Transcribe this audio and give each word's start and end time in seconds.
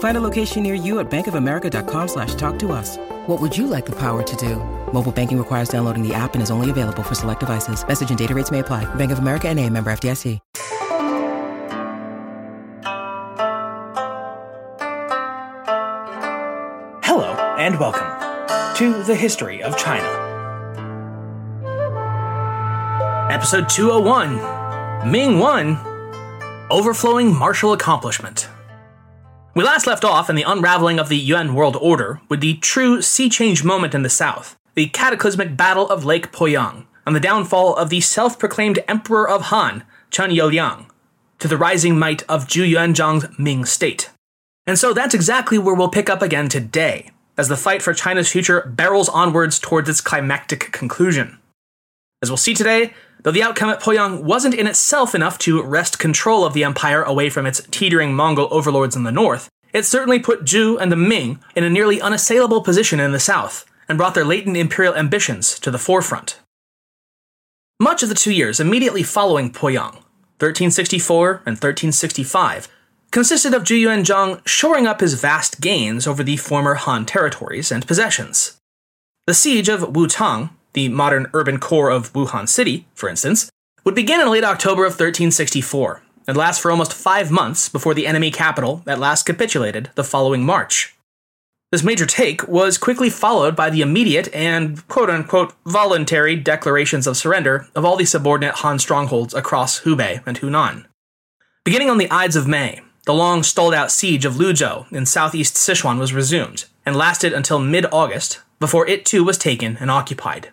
Find 0.00 0.16
a 0.16 0.20
location 0.20 0.62
near 0.62 0.74
you 0.74 0.98
at 0.98 1.10
bankofamerica.com 1.10 2.08
slash 2.08 2.34
talk 2.34 2.58
to 2.60 2.72
us. 2.72 2.96
What 3.26 3.38
would 3.40 3.56
you 3.56 3.66
like 3.66 3.86
the 3.86 3.96
power 3.96 4.22
to 4.22 4.36
do? 4.36 4.56
Mobile 4.92 5.12
banking 5.12 5.38
requires 5.38 5.68
downloading 5.68 6.06
the 6.06 6.14
app 6.14 6.34
and 6.34 6.42
is 6.42 6.50
only 6.50 6.70
available 6.70 7.02
for 7.02 7.14
select 7.14 7.40
devices. 7.40 7.86
Message 7.86 8.08
and 8.08 8.18
data 8.18 8.34
rates 8.34 8.50
may 8.50 8.58
apply. 8.60 8.92
Bank 8.96 9.12
of 9.12 9.18
America 9.18 9.48
and 9.48 9.58
a 9.58 9.68
member 9.68 9.90
FDIC. 9.92 10.38
Hello 17.04 17.34
and 17.58 17.78
welcome 17.78 18.08
to 18.76 19.02
the 19.02 19.14
history 19.14 19.62
of 19.62 19.76
China. 19.76 20.08
Episode 23.30 23.68
201 23.68 25.10
Ming 25.10 25.38
1 25.38 25.78
Overflowing 26.70 27.36
Martial 27.36 27.74
Accomplishment. 27.74 28.48
We 29.52 29.64
last 29.64 29.84
left 29.84 30.04
off 30.04 30.30
in 30.30 30.36
the 30.36 30.44
unraveling 30.44 31.00
of 31.00 31.08
the 31.08 31.16
Yuan 31.16 31.54
world 31.54 31.76
order 31.80 32.20
with 32.28 32.40
the 32.40 32.54
true 32.58 33.02
sea 33.02 33.28
change 33.28 33.64
moment 33.64 33.96
in 33.96 34.04
the 34.04 34.08
south, 34.08 34.56
the 34.74 34.86
cataclysmic 34.86 35.56
Battle 35.56 35.88
of 35.88 36.04
Lake 36.04 36.30
Poyang, 36.30 36.86
and 37.04 37.16
the 37.16 37.20
downfall 37.20 37.74
of 37.74 37.90
the 37.90 38.00
self 38.00 38.38
proclaimed 38.38 38.78
Emperor 38.86 39.28
of 39.28 39.42
Han, 39.42 39.82
Chen 40.08 40.30
Youliang, 40.30 40.86
to 41.40 41.48
the 41.48 41.56
rising 41.56 41.98
might 41.98 42.22
of 42.28 42.46
Zhu 42.46 42.64
Yuanzhang's 42.64 43.26
Ming 43.40 43.64
state. 43.64 44.10
And 44.68 44.78
so 44.78 44.92
that's 44.92 45.14
exactly 45.14 45.58
where 45.58 45.74
we'll 45.74 45.88
pick 45.88 46.08
up 46.08 46.22
again 46.22 46.48
today, 46.48 47.10
as 47.36 47.48
the 47.48 47.56
fight 47.56 47.82
for 47.82 47.92
China's 47.92 48.30
future 48.30 48.72
barrels 48.76 49.08
onwards 49.08 49.58
towards 49.58 49.88
its 49.88 50.00
climactic 50.00 50.70
conclusion. 50.70 51.39
As 52.22 52.30
we'll 52.30 52.36
see 52.36 52.54
today, 52.54 52.92
though 53.22 53.30
the 53.30 53.42
outcome 53.42 53.70
at 53.70 53.80
Poyang 53.80 54.22
wasn't 54.22 54.54
in 54.54 54.66
itself 54.66 55.14
enough 55.14 55.38
to 55.38 55.62
wrest 55.62 55.98
control 55.98 56.44
of 56.44 56.52
the 56.52 56.64
empire 56.64 57.02
away 57.02 57.30
from 57.30 57.46
its 57.46 57.62
teetering 57.70 58.14
Mongol 58.14 58.48
overlords 58.50 58.94
in 58.94 59.04
the 59.04 59.12
north, 59.12 59.48
it 59.72 59.86
certainly 59.86 60.18
put 60.18 60.44
Zhu 60.44 60.78
and 60.80 60.92
the 60.92 60.96
Ming 60.96 61.38
in 61.54 61.64
a 61.64 61.70
nearly 61.70 62.00
unassailable 62.00 62.62
position 62.62 63.00
in 63.00 63.12
the 63.12 63.20
south, 63.20 63.64
and 63.88 63.96
brought 63.96 64.14
their 64.14 64.24
latent 64.24 64.56
imperial 64.56 64.94
ambitions 64.94 65.58
to 65.58 65.70
the 65.70 65.78
forefront. 65.78 66.38
Much 67.80 68.02
of 68.02 68.08
the 68.08 68.14
two 68.14 68.32
years 68.32 68.60
immediately 68.60 69.02
following 69.02 69.50
Poyang, 69.50 69.94
1364 70.38 71.30
and 71.46 71.56
1365, 71.56 72.68
consisted 73.10 73.54
of 73.54 73.64
Zhu 73.64 73.86
Yuanzhang 73.86 74.46
shoring 74.46 74.86
up 74.86 75.00
his 75.00 75.14
vast 75.14 75.60
gains 75.60 76.06
over 76.06 76.22
the 76.22 76.36
former 76.36 76.74
Han 76.74 77.06
territories 77.06 77.72
and 77.72 77.86
possessions. 77.86 78.58
The 79.26 79.34
siege 79.34 79.68
of 79.68 79.80
Wuchang, 79.80 80.50
the 80.72 80.88
modern 80.88 81.28
urban 81.34 81.58
core 81.58 81.90
of 81.90 82.12
Wuhan 82.12 82.48
City, 82.48 82.86
for 82.94 83.08
instance, 83.08 83.50
would 83.84 83.94
begin 83.94 84.20
in 84.20 84.30
late 84.30 84.44
October 84.44 84.84
of 84.84 84.92
1364 84.92 86.02
and 86.26 86.36
last 86.36 86.60
for 86.60 86.70
almost 86.70 86.94
five 86.94 87.30
months 87.30 87.68
before 87.68 87.94
the 87.94 88.06
enemy 88.06 88.30
capital 88.30 88.82
at 88.86 88.98
last 88.98 89.24
capitulated 89.24 89.90
the 89.94 90.04
following 90.04 90.44
March. 90.44 90.94
This 91.72 91.84
major 91.84 92.06
take 92.06 92.46
was 92.48 92.78
quickly 92.78 93.10
followed 93.10 93.54
by 93.54 93.70
the 93.70 93.80
immediate 93.80 94.32
and 94.34 94.86
quote 94.88 95.08
unquote 95.08 95.54
voluntary 95.66 96.36
declarations 96.36 97.06
of 97.06 97.16
surrender 97.16 97.68
of 97.74 97.84
all 97.84 97.96
the 97.96 98.04
subordinate 98.04 98.56
Han 98.56 98.78
strongholds 98.78 99.34
across 99.34 99.82
Hubei 99.82 100.22
and 100.26 100.38
Hunan. 100.38 100.86
Beginning 101.64 101.90
on 101.90 101.98
the 101.98 102.10
Ides 102.10 102.36
of 102.36 102.48
May, 102.48 102.80
the 103.06 103.14
long 103.14 103.42
stalled 103.42 103.74
out 103.74 103.92
siege 103.92 104.24
of 104.24 104.34
Luzhou 104.34 104.90
in 104.92 105.06
southeast 105.06 105.54
Sichuan 105.54 105.98
was 105.98 106.12
resumed 106.12 106.64
and 106.84 106.96
lasted 106.96 107.32
until 107.32 107.58
mid 107.58 107.86
August 107.92 108.40
before 108.58 108.86
it 108.88 109.04
too 109.04 109.24
was 109.24 109.38
taken 109.38 109.76
and 109.78 109.90
occupied. 109.90 110.50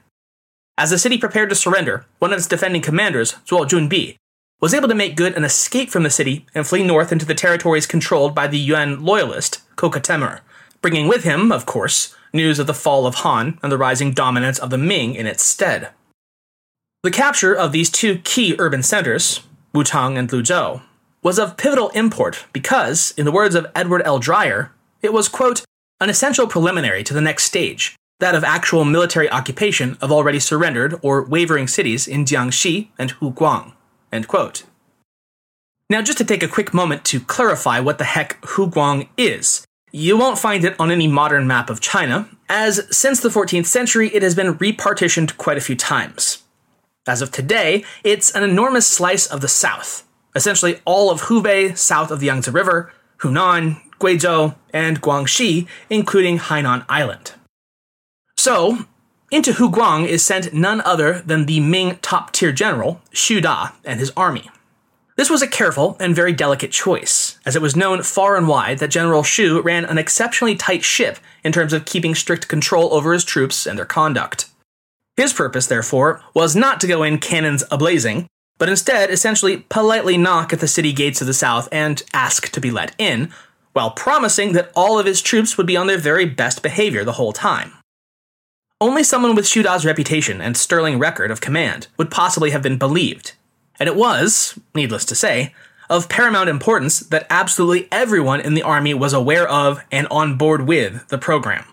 As 0.79 0.91
the 0.91 0.99
city 0.99 1.17
prepared 1.17 1.49
to 1.49 1.55
surrender, 1.55 2.05
one 2.19 2.31
of 2.31 2.37
its 2.37 2.47
defending 2.47 2.83
commanders, 2.83 3.33
Zhuo 3.47 3.67
Junbi, 3.67 4.15
was 4.61 4.73
able 4.73 4.87
to 4.87 4.95
make 4.95 5.15
good 5.15 5.33
an 5.33 5.43
escape 5.43 5.89
from 5.89 6.03
the 6.03 6.09
city 6.09 6.45
and 6.53 6.67
flee 6.67 6.83
north 6.83 7.11
into 7.11 7.25
the 7.25 7.33
territories 7.33 7.87
controlled 7.87 8.35
by 8.35 8.47
the 8.47 8.59
Yuan 8.59 9.03
loyalist 9.03 9.61
Köke 9.75 10.01
Temür, 10.01 10.41
bringing 10.81 11.07
with 11.07 11.23
him, 11.23 11.51
of 11.51 11.65
course, 11.65 12.15
news 12.31 12.59
of 12.59 12.67
the 12.67 12.73
fall 12.73 13.07
of 13.07 13.15
Han 13.15 13.59
and 13.63 13.71
the 13.71 13.77
rising 13.77 14.13
dominance 14.13 14.59
of 14.59 14.69
the 14.69 14.77
Ming 14.77 15.15
in 15.15 15.25
its 15.25 15.43
stead. 15.43 15.89
The 17.03 17.11
capture 17.11 17.55
of 17.55 17.71
these 17.71 17.89
two 17.89 18.19
key 18.19 18.55
urban 18.59 18.83
centers, 18.83 19.41
Wuchang 19.73 20.17
and 20.17 20.29
Luzhou, 20.29 20.81
was 21.23 21.39
of 21.39 21.57
pivotal 21.57 21.89
import 21.89 22.45
because, 22.53 23.13
in 23.17 23.25
the 23.25 23.31
words 23.31 23.55
of 23.55 23.67
Edward 23.75 24.03
L. 24.05 24.19
Dreyer, 24.19 24.71
it 25.01 25.13
was, 25.13 25.27
quote, 25.27 25.63
an 25.99 26.09
essential 26.09 26.47
preliminary 26.47 27.03
to 27.03 27.13
the 27.13 27.21
next 27.21 27.45
stage, 27.45 27.95
that 28.19 28.35
of 28.35 28.43
actual 28.43 28.83
military 28.83 29.29
occupation 29.29 29.97
of 30.01 30.11
already 30.11 30.39
surrendered 30.39 30.99
or 31.01 31.23
wavering 31.23 31.67
cities 31.67 32.07
in 32.07 32.25
Jiangxi 32.25 32.87
and 32.97 33.11
Huguang. 33.19 33.73
Now, 35.89 36.01
just 36.01 36.17
to 36.17 36.25
take 36.25 36.43
a 36.43 36.47
quick 36.47 36.73
moment 36.73 37.05
to 37.05 37.19
clarify 37.19 37.79
what 37.79 37.97
the 37.97 38.03
heck 38.03 38.43
Huguang 38.55 39.07
is, 39.17 39.65
you 39.91 40.17
won't 40.17 40.37
find 40.37 40.65
it 40.65 40.77
on 40.79 40.91
any 40.91 41.07
modern 41.07 41.47
map 41.47 41.69
of 41.69 41.79
China, 41.79 42.27
as 42.49 42.85
since 42.95 43.21
the 43.21 43.29
14th 43.29 43.67
century 43.67 44.13
it 44.13 44.21
has 44.21 44.35
been 44.35 44.55
repartitioned 44.55 45.37
quite 45.37 45.57
a 45.57 45.61
few 45.61 45.75
times. 45.75 46.43
As 47.07 47.21
of 47.21 47.31
today, 47.31 47.85
it's 48.03 48.35
an 48.35 48.43
enormous 48.43 48.85
slice 48.85 49.27
of 49.27 49.39
the 49.39 49.47
south, 49.47 50.05
essentially 50.35 50.81
all 50.83 51.09
of 51.09 51.23
Hubei 51.23 51.77
south 51.77 52.11
of 52.11 52.19
the 52.19 52.25
Yangtze 52.25 52.51
River, 52.51 52.91
Hunan, 53.19 53.81
Guizhou, 53.99 54.55
and 54.73 55.01
Guangxi, 55.01 55.67
including 55.89 56.37
Hainan 56.37 56.85
Island. 56.89 57.33
So, 58.37 58.85
into 59.29 59.53
Huguang 59.53 60.05
is 60.05 60.23
sent 60.23 60.53
none 60.53 60.79
other 60.81 61.21
than 61.25 61.45
the 61.45 61.59
Ming 61.59 61.97
top 62.01 62.31
tier 62.31 62.51
general, 62.51 63.01
Xu 63.11 63.41
Da, 63.41 63.71
and 63.83 63.99
his 63.99 64.13
army. 64.15 64.49
This 65.17 65.29
was 65.31 65.41
a 65.41 65.47
careful 65.47 65.97
and 65.99 66.15
very 66.15 66.31
delicate 66.31 66.71
choice, 66.71 67.39
as 67.43 67.55
it 67.55 67.61
was 67.61 67.75
known 67.75 68.03
far 68.03 68.37
and 68.37 68.47
wide 68.47 68.77
that 68.77 68.91
General 68.91 69.23
Xu 69.23 69.63
ran 69.63 69.83
an 69.83 69.97
exceptionally 69.97 70.55
tight 70.55 70.85
ship 70.85 71.17
in 71.43 71.51
terms 71.51 71.73
of 71.73 71.85
keeping 71.85 72.13
strict 72.13 72.47
control 72.47 72.93
over 72.93 73.11
his 73.11 73.23
troops 73.23 73.65
and 73.65 73.79
their 73.79 73.85
conduct. 73.85 74.45
His 75.15 75.33
purpose, 75.33 75.65
therefore, 75.65 76.21
was 76.35 76.55
not 76.55 76.79
to 76.81 76.87
go 76.87 77.01
in 77.01 77.17
cannons 77.17 77.63
ablazing, 77.71 78.27
but 78.59 78.69
instead 78.69 79.09
essentially 79.09 79.65
politely 79.69 80.17
knock 80.17 80.53
at 80.53 80.59
the 80.59 80.67
city 80.67 80.93
gates 80.93 81.19
of 81.19 81.25
the 81.25 81.33
south 81.33 81.67
and 81.71 82.03
ask 82.13 82.49
to 82.51 82.61
be 82.61 82.69
let 82.69 82.93
in, 82.99 83.33
while 83.73 83.89
promising 83.89 84.53
that 84.53 84.71
all 84.75 84.99
of 84.99 85.07
his 85.07 85.21
troops 85.23 85.57
would 85.57 85.67
be 85.67 85.75
on 85.75 85.87
their 85.87 85.97
very 85.97 86.25
best 86.25 86.61
behavior 86.61 87.03
the 87.03 87.13
whole 87.13 87.33
time. 87.33 87.73
Only 88.79 89.03
someone 89.03 89.33
with 89.33 89.45
Xu 89.45 89.63
Da's 89.63 89.87
reputation 89.87 90.39
and 90.39 90.55
sterling 90.55 90.99
record 90.99 91.31
of 91.31 91.41
command 91.41 91.87
would 91.97 92.11
possibly 92.11 92.51
have 92.51 92.61
been 92.61 92.77
believed, 92.77 93.33
and 93.79 93.89
it 93.89 93.95
was, 93.95 94.59
needless 94.75 95.03
to 95.05 95.15
say, 95.15 95.55
of 95.89 96.09
paramount 96.09 96.47
importance 96.47 96.99
that 96.99 97.25
absolutely 97.31 97.87
everyone 97.91 98.39
in 98.39 98.53
the 98.53 98.61
army 98.61 98.93
was 98.93 99.13
aware 99.13 99.47
of 99.49 99.83
and 99.91 100.05
on 100.11 100.37
board 100.37 100.67
with 100.67 101.07
the 101.07 101.17
program. 101.17 101.65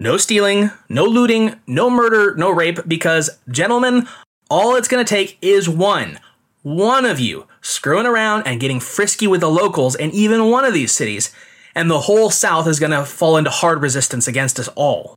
No 0.00 0.16
stealing, 0.16 0.72
no 0.88 1.04
looting, 1.04 1.60
no 1.68 1.88
murder, 1.88 2.34
no 2.34 2.50
rape, 2.50 2.80
because, 2.88 3.38
gentlemen, 3.48 4.08
all 4.50 4.74
it's 4.74 4.88
gonna 4.88 5.04
take 5.04 5.38
is 5.40 5.68
one. 5.68 6.18
One 6.62 7.04
of 7.04 7.20
you 7.20 7.46
screwing 7.60 8.06
around 8.06 8.48
and 8.48 8.58
getting 8.58 8.80
frisky 8.80 9.28
with 9.28 9.42
the 9.42 9.48
locals 9.48 9.94
in 9.94 10.10
even 10.10 10.50
one 10.50 10.64
of 10.64 10.74
these 10.74 10.90
cities, 10.90 11.32
and 11.72 11.88
the 11.88 12.00
whole 12.00 12.30
South 12.30 12.66
is 12.66 12.80
gonna 12.80 13.06
fall 13.06 13.36
into 13.36 13.50
hard 13.50 13.80
resistance 13.80 14.26
against 14.26 14.58
us 14.58 14.66
all. 14.74 15.14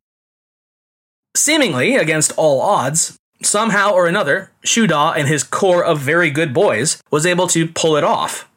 Seemingly 1.35 1.95
against 1.95 2.31
all 2.37 2.61
odds, 2.61 3.17
somehow 3.43 3.91
or 3.91 4.07
another, 4.07 4.51
Xu 4.63 4.87
Da 4.87 5.11
and 5.11 5.27
his 5.27 5.43
core 5.43 5.83
of 5.83 5.99
very 5.99 6.29
good 6.31 6.53
boys 6.53 7.03
was 7.11 7.25
able 7.25 7.47
to 7.47 7.67
pull 7.67 7.97
it 7.97 8.05
off. 8.05 8.49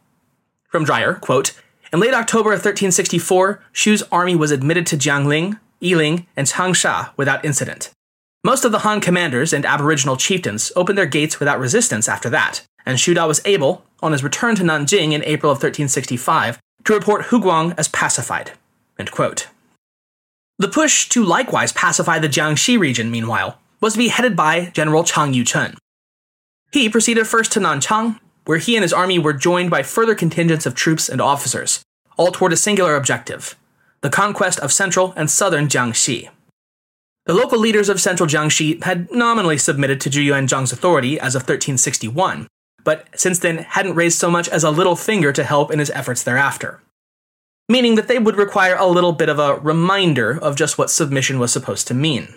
From 0.68 0.84
Dreyer, 0.84 1.14
quote, 1.14 1.60
in 1.92 1.98
late 1.98 2.14
October 2.14 2.50
of 2.50 2.58
1364, 2.58 3.60
Xu's 3.74 4.04
army 4.12 4.36
was 4.36 4.52
admitted 4.52 4.86
to 4.86 4.96
Jiangling, 4.96 5.58
Yiling, 5.80 6.26
and 6.36 6.46
Changsha 6.46 7.10
without 7.16 7.44
incident. 7.44 7.90
Most 8.44 8.64
of 8.64 8.70
the 8.70 8.80
Han 8.80 9.00
commanders 9.00 9.52
and 9.52 9.66
aboriginal 9.66 10.16
chieftains 10.16 10.70
opened 10.76 10.96
their 10.96 11.06
gates 11.06 11.40
without 11.40 11.58
resistance 11.58 12.08
after 12.08 12.30
that, 12.30 12.62
and 12.86 12.98
Xu 12.98 13.14
Da 13.14 13.26
was 13.26 13.40
able, 13.44 13.84
on 14.00 14.12
his 14.12 14.22
return 14.22 14.54
to 14.54 14.62
Nanjing 14.62 15.12
in 15.12 15.24
April 15.24 15.50
of 15.50 15.56
1365, 15.56 16.60
to 16.84 16.94
report 16.94 17.26
Huguang 17.26 17.74
as 17.76 17.88
pacified. 17.88 18.52
The 20.60 20.68
push 20.68 21.08
to 21.10 21.24
likewise 21.24 21.72
pacify 21.72 22.18
the 22.18 22.28
Jiangxi 22.28 22.78
region, 22.78 23.12
meanwhile, 23.12 23.60
was 23.80 23.92
to 23.92 23.98
be 23.98 24.08
headed 24.08 24.34
by 24.34 24.66
General 24.74 25.04
Chang 25.04 25.32
Yuchun. 25.32 25.76
He 26.72 26.88
proceeded 26.88 27.28
first 27.28 27.52
to 27.52 27.60
Nanchang, 27.60 28.18
where 28.44 28.58
he 28.58 28.74
and 28.74 28.82
his 28.82 28.92
army 28.92 29.20
were 29.20 29.32
joined 29.32 29.70
by 29.70 29.84
further 29.84 30.16
contingents 30.16 30.66
of 30.66 30.74
troops 30.74 31.08
and 31.08 31.20
officers, 31.20 31.82
all 32.16 32.32
toward 32.32 32.52
a 32.52 32.56
singular 32.56 32.96
objective 32.96 33.54
the 34.00 34.10
conquest 34.10 34.60
of 34.60 34.72
central 34.72 35.12
and 35.16 35.28
southern 35.28 35.66
Jiangxi. 35.66 36.28
The 37.26 37.34
local 37.34 37.58
leaders 37.58 37.88
of 37.88 38.00
central 38.00 38.28
Jiangxi 38.28 38.82
had 38.84 39.10
nominally 39.10 39.58
submitted 39.58 40.00
to 40.02 40.10
Zhu 40.10 40.24
Yuanzhang's 40.24 40.72
authority 40.72 41.18
as 41.18 41.34
of 41.34 41.42
1361, 41.42 42.46
but 42.84 43.08
since 43.18 43.40
then 43.40 43.58
hadn't 43.58 43.96
raised 43.96 44.18
so 44.18 44.30
much 44.30 44.48
as 44.48 44.62
a 44.62 44.70
little 44.70 44.94
finger 44.94 45.32
to 45.32 45.42
help 45.42 45.72
in 45.72 45.80
his 45.80 45.90
efforts 45.90 46.22
thereafter. 46.22 46.80
Meaning 47.68 47.96
that 47.96 48.08
they 48.08 48.18
would 48.18 48.36
require 48.36 48.76
a 48.76 48.86
little 48.86 49.12
bit 49.12 49.28
of 49.28 49.38
a 49.38 49.56
reminder 49.56 50.38
of 50.38 50.56
just 50.56 50.78
what 50.78 50.90
submission 50.90 51.38
was 51.38 51.52
supposed 51.52 51.86
to 51.88 51.94
mean. 51.94 52.34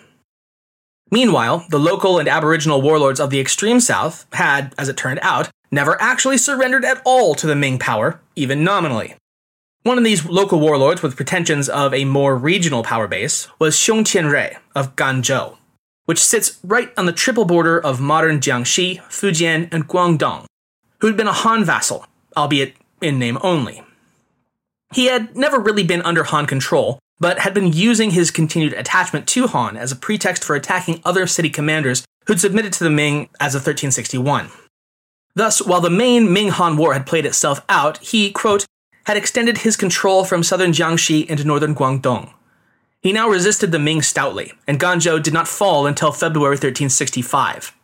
Meanwhile, 1.10 1.66
the 1.68 1.78
local 1.78 2.18
and 2.18 2.28
aboriginal 2.28 2.80
warlords 2.80 3.20
of 3.20 3.30
the 3.30 3.40
extreme 3.40 3.80
south 3.80 4.26
had, 4.32 4.74
as 4.78 4.88
it 4.88 4.96
turned 4.96 5.20
out, 5.22 5.50
never 5.70 6.00
actually 6.00 6.38
surrendered 6.38 6.84
at 6.84 7.02
all 7.04 7.34
to 7.34 7.46
the 7.46 7.54
Ming 7.54 7.78
power, 7.78 8.20
even 8.36 8.64
nominally. 8.64 9.14
One 9.82 9.98
of 9.98 10.04
these 10.04 10.24
local 10.24 10.60
warlords 10.60 11.02
with 11.02 11.16
pretensions 11.16 11.68
of 11.68 11.92
a 11.92 12.04
more 12.04 12.36
regional 12.36 12.82
power 12.82 13.08
base 13.08 13.48
was 13.58 13.74
Xiong 13.74 14.04
Qianrui 14.04 14.56
of 14.76 14.96
Ganzhou, 14.96 15.56
which 16.04 16.22
sits 16.22 16.58
right 16.62 16.90
on 16.96 17.06
the 17.06 17.12
triple 17.12 17.44
border 17.44 17.80
of 17.80 18.00
modern 18.00 18.38
Jiangxi, 18.38 19.00
Fujian, 19.08 19.68
and 19.72 19.88
Guangdong, 19.88 20.46
who 21.00 21.08
had 21.08 21.16
been 21.16 21.26
a 21.26 21.32
Han 21.32 21.64
vassal, 21.64 22.06
albeit 22.36 22.74
in 23.00 23.18
name 23.18 23.38
only. 23.42 23.82
He 24.92 25.06
had 25.06 25.36
never 25.36 25.58
really 25.58 25.84
been 25.84 26.02
under 26.02 26.24
Han 26.24 26.46
control, 26.46 26.98
but 27.18 27.38
had 27.40 27.54
been 27.54 27.72
using 27.72 28.10
his 28.10 28.30
continued 28.30 28.72
attachment 28.74 29.26
to 29.28 29.46
Han 29.46 29.76
as 29.76 29.92
a 29.92 29.96
pretext 29.96 30.44
for 30.44 30.54
attacking 30.54 31.00
other 31.04 31.26
city 31.26 31.50
commanders 31.50 32.04
who'd 32.26 32.40
submitted 32.40 32.72
to 32.74 32.84
the 32.84 32.90
Ming 32.90 33.28
as 33.40 33.54
of 33.54 33.60
1361. 33.60 34.50
Thus, 35.34 35.62
while 35.62 35.80
the 35.80 35.90
main 35.90 36.32
Ming 36.32 36.48
Han 36.50 36.76
War 36.76 36.92
had 36.92 37.06
played 37.06 37.24
itself 37.24 37.64
out, 37.68 37.98
he, 37.98 38.30
quote, 38.30 38.66
had 39.06 39.16
extended 39.16 39.58
his 39.58 39.76
control 39.76 40.24
from 40.24 40.42
southern 40.42 40.72
Jiangxi 40.72 41.26
into 41.26 41.44
northern 41.44 41.74
Guangdong. 41.74 42.32
He 43.00 43.12
now 43.12 43.28
resisted 43.28 43.72
the 43.72 43.78
Ming 43.78 44.02
stoutly, 44.02 44.52
and 44.66 44.78
Ganzhou 44.78 45.22
did 45.22 45.32
not 45.32 45.48
fall 45.48 45.86
until 45.86 46.12
February 46.12 46.54
1365. 46.54 47.74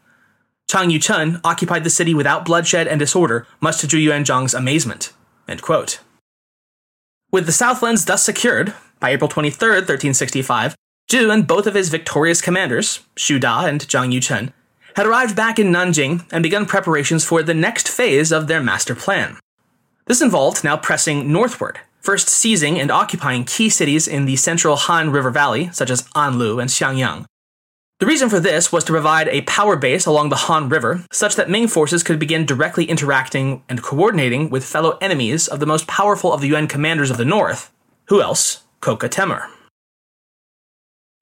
Chang 0.71 0.91
Yuchun 0.91 1.41
occupied 1.43 1.83
the 1.83 1.91
city 1.91 2.15
without 2.15 2.45
bloodshed 2.45 2.87
and 2.87 3.01
disorder, 3.01 3.47
much 3.61 3.79
to 3.79 3.87
Zhu 3.87 4.05
Yuanzhang's 4.05 4.55
amazement. 4.55 5.13
With 7.31 7.45
the 7.45 7.53
Southlands 7.53 8.07
thus 8.07 8.23
secured, 8.23 8.73
by 9.01 9.11
April 9.11 9.29
23, 9.29 9.69
1365, 9.69 10.75
Zhu 11.13 11.31
and 11.31 11.47
both 11.47 11.67
of 11.67 11.75
his 11.75 11.91
victorious 11.91 12.41
commanders, 12.41 13.01
Xu 13.17 13.39
Da 13.39 13.67
and 13.67 13.87
Chang 13.87 14.13
Yuchun, 14.13 14.51
had 14.97 15.07
arrived 15.07 15.37
back 15.37 15.59
in 15.59 15.71
Nanjing 15.71 16.25
and 16.33 16.43
begun 16.43 16.65
preparations 16.65 17.27
for 17.27 17.43
the 17.43 17.53
next 17.53 17.87
phase 17.87 18.33
of 18.33 18.47
their 18.47 18.63
master 18.63 18.95
plan. 18.95 19.37
This 20.07 20.23
involved 20.23 20.65
now 20.65 20.79
pressing 20.79 21.31
northward, 21.31 21.81
first 22.01 22.31
seizing 22.31 22.81
and 22.81 22.91
occupying 22.91 23.45
key 23.45 23.69
cities 23.69 24.09
in 24.09 24.25
the 24.25 24.37
central 24.37 24.77
Han 24.77 25.11
River 25.11 25.31
Valley, 25.31 25.69
such 25.71 25.91
as 25.91 26.09
Anlu 26.15 26.59
and 26.59 26.71
Xiangyang. 26.71 27.27
The 27.99 28.07
reason 28.07 28.29
for 28.29 28.39
this 28.39 28.71
was 28.71 28.85
to 28.85 28.93
provide 28.93 29.27
a 29.27 29.43
power 29.43 29.75
base 29.75 30.07
along 30.07 30.29
the 30.29 30.37
Han 30.37 30.69
River, 30.69 31.05
such 31.11 31.35
that 31.35 31.51
Ming 31.51 31.67
forces 31.67 32.05
could 32.05 32.21
begin 32.21 32.47
directly 32.47 32.85
interacting 32.85 33.65
and 33.69 33.83
coordinating 33.83 34.51
with 34.51 34.65
fellow 34.65 34.97
enemies 35.01 35.49
of 35.49 35.59
the 35.59 35.67
most 35.67 35.89
powerful 35.89 36.33
of 36.33 36.41
the 36.41 36.47
Yuan 36.47 36.69
commanders 36.69 37.11
of 37.11 37.17
the 37.17 37.25
north. 37.25 37.73
Who 38.05 38.23
else? 38.23 38.63
Köke 38.81 39.09
Temür. 39.09 39.49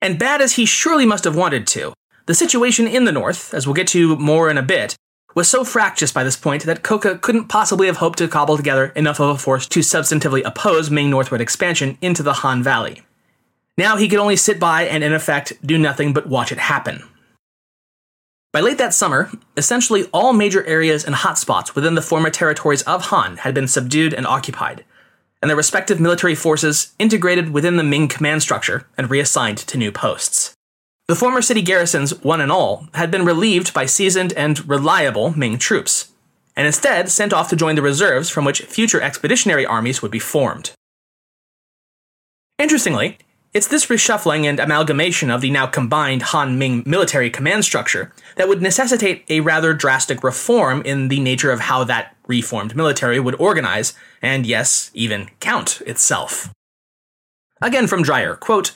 And 0.03 0.19
bad 0.19 0.39
as 0.39 0.53
he 0.53 0.67
surely 0.67 1.07
must 1.07 1.23
have 1.23 1.35
wanted 1.35 1.65
to, 1.67 1.93
the 2.27 2.35
situation 2.35 2.85
in 2.85 3.05
the 3.05 3.11
north, 3.11 3.55
as 3.55 3.65
we'll 3.65 3.73
get 3.73 3.87
to 3.87 4.15
more 4.17 4.47
in 4.47 4.59
a 4.59 4.61
bit, 4.61 4.95
was 5.33 5.49
so 5.49 5.63
fractious 5.63 6.11
by 6.11 6.23
this 6.23 6.35
point 6.35 6.63
that 6.63 6.83
Köke 6.83 7.21
couldn't 7.21 7.47
possibly 7.47 7.87
have 7.87 7.97
hoped 7.97 8.19
to 8.19 8.27
cobble 8.27 8.55
together 8.55 8.87
enough 8.95 9.19
of 9.19 9.29
a 9.29 9.37
force 9.39 9.67
to 9.69 9.79
substantively 9.79 10.45
oppose 10.45 10.91
Ming 10.91 11.09
northward 11.09 11.41
expansion 11.41 11.97
into 12.01 12.21
the 12.21 12.33
Han 12.33 12.61
Valley. 12.61 13.01
Now 13.77 13.95
he 13.97 14.07
could 14.07 14.19
only 14.19 14.35
sit 14.35 14.59
by 14.59 14.83
and, 14.83 15.03
in 15.03 15.13
effect, 15.13 15.53
do 15.65 15.77
nothing 15.77 16.13
but 16.13 16.27
watch 16.27 16.51
it 16.51 16.57
happen. 16.57 17.03
By 18.51 18.61
late 18.61 18.79
that 18.79 18.93
summer, 18.93 19.29
essentially 19.55 20.05
all 20.05 20.33
major 20.33 20.65
areas 20.65 21.03
and 21.03 21.13
hotspots 21.13 21.75
within 21.75 21.95
the 21.95 22.01
former 22.01 22.31
territories 22.31 22.81
of 22.83 23.03
Han 23.03 23.37
had 23.37 23.53
been 23.53 23.67
subdued 23.67 24.13
and 24.13 24.25
occupied, 24.25 24.83
and 25.41 25.49
their 25.49 25.55
respective 25.55 25.99
military 25.99 26.33
forces 26.33 26.93
integrated 26.97 27.51
within 27.51 27.77
the 27.77 27.83
Ming 27.83 28.07
command 28.07 28.41
structure 28.41 28.87
and 28.97 29.11
reassigned 29.11 29.59
to 29.59 29.77
new 29.77 29.91
posts. 29.91 30.55
The 31.07 31.15
former 31.15 31.41
city 31.43 31.61
garrisons, 31.61 32.19
one 32.23 32.41
and 32.41 32.51
all, 32.51 32.87
had 32.95 33.11
been 33.11 33.25
relieved 33.25 33.73
by 33.73 33.85
seasoned 33.85 34.33
and 34.33 34.67
reliable 34.67 35.37
Ming 35.37 35.59
troops, 35.59 36.11
and 36.55 36.65
instead 36.65 37.09
sent 37.09 37.33
off 37.33 37.49
to 37.49 37.55
join 37.55 37.75
the 37.75 37.83
reserves 37.83 38.29
from 38.29 38.43
which 38.43 38.63
future 38.63 39.01
expeditionary 39.01 39.65
armies 39.65 40.01
would 40.01 40.11
be 40.11 40.19
formed. 40.19 40.71
Interestingly, 42.57 43.19
it's 43.57 43.65
this 43.65 43.87
reshuffling 43.87 44.45
and 44.45 44.59
amalgamation 44.59 45.31
of 45.31 45.41
the 45.41 45.49
now 45.49 45.65
combined 45.65 46.21
Han 46.21 46.59
Ming 46.59 46.83
military 46.85 47.31
command 47.31 47.65
structure 47.65 48.13
that 48.35 48.47
would 48.47 48.61
necessitate 48.61 49.25
a 49.29 49.39
rather 49.39 49.73
drastic 49.73 50.23
reform 50.23 50.83
in 50.83 51.07
the 51.07 51.19
nature 51.19 51.49
of 51.49 51.61
how 51.61 51.83
that 51.83 52.15
reformed 52.27 52.75
military 52.75 53.19
would 53.19 53.33
organize, 53.41 53.95
and 54.21 54.45
yes, 54.45 54.91
even 54.93 55.31
count 55.39 55.81
itself. 55.87 56.53
Again 57.59 57.87
from 57.87 58.03
Dreyer, 58.03 58.35
quote, 58.35 58.73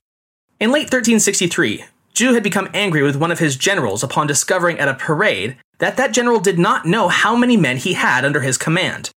In 0.60 0.72
late 0.72 0.90
1363, 0.92 1.86
Zhu 2.16 2.34
had 2.34 2.42
become 2.42 2.68
angry 2.74 3.04
with 3.04 3.16
one 3.16 3.32
of 3.32 3.38
his 3.38 3.56
generals 3.56 4.02
upon 4.02 4.26
discovering 4.26 4.80
at 4.80 4.88
a 4.88 4.96
parade 4.96 5.58
that 5.78 5.96
that 5.98 6.12
general 6.12 6.40
did 6.40 6.58
not 6.58 6.88
know 6.88 7.08
how 7.08 7.36
many 7.36 7.56
men 7.56 7.78
he 7.78 7.94
had 7.94 8.26
under 8.26 8.42
his 8.42 8.58
command. 8.58 9.12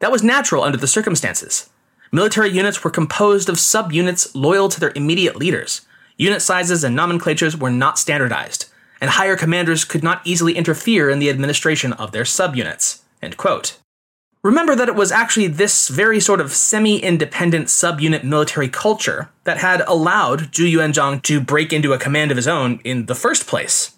That 0.00 0.10
was 0.10 0.24
natural 0.24 0.64
under 0.64 0.76
the 0.76 0.88
circumstances. 0.88 1.70
Military 2.14 2.48
units 2.48 2.84
were 2.84 2.92
composed 2.92 3.48
of 3.48 3.56
subunits 3.56 4.30
loyal 4.36 4.68
to 4.68 4.78
their 4.78 4.92
immediate 4.94 5.34
leaders. 5.34 5.80
Unit 6.16 6.40
sizes 6.40 6.84
and 6.84 6.94
nomenclatures 6.94 7.56
were 7.56 7.72
not 7.72 7.98
standardized, 7.98 8.66
and 9.00 9.10
higher 9.10 9.34
commanders 9.34 9.84
could 9.84 10.04
not 10.04 10.24
easily 10.24 10.52
interfere 10.52 11.10
in 11.10 11.18
the 11.18 11.28
administration 11.28 11.92
of 11.94 12.12
their 12.12 12.22
subunits. 12.22 13.00
Remember 14.44 14.76
that 14.76 14.88
it 14.88 14.94
was 14.94 15.10
actually 15.10 15.48
this 15.48 15.88
very 15.88 16.20
sort 16.20 16.40
of 16.40 16.52
semi 16.52 17.02
independent 17.02 17.66
subunit 17.66 18.22
military 18.22 18.68
culture 18.68 19.30
that 19.42 19.58
had 19.58 19.80
allowed 19.88 20.52
Zhu 20.52 20.72
Yuanzhang 20.72 21.20
to 21.22 21.40
break 21.40 21.72
into 21.72 21.92
a 21.92 21.98
command 21.98 22.30
of 22.30 22.36
his 22.36 22.46
own 22.46 22.80
in 22.84 23.06
the 23.06 23.16
first 23.16 23.48
place. 23.48 23.90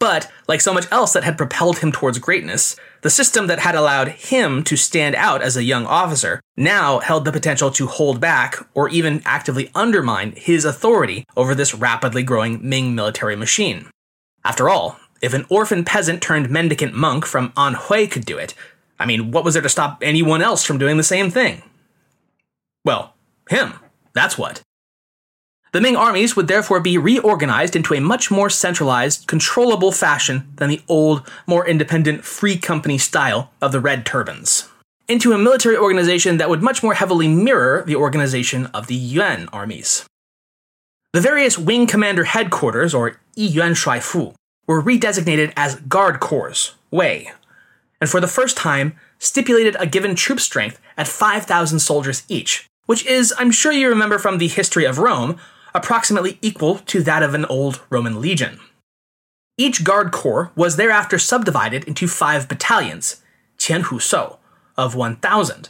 But, 0.00 0.28
like 0.48 0.60
so 0.60 0.74
much 0.74 0.90
else 0.90 1.12
that 1.12 1.22
had 1.22 1.38
propelled 1.38 1.78
him 1.78 1.92
towards 1.92 2.18
greatness, 2.18 2.74
the 3.02 3.10
system 3.10 3.46
that 3.46 3.60
had 3.60 3.74
allowed 3.74 4.08
him 4.08 4.62
to 4.64 4.76
stand 4.76 5.14
out 5.14 5.42
as 5.42 5.56
a 5.56 5.64
young 5.64 5.86
officer 5.86 6.40
now 6.56 6.98
held 7.00 7.24
the 7.24 7.32
potential 7.32 7.70
to 7.70 7.86
hold 7.86 8.20
back 8.20 8.56
or 8.74 8.88
even 8.88 9.22
actively 9.24 9.70
undermine 9.74 10.32
his 10.32 10.64
authority 10.64 11.24
over 11.36 11.54
this 11.54 11.74
rapidly 11.74 12.22
growing 12.22 12.66
Ming 12.68 12.94
military 12.94 13.36
machine. 13.36 13.86
After 14.44 14.68
all, 14.68 14.98
if 15.22 15.34
an 15.34 15.46
orphan 15.48 15.84
peasant 15.84 16.22
turned 16.22 16.50
mendicant 16.50 16.94
monk 16.94 17.26
from 17.26 17.50
Anhui 17.52 18.10
could 18.10 18.24
do 18.24 18.38
it, 18.38 18.54
I 18.98 19.06
mean, 19.06 19.30
what 19.30 19.44
was 19.44 19.54
there 19.54 19.62
to 19.62 19.68
stop 19.68 19.98
anyone 20.02 20.42
else 20.42 20.64
from 20.64 20.78
doing 20.78 20.96
the 20.96 21.02
same 21.02 21.30
thing? 21.30 21.62
Well, 22.84 23.14
him. 23.48 23.74
That's 24.14 24.36
what. 24.36 24.62
The 25.72 25.80
Ming 25.80 25.94
armies 25.94 26.34
would 26.34 26.48
therefore 26.48 26.80
be 26.80 26.98
reorganized 26.98 27.76
into 27.76 27.94
a 27.94 28.00
much 28.00 28.28
more 28.28 28.50
centralized, 28.50 29.28
controllable 29.28 29.92
fashion 29.92 30.48
than 30.56 30.68
the 30.68 30.82
old, 30.88 31.30
more 31.46 31.66
independent, 31.66 32.24
free 32.24 32.56
company 32.56 32.98
style 32.98 33.52
of 33.62 33.70
the 33.70 33.78
Red 33.78 34.04
Turbans. 34.04 34.68
Into 35.06 35.32
a 35.32 35.38
military 35.38 35.76
organization 35.76 36.38
that 36.38 36.48
would 36.48 36.62
much 36.62 36.82
more 36.82 36.94
heavily 36.94 37.28
mirror 37.28 37.84
the 37.86 37.94
organization 37.94 38.66
of 38.66 38.88
the 38.88 38.96
Yuan 38.96 39.48
armies. 39.52 40.04
The 41.12 41.20
various 41.20 41.56
wing 41.56 41.86
commander 41.86 42.24
headquarters, 42.24 42.92
or 42.92 43.20
Yiyuan 43.36 43.76
Shuaifu, 43.76 44.34
were 44.66 44.82
redesignated 44.82 45.52
as 45.56 45.76
Guard 45.76 46.18
Corps, 46.18 46.74
Wei, 46.90 47.30
and 48.00 48.10
for 48.10 48.20
the 48.20 48.28
first 48.28 48.56
time, 48.56 48.96
stipulated 49.18 49.76
a 49.78 49.86
given 49.86 50.16
troop 50.16 50.40
strength 50.40 50.80
at 50.96 51.06
5,000 51.06 51.78
soldiers 51.78 52.24
each, 52.28 52.66
which 52.86 53.06
is, 53.06 53.32
I'm 53.38 53.50
sure 53.50 53.72
you 53.72 53.88
remember 53.88 54.18
from 54.18 54.38
the 54.38 54.48
history 54.48 54.84
of 54.84 54.98
Rome, 54.98 55.38
approximately 55.74 56.38
equal 56.42 56.78
to 56.78 57.02
that 57.02 57.22
of 57.22 57.34
an 57.34 57.44
old 57.46 57.80
Roman 57.90 58.20
legion. 58.20 58.60
Each 59.56 59.84
guard 59.84 60.10
corps 60.10 60.50
was 60.56 60.76
thereafter 60.76 61.18
subdivided 61.18 61.84
into 61.84 62.08
five 62.08 62.48
battalions, 62.48 63.22
Qianhu 63.58 64.00
So, 64.00 64.38
of 64.76 64.94
1,000, 64.94 65.68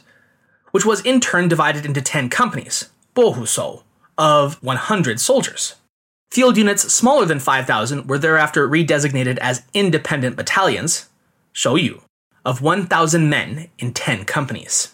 which 0.71 0.85
was 0.85 1.01
in 1.01 1.19
turn 1.19 1.47
divided 1.47 1.85
into 1.85 2.01
10 2.01 2.29
companies, 2.29 2.89
Bohu 3.15 3.47
So, 3.47 3.83
of 4.17 4.61
100 4.63 5.19
soldiers. 5.19 5.75
Field 6.31 6.55
units 6.55 6.93
smaller 6.93 7.25
than 7.25 7.39
5,000 7.39 8.07
were 8.07 8.17
thereafter 8.17 8.67
redesignated 8.67 9.37
as 9.39 9.63
independent 9.73 10.37
battalions, 10.37 11.09
Shouyu, 11.53 12.01
of 12.45 12.61
1,000 12.61 13.29
men 13.29 13.67
in 13.77 13.93
10 13.93 14.23
companies. 14.23 14.93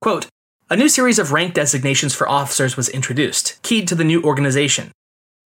Quote, 0.00 0.26
a 0.70 0.76
new 0.76 0.88
series 0.88 1.18
of 1.18 1.32
rank 1.32 1.52
designations 1.52 2.14
for 2.14 2.28
officers 2.28 2.76
was 2.76 2.88
introduced, 2.88 3.60
keyed 3.62 3.88
to 3.88 3.96
the 3.96 4.04
new 4.04 4.22
organization. 4.22 4.92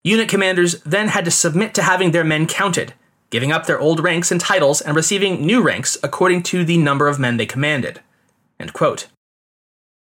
Unit 0.02 0.28
commanders 0.28 0.83
then 0.83 1.09
had 1.09 1.25
to 1.25 1.31
submit 1.31 1.73
to 1.73 1.83
having 1.83 2.11
their 2.11 2.23
men 2.23 2.47
counted, 2.47 2.93
giving 3.31 3.50
up 3.50 3.64
their 3.64 3.81
old 3.81 4.00
ranks 4.00 4.31
and 4.31 4.38
titles 4.38 4.83
and 4.83 4.95
receiving 4.95 5.47
new 5.47 5.62
ranks 5.62 5.97
according 6.02 6.43
to 6.43 6.62
the 6.62 6.76
number 6.76 7.09
of 7.09 7.19
men 7.19 7.38
they 7.38 7.47
commanded. 7.47 8.00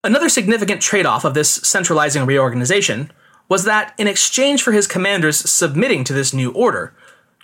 Another 0.03 0.27
significant 0.27 0.81
trade 0.81 1.05
off 1.05 1.23
of 1.23 1.33
this 1.33 1.49
centralizing 1.49 2.25
reorganization 2.25 3.09
was 3.47 3.63
that 3.63 3.93
in 3.97 4.07
exchange 4.07 4.61
for 4.61 4.73
his 4.73 4.87
commanders 4.87 5.37
submitting 5.49 6.03
to 6.03 6.11
this 6.11 6.33
new 6.33 6.51
order, 6.51 6.93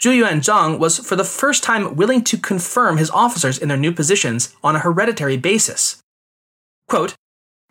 Zhu 0.01 0.21
Yuanzhang 0.21 0.79
was 0.79 0.99
for 0.99 1.15
the 1.15 1.23
first 1.23 1.63
time 1.63 1.95
willing 1.95 2.25
to 2.25 2.37
confirm 2.37 2.97
his 2.97 3.09
officers 3.11 3.57
in 3.57 3.69
their 3.69 3.77
new 3.77 3.93
positions 3.93 4.53
on 4.61 4.75
a 4.75 4.79
hereditary 4.79 5.37
basis. 5.37 6.01
Quote, 6.89 7.15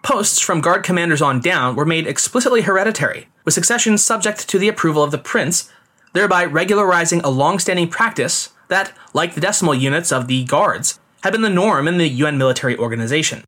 Posts 0.02 0.40
from 0.40 0.61
guard 0.61 0.85
commanders 0.85 1.21
on 1.21 1.40
down 1.40 1.76
were 1.76 1.85
made 1.85 2.07
explicitly 2.07 2.62
hereditary, 2.62 3.28
with 3.45 3.55
succession 3.55 3.99
subject 3.99 4.49
to 4.49 4.59
the 4.59 4.69
approval 4.69 5.02
of 5.02 5.11
the 5.11 5.19
prince, 5.19 5.71
thereby 6.12 6.45
regularizing 6.45 7.21
a 7.21 7.31
long 7.31 7.59
standing 7.59 7.88
practice 7.88 8.50
that, 8.69 8.93
like 9.12 9.35
the 9.35 9.40
decimal 9.40 9.75
units 9.75 10.12
of 10.12 10.26
the 10.26 10.45
guards, 10.45 10.99
had 11.23 11.33
been 11.33 11.43
the 11.43 11.50
norm 11.50 11.88
in 11.88 11.99
the 11.99 12.09
Yuan 12.09 12.38
military 12.38 12.76
organization. 12.76 13.45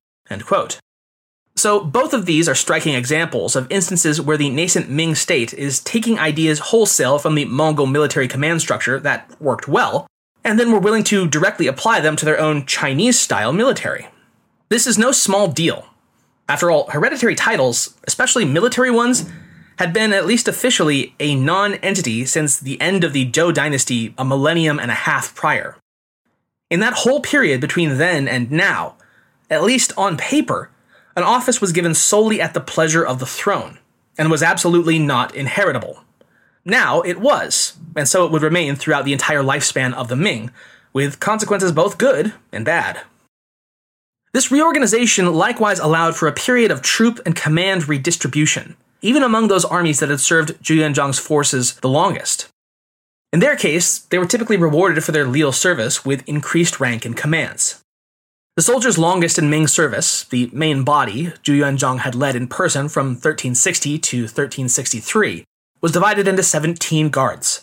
So, 1.56 1.80
both 1.84 2.14
of 2.14 2.26
these 2.26 2.48
are 2.48 2.54
striking 2.54 2.94
examples 2.94 3.54
of 3.54 3.70
instances 3.70 4.20
where 4.20 4.36
the 4.36 4.50
nascent 4.50 4.88
Ming 4.88 5.14
state 5.14 5.52
is 5.52 5.80
taking 5.80 6.18
ideas 6.18 6.58
wholesale 6.58 7.18
from 7.18 7.34
the 7.34 7.44
Mongol 7.44 7.86
military 7.86 8.28
command 8.28 8.60
structure 8.60 8.98
that 9.00 9.30
worked 9.40 9.68
well, 9.68 10.06
and 10.42 10.58
then 10.58 10.72
were 10.72 10.78
willing 10.78 11.04
to 11.04 11.28
directly 11.28 11.66
apply 11.66 12.00
them 12.00 12.16
to 12.16 12.24
their 12.24 12.40
own 12.40 12.64
Chinese 12.66 13.18
style 13.18 13.52
military. 13.52 14.08
This 14.68 14.86
is 14.86 14.96
no 14.96 15.12
small 15.12 15.48
deal. 15.48 15.86
After 16.50 16.68
all, 16.68 16.90
hereditary 16.90 17.36
titles, 17.36 17.94
especially 18.08 18.44
military 18.44 18.90
ones, 18.90 19.30
had 19.78 19.92
been 19.92 20.12
at 20.12 20.26
least 20.26 20.48
officially 20.48 21.14
a 21.20 21.36
non 21.36 21.74
entity 21.74 22.26
since 22.26 22.58
the 22.58 22.78
end 22.80 23.04
of 23.04 23.12
the 23.12 23.30
Zhou 23.30 23.54
dynasty 23.54 24.12
a 24.18 24.24
millennium 24.24 24.80
and 24.80 24.90
a 24.90 24.94
half 24.94 25.32
prior. 25.32 25.76
In 26.68 26.80
that 26.80 27.04
whole 27.04 27.20
period 27.20 27.60
between 27.60 27.98
then 27.98 28.26
and 28.26 28.50
now, 28.50 28.96
at 29.48 29.62
least 29.62 29.92
on 29.96 30.16
paper, 30.16 30.70
an 31.14 31.22
office 31.22 31.60
was 31.60 31.70
given 31.70 31.94
solely 31.94 32.40
at 32.40 32.52
the 32.52 32.60
pleasure 32.60 33.06
of 33.06 33.20
the 33.20 33.26
throne, 33.26 33.78
and 34.18 34.28
was 34.28 34.42
absolutely 34.42 34.98
not 34.98 35.32
inheritable. 35.32 36.02
Now 36.64 37.00
it 37.02 37.20
was, 37.20 37.74
and 37.94 38.08
so 38.08 38.26
it 38.26 38.32
would 38.32 38.42
remain 38.42 38.74
throughout 38.74 39.04
the 39.04 39.12
entire 39.12 39.44
lifespan 39.44 39.94
of 39.94 40.08
the 40.08 40.16
Ming, 40.16 40.50
with 40.92 41.20
consequences 41.20 41.70
both 41.70 41.96
good 41.96 42.34
and 42.50 42.64
bad. 42.64 43.02
This 44.32 44.52
reorganization 44.52 45.32
likewise 45.32 45.80
allowed 45.80 46.16
for 46.16 46.28
a 46.28 46.32
period 46.32 46.70
of 46.70 46.82
troop 46.82 47.18
and 47.26 47.34
command 47.34 47.88
redistribution, 47.88 48.76
even 49.02 49.24
among 49.24 49.48
those 49.48 49.64
armies 49.64 49.98
that 49.98 50.08
had 50.08 50.20
served 50.20 50.62
Zhu 50.62 50.76
Yuanzhang's 50.76 51.18
forces 51.18 51.74
the 51.76 51.88
longest. 51.88 52.48
In 53.32 53.40
their 53.40 53.56
case, 53.56 53.98
they 53.98 54.18
were 54.18 54.26
typically 54.26 54.56
rewarded 54.56 55.02
for 55.02 55.10
their 55.10 55.26
leal 55.26 55.50
service 55.50 56.04
with 56.04 56.28
increased 56.28 56.78
rank 56.78 57.04
and 57.04 57.16
commands. 57.16 57.82
The 58.56 58.62
soldiers 58.62 58.98
longest 58.98 59.38
in 59.38 59.50
Ming 59.50 59.66
service, 59.66 60.24
the 60.24 60.48
main 60.52 60.84
body 60.84 61.26
Zhu 61.42 61.58
Yuanzhang 61.58 62.00
had 62.00 62.14
led 62.14 62.36
in 62.36 62.46
person 62.46 62.88
from 62.88 63.14
1360 63.14 63.98
to 63.98 64.22
1363, 64.22 65.44
was 65.80 65.92
divided 65.92 66.28
into 66.28 66.42
17 66.42 67.08
guards. 67.08 67.62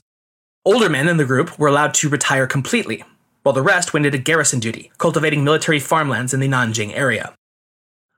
Older 0.66 0.90
men 0.90 1.08
in 1.08 1.16
the 1.16 1.26
group 1.26 1.58
were 1.58 1.68
allowed 1.70 1.94
to 1.96 2.10
retire 2.10 2.48
completely, 2.48 3.04
while 3.48 3.54
the 3.54 3.62
rest 3.62 3.94
went 3.94 4.06
into 4.06 4.18
garrison 4.18 4.60
duty, 4.60 4.92
cultivating 4.98 5.42
military 5.42 5.80
farmlands 5.80 6.34
in 6.34 6.42
the 6.42 6.50
Nanjing 6.50 6.92
area. 6.94 7.34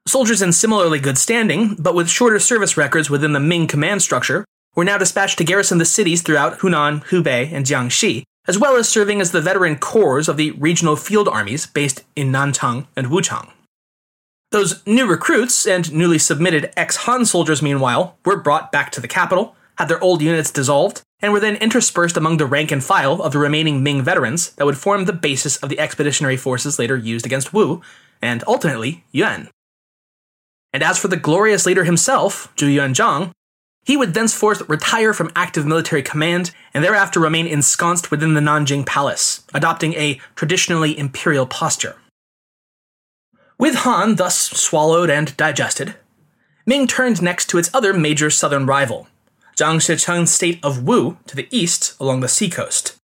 Soldiers 0.07 0.41
in 0.41 0.51
similarly 0.51 0.97
good 0.97 1.19
standing, 1.19 1.75
but 1.77 1.93
with 1.93 2.09
shorter 2.09 2.39
service 2.39 2.75
records 2.75 3.11
within 3.11 3.33
the 3.33 3.39
Ming 3.39 3.67
command 3.67 4.01
structure, 4.01 4.43
were 4.75 4.83
now 4.83 4.97
dispatched 4.97 5.37
to 5.37 5.43
garrison 5.43 5.77
the 5.77 5.85
cities 5.85 6.23
throughout 6.23 6.57
Hunan, 6.61 7.05
Hubei, 7.09 7.53
and 7.53 7.63
Jiangxi, 7.63 8.23
as 8.47 8.57
well 8.57 8.75
as 8.75 8.89
serving 8.89 9.21
as 9.21 9.31
the 9.31 9.39
veteran 9.39 9.75
corps 9.75 10.27
of 10.27 10.37
the 10.37 10.49
regional 10.53 10.95
field 10.95 11.27
armies 11.27 11.67
based 11.67 12.03
in 12.15 12.31
Nanchang 12.31 12.87
and 12.95 13.09
Wuchang. 13.09 13.51
Those 14.49 14.83
new 14.87 15.05
recruits 15.05 15.67
and 15.67 15.93
newly 15.93 16.17
submitted 16.17 16.73
ex 16.75 16.95
Han 17.05 17.23
soldiers, 17.23 17.61
meanwhile, 17.61 18.17
were 18.25 18.41
brought 18.41 18.71
back 18.71 18.91
to 18.93 18.99
the 18.99 19.07
capital, 19.07 19.55
had 19.77 19.89
their 19.89 20.03
old 20.03 20.23
units 20.23 20.49
dissolved, 20.49 21.03
and 21.21 21.33
were 21.33 21.39
then 21.39 21.55
interspersed 21.57 22.17
among 22.17 22.37
the 22.37 22.45
rank 22.45 22.71
and 22.71 22.83
file 22.83 23.21
of 23.21 23.33
the 23.33 23.39
remaining 23.39 23.83
Ming 23.83 24.01
veterans 24.01 24.51
that 24.51 24.65
would 24.65 24.77
form 24.77 25.05
the 25.05 25.13
basis 25.13 25.57
of 25.57 25.69
the 25.69 25.79
expeditionary 25.79 26.37
forces 26.37 26.79
later 26.79 26.95
used 26.95 27.25
against 27.25 27.53
Wu, 27.53 27.81
and 28.21 28.43
ultimately 28.47 29.03
Yuan. 29.11 29.49
And 30.71 30.83
as 30.83 30.99
for 30.99 31.07
the 31.07 31.17
glorious 31.17 31.65
leader 31.65 31.83
himself, 31.83 32.53
Zhu 32.55 32.73
Yuanzhang, 32.73 33.31
he 33.85 33.97
would 33.97 34.13
thenceforth 34.13 34.67
retire 34.69 35.13
from 35.13 35.31
active 35.35 35.65
military 35.65 36.03
command 36.03 36.51
and 36.73 36.83
thereafter 36.83 37.19
remain 37.19 37.47
ensconced 37.47 38.11
within 38.11 38.33
the 38.33 38.41
Nanjing 38.41 38.85
Palace, 38.85 39.43
adopting 39.53 39.93
a 39.93 40.19
traditionally 40.35 40.97
imperial 40.97 41.47
posture. 41.47 41.95
With 43.57 43.75
Han 43.75 44.15
thus 44.15 44.37
swallowed 44.37 45.09
and 45.09 45.35
digested, 45.35 45.95
Ming 46.65 46.87
turned 46.87 47.21
next 47.21 47.47
to 47.47 47.57
its 47.57 47.73
other 47.73 47.93
major 47.93 48.29
southern 48.29 48.65
rival, 48.65 49.07
Zhang 49.59 49.81
Shicheng's 49.81 50.31
state 50.31 50.57
of 50.63 50.83
Wu 50.83 51.17
to 51.27 51.35
the 51.35 51.49
east 51.51 51.93
along 51.99 52.21
the 52.21 52.29
seacoast. 52.29 52.95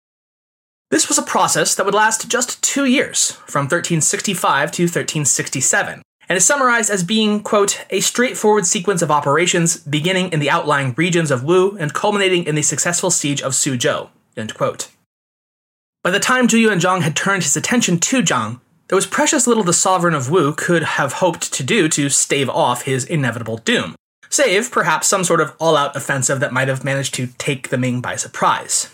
This 0.89 1.09
was 1.09 1.19
a 1.19 1.23
process 1.23 1.75
that 1.75 1.85
would 1.85 1.97
last 1.97 2.29
just 2.29 2.63
two 2.63 2.85
years, 2.85 3.33
from 3.49 3.65
1365 3.65 4.71
to 4.71 4.83
1367, 4.85 6.03
and 6.29 6.37
is 6.37 6.45
summarized 6.45 6.91
as 6.93 7.03
being, 7.03 7.43
quote, 7.43 7.85
a 7.91 7.99
straightforward 7.99 8.67
sequence 8.67 9.03
of 9.03 9.11
operations 9.11 9.79
beginning 9.79 10.33
in 10.33 10.39
the 10.39 10.49
outlying 10.49 10.95
regions 10.97 11.33
of 11.33 11.43
Wu 11.43 11.77
and 11.77 11.93
culminating 11.93 12.45
in 12.45 12.55
the 12.55 12.63
successful 12.63 13.11
siege 13.11 13.43
of 13.43 13.51
Suzhou, 13.51 14.11
end 14.37 14.55
quote. 14.55 14.91
By 16.05 16.11
the 16.11 16.21
time 16.21 16.47
Zhu 16.47 16.69
Yuanzhang 16.69 17.03
had 17.03 17.17
turned 17.17 17.43
his 17.43 17.57
attention 17.57 17.99
to 17.99 18.23
Zhang, 18.23 18.61
there 18.87 18.97
was 18.97 19.09
precious 19.09 19.49
little 19.49 19.65
the 19.65 19.73
sovereign 19.73 20.15
of 20.15 20.31
Wu 20.31 20.53
could 20.53 20.85
have 20.85 21.15
hoped 21.15 21.53
to 21.53 21.65
do 21.65 21.89
to 21.89 22.09
stave 22.09 22.49
off 22.49 22.83
his 22.83 23.05
inevitable 23.05 23.57
doom, 23.57 23.97
save 24.35 24.73
perhaps 24.73 25.07
some 25.07 25.23
sort 25.23 25.41
of 25.41 25.55
all 25.61 25.77
out 25.77 25.95
offensive 25.95 26.41
that 26.41 26.53
might 26.53 26.69
have 26.69 26.85
managed 26.85 27.15
to 27.15 27.29
take 27.39 27.69
the 27.69 27.79
Ming 27.79 28.01
by 28.01 28.17
surprise. 28.17 28.91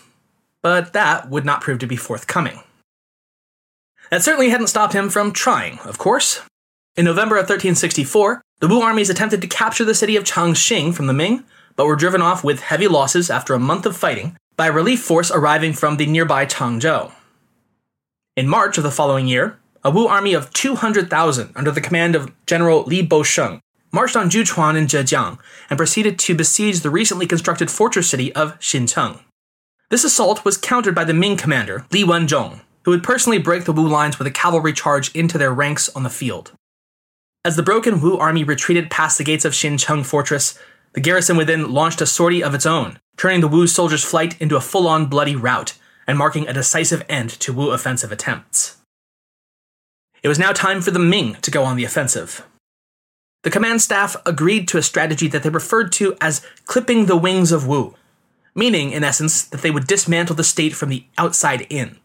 But 0.62 0.92
that 0.92 1.30
would 1.30 1.46
not 1.46 1.62
prove 1.62 1.78
to 1.78 1.86
be 1.86 1.96
forthcoming. 1.96 2.60
That 4.10 4.22
certainly 4.22 4.50
hadn't 4.50 4.66
stopped 4.66 4.92
him 4.92 5.08
from 5.08 5.32
trying, 5.32 5.78
of 5.80 5.96
course. 5.96 6.42
In 6.96 7.04
November 7.04 7.36
of 7.36 7.44
1364, 7.44 8.42
the 8.58 8.68
Wu 8.68 8.82
armies 8.82 9.08
attempted 9.08 9.40
to 9.40 9.46
capture 9.46 9.84
the 9.84 9.94
city 9.94 10.16
of 10.16 10.24
Changxing 10.24 10.92
from 10.92 11.06
the 11.06 11.14
Ming, 11.14 11.44
but 11.76 11.86
were 11.86 11.96
driven 11.96 12.20
off 12.20 12.44
with 12.44 12.60
heavy 12.60 12.88
losses 12.88 13.30
after 13.30 13.54
a 13.54 13.58
month 13.58 13.86
of 13.86 13.96
fighting 13.96 14.36
by 14.56 14.66
a 14.66 14.72
relief 14.72 15.00
force 15.00 15.30
arriving 15.30 15.72
from 15.72 15.96
the 15.96 16.06
nearby 16.06 16.44
Changzhou. 16.44 17.12
In 18.36 18.48
March 18.48 18.76
of 18.76 18.84
the 18.84 18.90
following 18.90 19.26
year, 19.26 19.58
a 19.82 19.90
Wu 19.90 20.06
army 20.06 20.34
of 20.34 20.52
200,000 20.52 21.52
under 21.56 21.70
the 21.70 21.80
command 21.80 22.14
of 22.14 22.30
General 22.44 22.82
Li 22.82 23.06
Bosheng 23.06 23.62
marched 23.92 24.16
on 24.16 24.30
Juchuan 24.30 24.76
in 24.76 24.86
Zhejiang 24.86 25.38
and 25.68 25.76
proceeded 25.76 26.18
to 26.20 26.34
besiege 26.34 26.80
the 26.80 26.90
recently 26.90 27.26
constructed 27.26 27.70
fortress 27.70 28.08
city 28.08 28.32
of 28.34 28.58
Xincheng. 28.58 29.20
This 29.90 30.04
assault 30.04 30.44
was 30.44 30.56
countered 30.56 30.94
by 30.94 31.04
the 31.04 31.14
Ming 31.14 31.36
commander, 31.36 31.84
Li 31.90 32.04
Wenzhong, 32.04 32.60
who 32.84 32.92
would 32.92 33.02
personally 33.02 33.38
break 33.38 33.64
the 33.64 33.72
Wu 33.72 33.88
lines 33.88 34.18
with 34.18 34.26
a 34.26 34.30
cavalry 34.30 34.72
charge 34.72 35.14
into 35.14 35.36
their 35.36 35.52
ranks 35.52 35.88
on 35.90 36.02
the 36.04 36.10
field. 36.10 36.52
As 37.44 37.56
the 37.56 37.62
broken 37.62 38.00
Wu 38.00 38.16
army 38.16 38.44
retreated 38.44 38.90
past 38.90 39.18
the 39.18 39.24
gates 39.24 39.44
of 39.44 39.52
Xincheng 39.52 40.04
Fortress, 40.04 40.58
the 40.92 41.00
garrison 41.00 41.36
within 41.36 41.72
launched 41.72 42.00
a 42.00 42.06
sortie 42.06 42.42
of 42.42 42.54
its 42.54 42.66
own, 42.66 42.98
turning 43.16 43.40
the 43.40 43.48
Wu 43.48 43.66
soldiers' 43.66 44.04
flight 44.04 44.40
into 44.40 44.56
a 44.56 44.60
full 44.60 44.86
on 44.86 45.06
bloody 45.06 45.36
rout 45.36 45.74
and 46.06 46.18
marking 46.18 46.48
a 46.48 46.52
decisive 46.52 47.04
end 47.08 47.30
to 47.30 47.52
Wu 47.52 47.70
offensive 47.70 48.12
attempts. 48.12 48.76
It 50.22 50.28
was 50.28 50.38
now 50.38 50.52
time 50.52 50.80
for 50.80 50.90
the 50.90 50.98
Ming 50.98 51.34
to 51.42 51.50
go 51.50 51.64
on 51.64 51.76
the 51.76 51.84
offensive. 51.84 52.46
The 53.42 53.50
command 53.50 53.82
staff 53.82 54.16
agreed 54.26 54.68
to 54.68 54.78
a 54.78 54.82
strategy 54.82 55.28
that 55.28 55.42
they 55.42 55.50
referred 55.50 55.92
to 55.92 56.16
as 56.20 56.46
clipping 56.66 57.06
the 57.06 57.16
wings 57.16 57.52
of 57.52 57.66
Wu, 57.66 57.94
meaning, 58.54 58.92
in 58.92 59.04
essence, 59.04 59.42
that 59.44 59.62
they 59.62 59.70
would 59.70 59.86
dismantle 59.86 60.36
the 60.36 60.44
state 60.44 60.74
from 60.74 60.90
the 60.90 61.04
outside 61.16 61.66
in, 61.70 61.98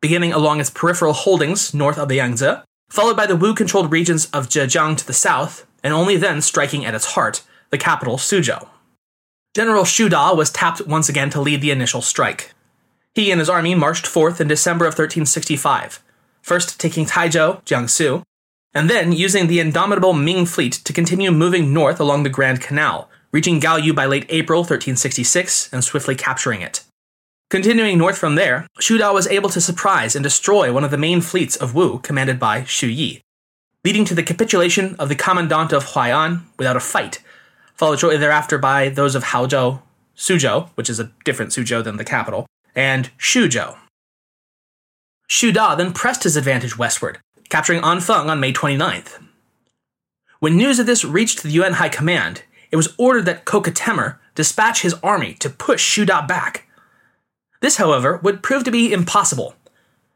beginning 0.00 0.32
along 0.32 0.60
its 0.60 0.70
peripheral 0.70 1.12
holdings 1.12 1.74
north 1.74 1.98
of 1.98 2.08
the 2.08 2.16
Yangtze 2.16 2.62
followed 2.88 3.16
by 3.16 3.26
the 3.26 3.36
Wu 3.36 3.54
controlled 3.54 3.92
regions 3.92 4.26
of 4.26 4.48
Zhejiang 4.48 4.96
to 4.96 5.06
the 5.06 5.12
south, 5.12 5.66
and 5.82 5.92
only 5.94 6.16
then 6.16 6.40
striking 6.40 6.84
at 6.84 6.94
its 6.94 7.12
heart, 7.12 7.42
the 7.70 7.78
capital, 7.78 8.16
Suzhou. 8.16 8.66
General 9.54 9.84
Xu 9.84 10.08
Da 10.10 10.34
was 10.34 10.50
tapped 10.50 10.86
once 10.86 11.08
again 11.08 11.30
to 11.30 11.40
lead 11.40 11.60
the 11.60 11.70
initial 11.70 12.02
strike. 12.02 12.52
He 13.14 13.30
and 13.30 13.40
his 13.40 13.50
army 13.50 13.74
marched 13.74 14.06
forth 14.06 14.40
in 14.40 14.48
December 14.48 14.84
of 14.84 14.92
1365, 14.92 16.02
first 16.42 16.80
taking 16.80 17.06
Taizhou, 17.06 17.62
Jiangsu, 17.64 18.22
and 18.74 18.88
then 18.88 19.12
using 19.12 19.46
the 19.46 19.60
indomitable 19.60 20.12
Ming 20.12 20.46
fleet 20.46 20.72
to 20.72 20.92
continue 20.92 21.30
moving 21.30 21.72
north 21.72 22.00
along 22.00 22.22
the 22.22 22.30
Grand 22.30 22.60
Canal, 22.60 23.10
reaching 23.32 23.60
Gaoyou 23.60 23.94
by 23.94 24.06
late 24.06 24.26
April 24.28 24.60
1366 24.60 25.72
and 25.72 25.82
swiftly 25.82 26.14
capturing 26.14 26.60
it. 26.60 26.84
Continuing 27.50 27.96
north 27.96 28.18
from 28.18 28.34
there, 28.34 28.66
Xu 28.78 28.98
Da 28.98 29.12
was 29.12 29.26
able 29.28 29.48
to 29.50 29.60
surprise 29.60 30.14
and 30.14 30.22
destroy 30.22 30.72
one 30.72 30.84
of 30.84 30.90
the 30.90 30.98
main 30.98 31.20
fleets 31.20 31.56
of 31.56 31.74
Wu 31.74 31.98
commanded 32.00 32.38
by 32.38 32.60
Xu 32.62 32.94
Yi, 32.94 33.22
leading 33.84 34.04
to 34.04 34.14
the 34.14 34.22
capitulation 34.22 34.94
of 34.98 35.08
the 35.08 35.14
commandant 35.14 35.72
of 35.72 35.86
Huai'an 35.86 36.42
without 36.58 36.76
a 36.76 36.80
fight, 36.80 37.22
followed 37.74 38.00
shortly 38.00 38.18
thereafter 38.18 38.58
by 38.58 38.90
those 38.90 39.14
of 39.14 39.24
Haozhou, 39.24 39.80
Suzhou, 40.14 40.68
which 40.74 40.90
is 40.90 41.00
a 41.00 41.10
different 41.24 41.52
Suzhou 41.52 41.82
than 41.82 41.96
the 41.96 42.04
capital, 42.04 42.44
and 42.74 43.10
Shuzhou. 43.18 43.78
Xu 45.30 45.52
Da 45.52 45.74
then 45.74 45.92
pressed 45.92 46.24
his 46.24 46.36
advantage 46.36 46.76
westward, 46.76 47.18
capturing 47.48 47.80
Anfeng 47.82 48.28
on 48.28 48.40
May 48.40 48.52
29th. 48.52 49.22
When 50.40 50.56
news 50.56 50.78
of 50.78 50.86
this 50.86 51.04
reached 51.04 51.42
the 51.42 51.50
Yuan 51.50 51.74
High 51.74 51.88
Command, 51.88 52.42
it 52.70 52.76
was 52.76 52.94
ordered 52.98 53.24
that 53.24 53.44
Köke 53.44 53.72
Temür, 53.72 54.18
dispatch 54.34 54.82
his 54.82 54.94
army 55.02 55.34
to 55.34 55.50
push 55.50 55.98
Xu 55.98 56.06
back. 56.28 56.68
This, 57.60 57.76
however, 57.76 58.20
would 58.22 58.42
prove 58.42 58.62
to 58.64 58.70
be 58.70 58.92
impossible, 58.92 59.56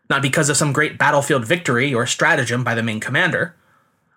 not 0.09 0.23
because 0.23 0.49
of 0.49 0.57
some 0.57 0.73
great 0.73 0.97
battlefield 0.97 1.45
victory 1.45 1.93
or 1.93 2.07
stratagem 2.07 2.63
by 2.63 2.77
the 2.77 2.85
Ming 2.85 3.01
commander, 3.01 3.57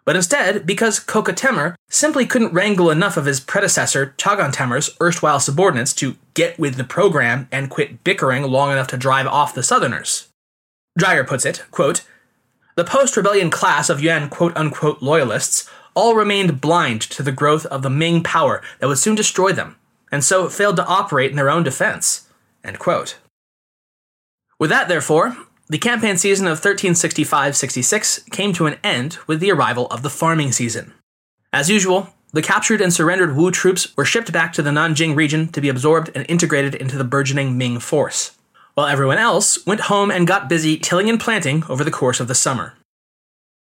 but 0.06 0.16
instead 0.16 0.68
because 0.68 1.00
Köke 1.00 1.34
Temür 1.36 1.74
simply 1.90 2.28
couldn't 2.28 2.54
wrangle 2.54 2.92
enough 2.92 3.18
of 3.18 3.26
his 3.26 3.40
predecessor 3.40 4.14
Chaghan 4.18 4.54
Temür's 4.54 4.96
erstwhile 5.02 5.40
subordinates 5.40 5.94
to 5.96 6.18
get 6.36 6.60
with 6.60 6.76
the 6.76 6.84
program 6.84 7.48
and 7.52 7.72
quit 7.72 8.04
bickering 8.04 8.44
long 8.44 8.72
enough 8.72 8.88
to 8.90 8.98
drive 8.98 9.26
off 9.26 9.56
the 9.56 9.64
Southerners. 9.64 10.28
Dreyer 10.96 11.24
puts 11.24 11.46
it, 11.46 11.64
quote, 11.72 12.06
The 12.76 12.84
post-rebellion 12.84 13.50
class 13.50 13.90
of 13.90 14.02
Yuan 14.02 14.30
quote-unquote 14.30 15.02
loyalists 15.02 15.70
all 15.94 16.14
remained 16.14 16.60
blind 16.60 17.02
to 17.02 17.24
the 17.24 17.32
growth 17.32 17.66
of 17.68 17.84
the 17.84 17.90
Ming 17.90 18.22
power 18.22 18.62
that 18.80 18.88
would 18.88 18.98
soon 18.98 19.16
destroy 19.16 19.54
them, 19.54 19.78
and 20.12 20.24
so 20.24 20.50
failed 20.50 20.76
to 20.76 20.86
operate 20.86 21.30
in 21.30 21.38
their 21.38 21.50
own 21.50 21.64
defense. 21.64 22.28
With 24.60 24.70
that, 24.70 24.90
therefore, 24.90 25.38
the 25.68 25.78
campaign 25.78 26.18
season 26.18 26.48
of 26.48 26.58
1365 26.58 27.56
66 27.56 28.24
came 28.32 28.52
to 28.54 28.66
an 28.66 28.78
end 28.84 29.20
with 29.26 29.40
the 29.40 29.52
arrival 29.52 29.88
of 29.88 30.02
the 30.02 30.10
farming 30.10 30.52
season. 30.52 30.94
As 31.54 31.70
usual, 31.70 32.14
the 32.34 32.42
captured 32.42 32.82
and 32.82 32.94
surrendered 32.94 33.38
Wu 33.38 33.52
troops 33.52 33.96
were 33.96 34.04
shipped 34.04 34.34
back 34.34 34.52
to 34.54 34.62
the 34.62 34.72
Nanjing 34.72 35.16
region 35.16 35.48
to 35.54 35.62
be 35.62 35.70
absorbed 35.70 36.12
and 36.14 36.26
integrated 36.28 36.76
into 36.76 36.98
the 36.98 37.06
burgeoning 37.06 37.58
Ming 37.58 37.80
force, 37.80 38.38
while 38.76 38.88
everyone 38.88 39.18
else 39.18 39.66
went 39.66 39.82
home 39.82 40.12
and 40.12 40.28
got 40.28 40.48
busy 40.48 40.78
tilling 40.78 41.10
and 41.10 41.20
planting 41.20 41.64
over 41.68 41.84
the 41.84 41.92
course 41.92 42.20
of 42.20 42.28
the 42.28 42.36
summer. 42.36 42.76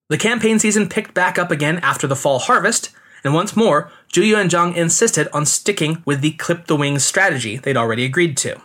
The 0.08 0.18
campaign 0.18 0.58
season 0.58 0.88
picked 0.88 1.14
back 1.14 1.38
up 1.38 1.50
again 1.50 1.78
after 1.78 2.06
the 2.06 2.16
fall 2.16 2.40
harvest, 2.40 2.90
and 3.22 3.32
once 3.32 3.56
more, 3.56 3.90
Zhu 4.12 4.22
Yuanzhang 4.22 4.74
insisted 4.74 5.28
on 5.32 5.46
sticking 5.46 6.02
with 6.04 6.20
the 6.20 6.32
clip 6.32 6.66
the 6.66 6.76
wings 6.76 7.04
strategy 7.04 7.56
they'd 7.56 7.76
already 7.76 8.04
agreed 8.04 8.36
to. 8.38 8.60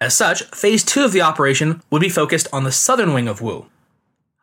As 0.00 0.14
such, 0.14 0.44
phase 0.44 0.84
two 0.84 1.04
of 1.04 1.12
the 1.12 1.20
operation 1.20 1.82
would 1.90 2.00
be 2.00 2.08
focused 2.08 2.48
on 2.52 2.64
the 2.64 2.72
southern 2.72 3.12
wing 3.12 3.28
of 3.28 3.42
Wu. 3.42 3.66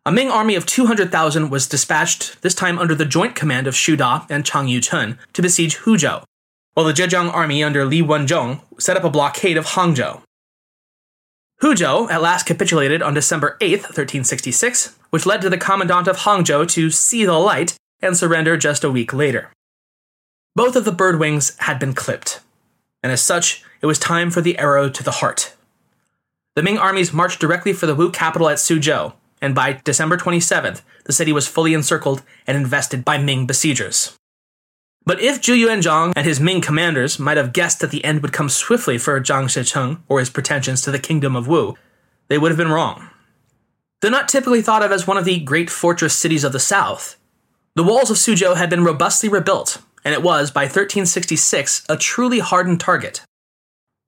A 0.05 0.11
Ming 0.11 0.29
army 0.29 0.55
of 0.55 0.65
200,000 0.65 1.49
was 1.49 1.67
dispatched, 1.67 2.41
this 2.41 2.53
time 2.53 2.77
under 2.77 2.95
the 2.95 3.05
joint 3.05 3.35
command 3.35 3.67
of 3.67 3.73
Xu 3.73 3.97
Da 3.97 4.25
and 4.29 4.45
Chang 4.45 4.67
Yuchun, 4.67 5.17
to 5.33 5.41
besiege 5.41 5.77
Huzhou, 5.79 6.23
while 6.75 6.85
the 6.85 6.93
Zhejiang 6.93 7.33
army 7.33 7.63
under 7.63 7.83
Li 7.83 8.01
Wenzhong 8.01 8.61
set 8.79 8.95
up 8.95 9.03
a 9.03 9.09
blockade 9.09 9.57
of 9.57 9.65
Hangzhou. 9.65 10.21
Huzhou 11.61 12.09
at 12.11 12.21
last 12.21 12.45
capitulated 12.45 13.01
on 13.01 13.15
December 13.15 13.57
8, 13.61 13.79
1366, 13.79 14.95
which 15.09 15.25
led 15.25 15.41
to 15.41 15.49
the 15.49 15.57
commandant 15.57 16.07
of 16.07 16.17
Hangzhou 16.17 16.69
to 16.69 16.91
see 16.91 17.25
the 17.25 17.33
light 17.33 17.75
and 17.99 18.15
surrender 18.15 18.57
just 18.57 18.83
a 18.83 18.91
week 18.91 19.11
later. 19.11 19.51
Both 20.55 20.75
of 20.75 20.85
the 20.85 20.91
bird 20.91 21.19
wings 21.19 21.57
had 21.59 21.79
been 21.79 21.95
clipped, 21.95 22.41
and 23.01 23.11
as 23.11 23.23
such, 23.23 23.63
it 23.81 23.87
was 23.87 23.97
time 23.97 24.29
for 24.29 24.41
the 24.41 24.57
arrow 24.59 24.87
to 24.89 25.03
the 25.03 25.11
heart. 25.11 25.55
The 26.55 26.61
Ming 26.61 26.77
armies 26.77 27.13
marched 27.13 27.39
directly 27.39 27.73
for 27.73 27.87
the 27.87 27.95
Wu 27.95 28.11
capital 28.11 28.49
at 28.49 28.57
Suzhou, 28.57 29.13
and 29.41 29.55
by 29.55 29.81
December 29.83 30.17
27th, 30.17 30.81
the 31.05 31.13
city 31.13 31.31
was 31.31 31.47
fully 31.47 31.73
encircled 31.73 32.21
and 32.45 32.55
invested 32.55 33.03
by 33.03 33.17
Ming 33.17 33.47
besiegers. 33.47 34.15
But 35.07 35.21
if 35.21 35.39
Zhu 35.39 35.55
Yuanzhang 35.55 36.11
and 36.17 36.27
his 36.27 36.41
Ming 36.41 36.59
commanders 36.59 37.17
might 37.17 37.37
have 37.37 37.53
guessed 37.53 37.79
that 37.79 37.91
the 37.91 38.03
end 38.03 38.21
would 38.21 38.33
come 38.33 38.49
swiftly 38.49 38.97
for 38.97 39.17
Zhang 39.21 39.45
Shicheng 39.45 40.01
or 40.09 40.19
his 40.19 40.29
pretensions 40.29 40.81
to 40.81 40.91
the 40.91 40.99
kingdom 40.99 41.33
of 41.33 41.47
Wu, 41.47 41.77
they 42.27 42.37
would 42.37 42.51
have 42.51 42.57
been 42.57 42.67
wrong. 42.67 43.09
Though 44.01 44.09
not 44.09 44.27
typically 44.27 44.61
thought 44.61 44.83
of 44.83 44.91
as 44.91 45.07
one 45.07 45.15
of 45.15 45.23
the 45.23 45.39
great 45.39 45.69
fortress 45.69 46.13
cities 46.13 46.43
of 46.43 46.51
the 46.51 46.59
south, 46.59 47.15
the 47.73 47.85
walls 47.85 48.11
of 48.11 48.17
Suzhou 48.17 48.57
had 48.57 48.69
been 48.69 48.83
robustly 48.83 49.29
rebuilt, 49.29 49.81
and 50.03 50.13
it 50.13 50.21
was, 50.21 50.51
by 50.51 50.63
1366, 50.63 51.85
a 51.87 51.95
truly 51.95 52.39
hardened 52.39 52.81
target. 52.81 53.21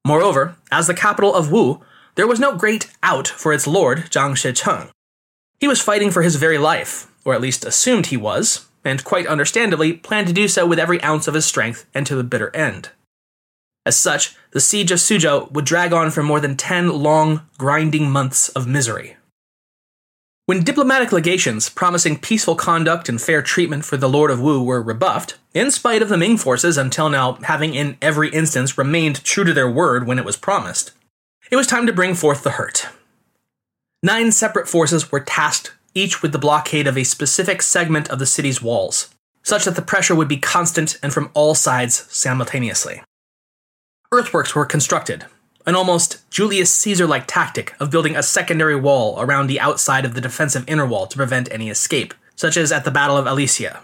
Moreover, 0.06 0.58
as 0.70 0.88
the 0.88 0.94
capital 0.94 1.34
of 1.34 1.50
Wu, 1.50 1.82
there 2.16 2.28
was 2.28 2.42
no 2.42 2.58
great 2.58 2.92
out 3.02 3.30
for 3.30 3.54
its 3.54 3.66
lord, 3.66 4.10
Zhang 4.10 4.34
Shicheng. 4.34 4.90
He 5.62 5.68
was 5.70 5.80
fighting 5.80 6.12
for 6.12 6.24
his 6.24 6.36
very 6.36 6.58
life, 6.58 7.10
or 7.24 7.34
at 7.34 7.42
least 7.42 7.64
assumed 7.64 8.08
he 8.08 8.18
was, 8.18 8.66
and 8.84 9.04
quite 9.04 9.28
understandably 9.28 9.94
planned 9.94 10.28
to 10.28 10.34
do 10.34 10.48
so 10.48 10.66
with 10.66 10.80
every 10.80 11.02
ounce 11.04 11.28
of 11.28 11.34
his 11.34 11.46
strength 11.46 11.86
and 11.94 12.06
to 12.08 12.16
the 12.16 12.24
bitter 12.24 12.56
end. 12.56 12.90
As 13.86 13.98
such, 13.98 14.36
the 14.52 14.60
siege 14.60 14.92
of 14.92 15.00
Suzhou 15.00 15.52
would 15.52 15.66
drag 15.66 15.94
on 15.94 16.12
for 16.12 16.22
more 16.22 16.40
than 16.40 16.58
10 16.58 16.90
long, 16.90 17.42
grinding 17.58 18.12
months 18.12 18.50
of 18.50 18.68
misery. 18.68 19.18
When 20.46 20.64
diplomatic 20.64 21.12
legations 21.12 21.70
promising 21.70 22.18
peaceful 22.18 22.56
conduct 22.56 23.08
and 23.08 23.22
fair 23.22 23.42
treatment 23.42 23.86
for 23.86 23.98
the 23.98 24.10
Lord 24.10 24.32
of 24.32 24.42
Wu 24.42 24.64
were 24.64 24.82
rebuffed, 24.82 25.38
in 25.54 25.70
spite 25.70 26.02
of 26.02 26.10
the 26.10 26.18
Ming 26.18 26.38
forces 26.38 26.78
until 26.78 27.10
now 27.10 27.34
having 27.44 27.76
in 27.76 27.98
every 28.02 28.30
instance 28.30 28.78
remained 28.78 29.24
true 29.24 29.44
to 29.44 29.54
their 29.54 29.70
word 29.70 30.08
when 30.08 30.18
it 30.18 30.26
was 30.26 30.38
promised, 30.38 30.92
it 31.52 31.56
was 31.56 31.68
time 31.68 31.86
to 31.86 31.94
bring 31.94 32.16
forth 32.16 32.44
the 32.44 32.52
hurt. 32.52 32.88
Nine 34.02 34.32
separate 34.32 34.68
forces 34.68 35.12
were 35.12 35.20
tasked 35.20 35.74
each 35.94 36.22
with 36.22 36.32
the 36.32 36.40
blockade 36.40 36.88
of 36.88 36.98
a 36.98 37.04
specific 37.04 37.62
segment 37.62 38.10
of 38.10 38.20
the 38.20 38.26
city's 38.26 38.62
walls, 38.62 39.10
such 39.44 39.66
that 39.66 39.76
the 39.76 39.82
pressure 39.82 40.16
would 40.16 40.28
be 40.28 40.38
constant 40.38 40.98
and 41.02 41.14
from 41.14 41.30
all 41.34 41.56
sides 41.56 42.06
simultaneously. 42.10 43.02
Earthworks 44.12 44.56
were 44.56 44.66
constructed, 44.66 45.26
an 45.66 45.76
almost 45.76 46.30
Julius 46.32 46.72
Caesar 46.72 47.06
like 47.06 47.28
tactic 47.28 47.76
of 47.80 47.92
building 47.92 48.16
a 48.16 48.24
secondary 48.24 48.76
wall 48.76 49.22
around 49.22 49.48
the 49.48 49.60
outside 49.60 50.06
of 50.06 50.16
the 50.16 50.22
defensive 50.22 50.64
inner 50.68 50.86
wall 50.86 51.06
to 51.08 51.18
prevent 51.18 51.52
any 51.52 51.70
escape, 51.70 52.14
such 52.36 52.58
as 52.58 52.72
at 52.72 52.86
the 52.86 52.92
Battle 52.92 53.18
of 53.18 53.26
Alesia. 53.26 53.80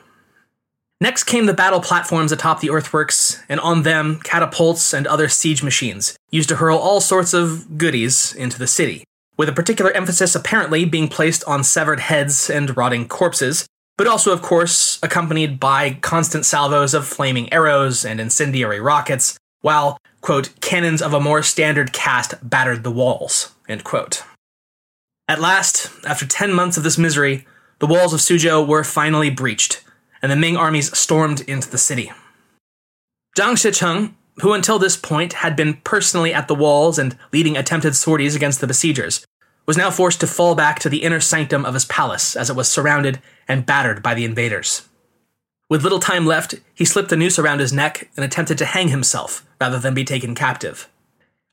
Next 1.02 1.26
came 1.26 1.46
the 1.46 1.54
battle 1.54 1.82
platforms 1.82 2.32
atop 2.32 2.62
the 2.62 2.70
earthworks, 2.70 3.44
and 3.50 3.60
on 3.60 3.84
them, 3.84 4.20
catapults 4.24 4.94
and 4.94 5.06
other 5.06 5.28
siege 5.28 5.62
machines, 5.62 6.18
used 6.32 6.50
to 6.50 6.56
hurl 6.56 6.78
all 6.78 7.02
sorts 7.02 7.34
of 7.34 7.78
goodies 7.78 8.34
into 8.34 8.58
the 8.58 8.66
city, 8.66 9.04
with 9.38 9.50
a 9.50 9.54
particular 9.54 9.92
emphasis 9.92 10.36
apparently 10.36 10.86
being 10.86 11.08
placed 11.08 11.44
on 11.46 11.64
severed 11.64 12.00
heads 12.00 12.50
and 12.50 12.76
rotting 12.78 13.08
corpses, 13.08 13.68
but 13.98 14.08
also, 14.08 14.32
of 14.32 14.42
course, 14.42 15.00
accompanied 15.02 15.60
by 15.60 15.94
constant 16.02 16.46
salvos 16.46 16.94
of 16.94 17.08
flaming 17.08 17.52
arrows 17.54 18.06
and 18.06 18.20
incendiary 18.20 18.80
rockets, 18.80 19.38
while 19.62 19.98
quote, 20.22 20.50
cannons 20.60 21.02
of 21.02 21.14
a 21.14 21.20
more 21.20 21.44
standard 21.44 21.94
cast 21.94 22.34
battered 22.42 22.84
the 22.84 22.92
walls, 22.92 23.54
end 23.70 23.84
quote. 23.84 24.24
At 25.28 25.40
last, 25.40 25.90
after 26.06 26.26
10 26.26 26.54
months 26.54 26.78
of 26.78 26.84
this 26.84 26.98
misery, 26.98 27.46
the 27.80 27.88
walls 27.88 28.14
of 28.14 28.20
Suzhou 28.20 28.68
were 28.68 28.84
finally 28.84 29.30
breached, 29.30 29.84
and 30.22 30.32
the 30.32 30.36
Ming 30.36 30.58
armies 30.58 30.96
stormed 30.98 31.42
into 31.42 31.70
the 31.70 31.78
city. 31.78 32.12
Zhang 33.38 33.54
Shicheng, 33.54 34.14
who 34.42 34.54
until 34.54 34.80
this 34.80 34.98
point 34.98 35.34
had 35.34 35.56
been 35.56 35.76
personally 35.84 36.34
at 36.34 36.48
the 36.48 36.56
walls 36.56 37.00
and 37.00 37.18
leading 37.32 37.58
attempted 37.58 37.96
sorties 37.96 38.36
against 38.36 38.62
the 38.62 38.68
besiegers, 38.68 39.26
was 39.66 39.78
now 39.78 39.90
forced 39.90 40.20
to 40.20 40.28
fall 40.28 40.56
back 40.56 40.80
to 40.80 40.90
the 40.90 41.04
inner 41.04 41.20
sanctum 41.20 41.66
of 41.66 41.74
his 41.74 41.86
palace 41.86 42.36
as 42.36 42.50
it 42.50 42.56
was 42.56 42.70
surrounded 42.70 43.20
and 43.48 43.66
battered 43.66 44.04
by 44.04 44.14
the 44.14 44.26
invaders. 44.26 44.88
With 45.70 45.84
little 45.84 46.00
time 46.00 46.26
left, 46.26 46.56
he 46.76 46.86
slipped 46.86 47.10
the 47.10 47.18
noose 47.18 47.40
around 47.40 47.60
his 47.60 47.74
neck 47.74 48.10
and 48.16 48.24
attempted 48.24 48.58
to 48.60 48.66
hang 48.66 48.90
himself 48.90 49.46
rather 49.60 49.80
than 49.80 49.96
be 49.96 50.04
taken 50.04 50.36
captive. 50.36 50.88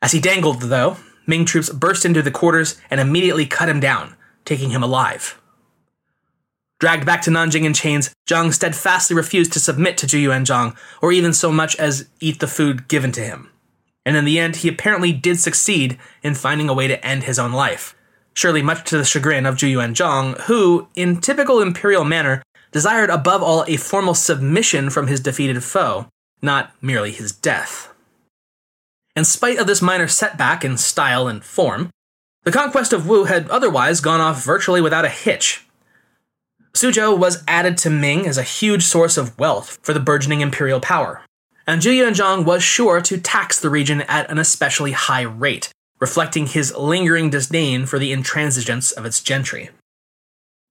As 0.02 0.12
he 0.12 0.20
dangled, 0.20 0.62
though, 0.62 0.98
Ming 1.26 1.44
troops 1.44 1.70
burst 1.70 2.04
into 2.04 2.22
the 2.22 2.30
quarters 2.30 2.80
and 2.90 3.00
immediately 3.00 3.46
cut 3.46 3.68
him 3.68 3.80
down, 3.80 4.16
taking 4.44 4.70
him 4.70 4.82
alive. 4.82 5.40
Dragged 6.82 7.06
back 7.06 7.22
to 7.22 7.30
Nanjing 7.30 7.62
in 7.62 7.74
chains, 7.74 8.12
Zhang 8.28 8.52
steadfastly 8.52 9.14
refused 9.14 9.52
to 9.52 9.60
submit 9.60 9.96
to 9.98 10.06
Zhu 10.08 10.20
Yuanzhang, 10.20 10.76
or 11.00 11.12
even 11.12 11.32
so 11.32 11.52
much 11.52 11.76
as 11.76 12.08
eat 12.18 12.40
the 12.40 12.48
food 12.48 12.88
given 12.88 13.12
to 13.12 13.20
him. 13.20 13.50
And 14.04 14.16
in 14.16 14.24
the 14.24 14.40
end, 14.40 14.56
he 14.56 14.68
apparently 14.68 15.12
did 15.12 15.38
succeed 15.38 15.96
in 16.24 16.34
finding 16.34 16.68
a 16.68 16.74
way 16.74 16.88
to 16.88 17.06
end 17.06 17.22
his 17.22 17.38
own 17.38 17.52
life, 17.52 17.94
surely 18.34 18.62
much 18.62 18.82
to 18.90 18.98
the 18.98 19.04
chagrin 19.04 19.46
of 19.46 19.54
Zhu 19.54 19.72
Yuanzhang, 19.72 20.40
who, 20.40 20.88
in 20.96 21.20
typical 21.20 21.62
imperial 21.62 22.02
manner, 22.02 22.42
desired 22.72 23.10
above 23.10 23.44
all 23.44 23.64
a 23.68 23.76
formal 23.76 24.14
submission 24.14 24.90
from 24.90 25.06
his 25.06 25.20
defeated 25.20 25.62
foe, 25.62 26.08
not 26.42 26.72
merely 26.82 27.12
his 27.12 27.30
death. 27.30 27.94
In 29.14 29.24
spite 29.24 29.60
of 29.60 29.68
this 29.68 29.80
minor 29.80 30.08
setback 30.08 30.64
in 30.64 30.76
style 30.76 31.28
and 31.28 31.44
form, 31.44 31.90
the 32.42 32.50
conquest 32.50 32.92
of 32.92 33.06
Wu 33.06 33.26
had 33.26 33.48
otherwise 33.50 34.00
gone 34.00 34.20
off 34.20 34.44
virtually 34.44 34.80
without 34.80 35.04
a 35.04 35.08
hitch. 35.08 35.64
Suzhou 36.74 37.16
was 37.16 37.44
added 37.46 37.76
to 37.78 37.90
Ming 37.90 38.26
as 38.26 38.38
a 38.38 38.42
huge 38.42 38.84
source 38.84 39.16
of 39.18 39.38
wealth 39.38 39.78
for 39.82 39.92
the 39.92 40.00
burgeoning 40.00 40.40
imperial 40.40 40.80
power, 40.80 41.22
and 41.66 41.82
Zhu 41.82 42.44
was 42.44 42.62
sure 42.62 43.00
to 43.02 43.18
tax 43.20 43.60
the 43.60 43.70
region 43.70 44.00
at 44.02 44.30
an 44.30 44.38
especially 44.38 44.92
high 44.92 45.22
rate, 45.22 45.70
reflecting 46.00 46.46
his 46.46 46.74
lingering 46.74 47.30
disdain 47.30 47.84
for 47.84 47.98
the 47.98 48.12
intransigence 48.12 48.92
of 48.92 49.04
its 49.04 49.22
gentry. 49.22 49.70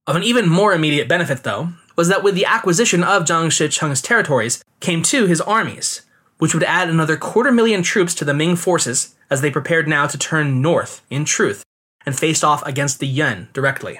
Of 0.07 0.15
an 0.15 0.23
even 0.23 0.49
more 0.49 0.73
immediate 0.73 1.07
benefit, 1.07 1.43
though, 1.43 1.69
was 1.95 2.07
that 2.07 2.23
with 2.23 2.33
the 2.33 2.45
acquisition 2.45 3.03
of 3.03 3.25
Zhang 3.25 3.47
Shicheng's 3.47 4.01
territories 4.01 4.63
came 4.79 5.03
too 5.03 5.27
his 5.27 5.39
armies, 5.41 6.01
which 6.39 6.55
would 6.55 6.63
add 6.63 6.89
another 6.89 7.15
quarter 7.15 7.51
million 7.51 7.83
troops 7.83 8.15
to 8.15 8.25
the 8.25 8.33
Ming 8.33 8.55
forces 8.55 9.15
as 9.29 9.41
they 9.41 9.51
prepared 9.51 9.87
now 9.87 10.07
to 10.07 10.17
turn 10.17 10.61
north 10.61 11.03
in 11.11 11.25
truth 11.25 11.63
and 12.05 12.17
face 12.17 12.43
off 12.43 12.65
against 12.65 12.99
the 12.99 13.07
Yuan 13.07 13.49
directly. 13.53 13.99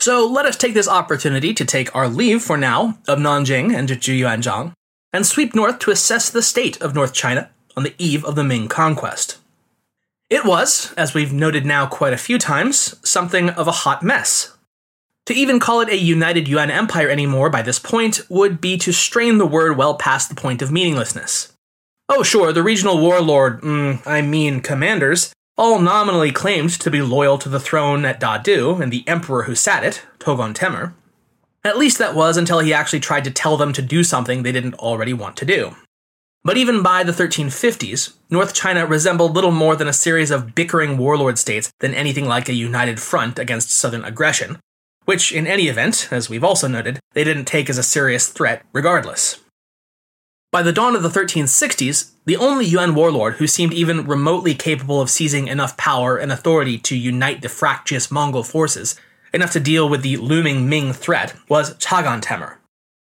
So 0.00 0.26
let 0.26 0.46
us 0.46 0.56
take 0.56 0.72
this 0.72 0.88
opportunity 0.88 1.52
to 1.52 1.64
take 1.64 1.94
our 1.94 2.08
leave 2.08 2.42
for 2.42 2.56
now 2.56 2.98
of 3.06 3.18
Nanjing 3.18 3.74
and 3.76 3.86
Zhu 3.86 4.18
Yuanzhang 4.18 4.72
and 5.12 5.26
sweep 5.26 5.54
north 5.54 5.78
to 5.80 5.90
assess 5.90 6.30
the 6.30 6.40
state 6.40 6.80
of 6.80 6.94
North 6.94 7.12
China 7.12 7.50
on 7.76 7.82
the 7.82 7.94
eve 7.98 8.24
of 8.24 8.34
the 8.34 8.44
Ming 8.44 8.66
conquest. 8.66 9.36
It 10.30 10.44
was, 10.44 10.94
as 10.96 11.12
we've 11.12 11.34
noted 11.34 11.66
now 11.66 11.86
quite 11.86 12.14
a 12.14 12.18
few 12.18 12.38
times, 12.38 12.96
something 13.06 13.50
of 13.50 13.68
a 13.68 13.72
hot 13.72 14.02
mess. 14.02 14.56
To 15.26 15.34
even 15.34 15.60
call 15.60 15.80
it 15.82 15.90
a 15.90 15.96
united 15.98 16.48
Yuan 16.48 16.70
empire 16.70 17.10
anymore 17.10 17.50
by 17.50 17.60
this 17.60 17.78
point 17.78 18.22
would 18.30 18.58
be 18.58 18.78
to 18.78 18.92
strain 18.92 19.36
the 19.36 19.46
word 19.46 19.76
well 19.76 19.96
past 19.96 20.30
the 20.30 20.34
point 20.34 20.62
of 20.62 20.72
meaninglessness. 20.72 21.52
Oh, 22.08 22.22
sure, 22.22 22.52
the 22.52 22.62
regional 22.62 22.98
warlord, 23.00 23.60
mm, 23.60 24.04
I 24.06 24.22
mean 24.22 24.60
commanders, 24.60 25.32
all 25.60 25.78
nominally 25.78 26.32
claimed 26.32 26.70
to 26.70 26.90
be 26.90 27.02
loyal 27.02 27.36
to 27.36 27.50
the 27.50 27.60
throne 27.60 28.06
at 28.06 28.18
Dadu 28.18 28.80
and 28.80 28.90
the 28.90 29.06
emperor 29.06 29.42
who 29.42 29.54
sat 29.54 29.84
it, 29.84 30.02
Toghon 30.18 30.54
Temür. 30.54 30.94
At 31.62 31.76
least 31.76 31.98
that 31.98 32.14
was 32.14 32.38
until 32.38 32.60
he 32.60 32.72
actually 32.72 33.00
tried 33.00 33.24
to 33.24 33.30
tell 33.30 33.58
them 33.58 33.74
to 33.74 33.82
do 33.82 34.02
something 34.02 34.42
they 34.42 34.52
didn't 34.52 34.76
already 34.76 35.12
want 35.12 35.36
to 35.36 35.44
do. 35.44 35.76
But 36.42 36.56
even 36.56 36.82
by 36.82 37.04
the 37.04 37.12
1350s, 37.12 38.14
North 38.30 38.54
China 38.54 38.86
resembled 38.86 39.34
little 39.34 39.50
more 39.50 39.76
than 39.76 39.86
a 39.86 39.92
series 39.92 40.30
of 40.30 40.54
bickering 40.54 40.96
warlord 40.96 41.38
states 41.38 41.70
than 41.80 41.92
anything 41.92 42.24
like 42.24 42.48
a 42.48 42.54
united 42.54 42.98
front 42.98 43.38
against 43.38 43.70
southern 43.70 44.02
aggression, 44.02 44.58
which, 45.04 45.30
in 45.30 45.46
any 45.46 45.68
event, 45.68 46.08
as 46.10 46.30
we've 46.30 46.42
also 46.42 46.68
noted, 46.68 47.00
they 47.12 47.22
didn't 47.22 47.44
take 47.44 47.68
as 47.68 47.76
a 47.76 47.82
serious 47.82 48.28
threat 48.28 48.64
regardless. 48.72 49.38
By 50.52 50.62
the 50.62 50.72
dawn 50.72 50.96
of 50.96 51.04
the 51.04 51.08
1360s, 51.08 52.10
the 52.24 52.36
only 52.36 52.66
Yuan 52.66 52.96
warlord 52.96 53.34
who 53.34 53.46
seemed 53.46 53.72
even 53.72 54.08
remotely 54.08 54.52
capable 54.52 55.00
of 55.00 55.08
seizing 55.08 55.46
enough 55.46 55.76
power 55.76 56.16
and 56.16 56.32
authority 56.32 56.76
to 56.78 56.96
unite 56.96 57.40
the 57.40 57.48
fractious 57.48 58.10
Mongol 58.10 58.42
forces, 58.42 58.96
enough 59.32 59.52
to 59.52 59.60
deal 59.60 59.88
with 59.88 60.02
the 60.02 60.16
looming 60.16 60.68
Ming 60.68 60.92
threat, 60.92 61.36
was 61.48 61.76
Chaghan 61.76 62.20
Temür, 62.20 62.56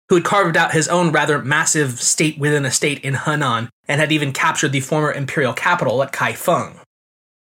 who 0.10 0.16
had 0.16 0.24
carved 0.24 0.58
out 0.58 0.74
his 0.74 0.88
own 0.88 1.12
rather 1.12 1.42
massive 1.42 2.00
state 2.00 2.38
within 2.38 2.66
a 2.66 2.72
state 2.72 3.04
in 3.04 3.16
Henan 3.16 3.70
and 3.88 4.00
had 4.00 4.12
even 4.12 4.32
captured 4.32 4.72
the 4.72 4.80
former 4.80 5.12
imperial 5.12 5.54
capital 5.54 6.04
at 6.04 6.14
Kaifeng. 6.14 6.78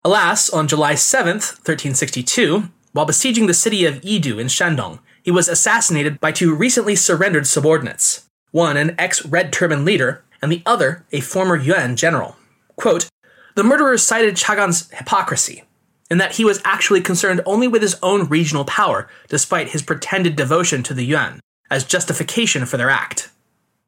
Alas, 0.04 0.52
on 0.52 0.68
July 0.68 0.94
7th, 0.94 1.58
1362, 1.66 2.70
while 2.92 3.08
besieging 3.08 3.48
the 3.48 3.56
city 3.56 3.86
of 3.86 4.02
Yidu 4.02 4.38
in 4.38 4.48
Shandong, 4.48 5.00
he 5.24 5.32
was 5.32 5.48
assassinated 5.48 6.20
by 6.20 6.32
two 6.32 6.54
recently 6.54 6.96
surrendered 6.96 7.48
subordinates 7.48 8.25
one 8.56 8.78
an 8.78 8.96
ex 8.98 9.26
Red 9.26 9.52
Turban 9.52 9.84
leader, 9.84 10.24
and 10.42 10.50
the 10.50 10.64
other 10.66 11.04
a 11.12 11.20
former 11.20 11.58
Yuan 11.58 11.98
general. 11.98 12.38
Quote, 12.78 13.10
the 13.56 13.66
murderers 13.66 14.02
cited 14.02 14.36
Chaghan's 14.36 14.90
hypocrisy, 14.92 15.66
in 16.10 16.20
that 16.20 16.36
he 16.36 16.46
was 16.46 16.62
actually 16.64 17.02
concerned 17.02 17.42
only 17.46 17.68
with 17.68 17.82
his 17.82 17.98
own 18.02 18.30
regional 18.30 18.64
power, 18.64 19.10
despite 19.28 19.70
his 19.70 19.82
pretended 19.82 20.38
devotion 20.38 20.84
to 20.84 20.94
the 20.94 21.04
Yuan, 21.04 21.42
as 21.70 21.84
justification 21.84 22.66
for 22.66 22.78
their 22.78 22.90
act. 22.90 23.30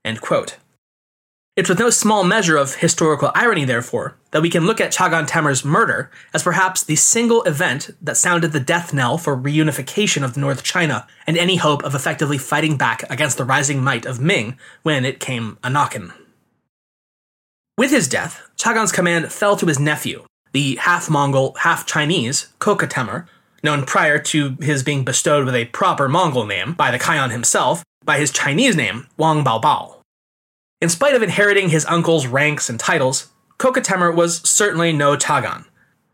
End 0.03 0.19
quote. 0.19 0.57
It's 1.57 1.69
with 1.69 1.79
no 1.79 1.89
small 1.89 2.23
measure 2.23 2.55
of 2.55 2.75
historical 2.75 3.31
irony, 3.33 3.65
therefore, 3.65 4.15
that 4.29 4.43
we 4.43 4.49
can 4.51 4.67
look 4.67 4.79
at 4.79 4.91
Chaghan 4.91 5.27
Temür's 5.27 5.65
murder 5.65 6.11
as 6.31 6.43
perhaps 6.43 6.83
the 6.83 6.95
single 6.95 7.41
event 7.45 7.89
that 7.99 8.15
sounded 8.15 8.51
the 8.51 8.59
death 8.59 8.93
knell 8.93 9.17
for 9.17 9.35
reunification 9.35 10.23
of 10.23 10.37
North 10.37 10.61
China 10.61 11.07
and 11.25 11.35
any 11.35 11.55
hope 11.55 11.83
of 11.83 11.95
effectively 11.95 12.37
fighting 12.37 12.77
back 12.77 13.09
against 13.09 13.39
the 13.39 13.43
rising 13.43 13.83
might 13.83 14.05
of 14.05 14.21
Ming 14.21 14.55
when 14.83 15.03
it 15.03 15.19
came 15.19 15.57
a 15.63 15.69
knockin'. 15.71 16.13
With 17.75 17.89
his 17.89 18.07
death, 18.07 18.47
Chaghan's 18.55 18.91
command 18.91 19.33
fell 19.33 19.57
to 19.57 19.65
his 19.65 19.79
nephew, 19.79 20.25
the 20.53 20.75
half 20.75 21.09
Mongol, 21.09 21.55
half 21.61 21.87
Chinese 21.87 22.53
Köke 22.59 22.87
Temür, 22.87 23.25
known 23.63 23.83
prior 23.83 24.19
to 24.19 24.57
his 24.61 24.83
being 24.83 25.03
bestowed 25.03 25.45
with 25.45 25.55
a 25.55 25.65
proper 25.65 26.07
Mongol 26.07 26.45
name 26.45 26.73
by 26.73 26.91
the 26.91 26.99
Khagan 26.99 27.31
himself 27.31 27.83
by 28.05 28.19
his 28.19 28.31
Chinese 28.31 28.75
name, 28.75 29.07
Wang 29.17 29.43
Baobao. 29.43 29.96
In 30.79 30.89
spite 30.89 31.15
of 31.15 31.23
inheriting 31.23 31.69
his 31.69 31.85
uncle's 31.85 32.27
ranks 32.27 32.69
and 32.69 32.79
titles, 32.79 33.29
Köke 33.57 33.83
Temür 33.83 34.13
was 34.13 34.47
certainly 34.47 34.93
no 34.93 35.15
Chaghan. 35.17 35.65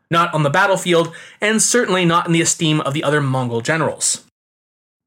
Not 0.10 0.34
on 0.34 0.43
the 0.43 0.49
battlefield, 0.49 1.13
and 1.41 1.62
certainly 1.62 2.06
not 2.06 2.28
in 2.28 2.34
the 2.34 2.41
esteem 2.41 2.80
of 2.82 2.93
the 2.93 3.04
other 3.04 3.19
Mongol 3.19 3.60
generals. 3.60 4.23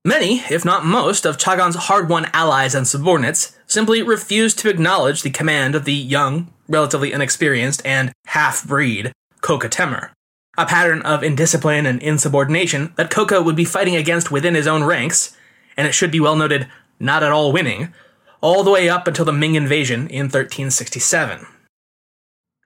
Many, 0.04 0.40
if 0.50 0.64
not 0.64 0.84
most, 0.84 1.24
of 1.24 1.38
Chaghan's 1.38 1.76
hard 1.76 2.08
won 2.08 2.28
allies 2.34 2.74
and 2.74 2.86
subordinates 2.86 3.56
simply 3.66 4.02
refused 4.02 4.58
to 4.58 4.68
acknowledge 4.68 5.22
the 5.22 5.30
command 5.30 5.74
of 5.74 5.86
the 5.86 5.94
young, 5.94 6.52
relatively 6.68 7.12
inexperienced, 7.12 7.80
and 7.84 8.12
half 8.26 8.66
breed 8.66 9.12
Köke 9.40 9.70
Temür, 9.70 10.10
a 10.58 10.66
pattern 10.66 11.00
of 11.02 11.24
indiscipline 11.24 11.86
and 11.86 12.02
insubordination 12.02 12.92
that 12.96 13.10
Köke 13.10 13.42
would 13.42 13.56
be 13.56 13.64
fighting 13.64 13.96
against 13.96 14.30
within 14.30 14.54
his 14.54 14.66
own 14.66 14.84
ranks, 14.84 15.34
and 15.78 15.88
it 15.88 15.92
should 15.92 16.10
be 16.10 16.20
well 16.20 16.36
noted, 16.36 16.68
not 17.00 17.22
at 17.22 17.32
all 17.32 17.52
winning, 17.52 17.92
all 18.40 18.62
the 18.62 18.70
way 18.70 18.88
up 18.88 19.06
until 19.06 19.24
the 19.24 19.32
Ming 19.32 19.54
invasion 19.54 20.08
in 20.08 20.26
1367. 20.26 21.46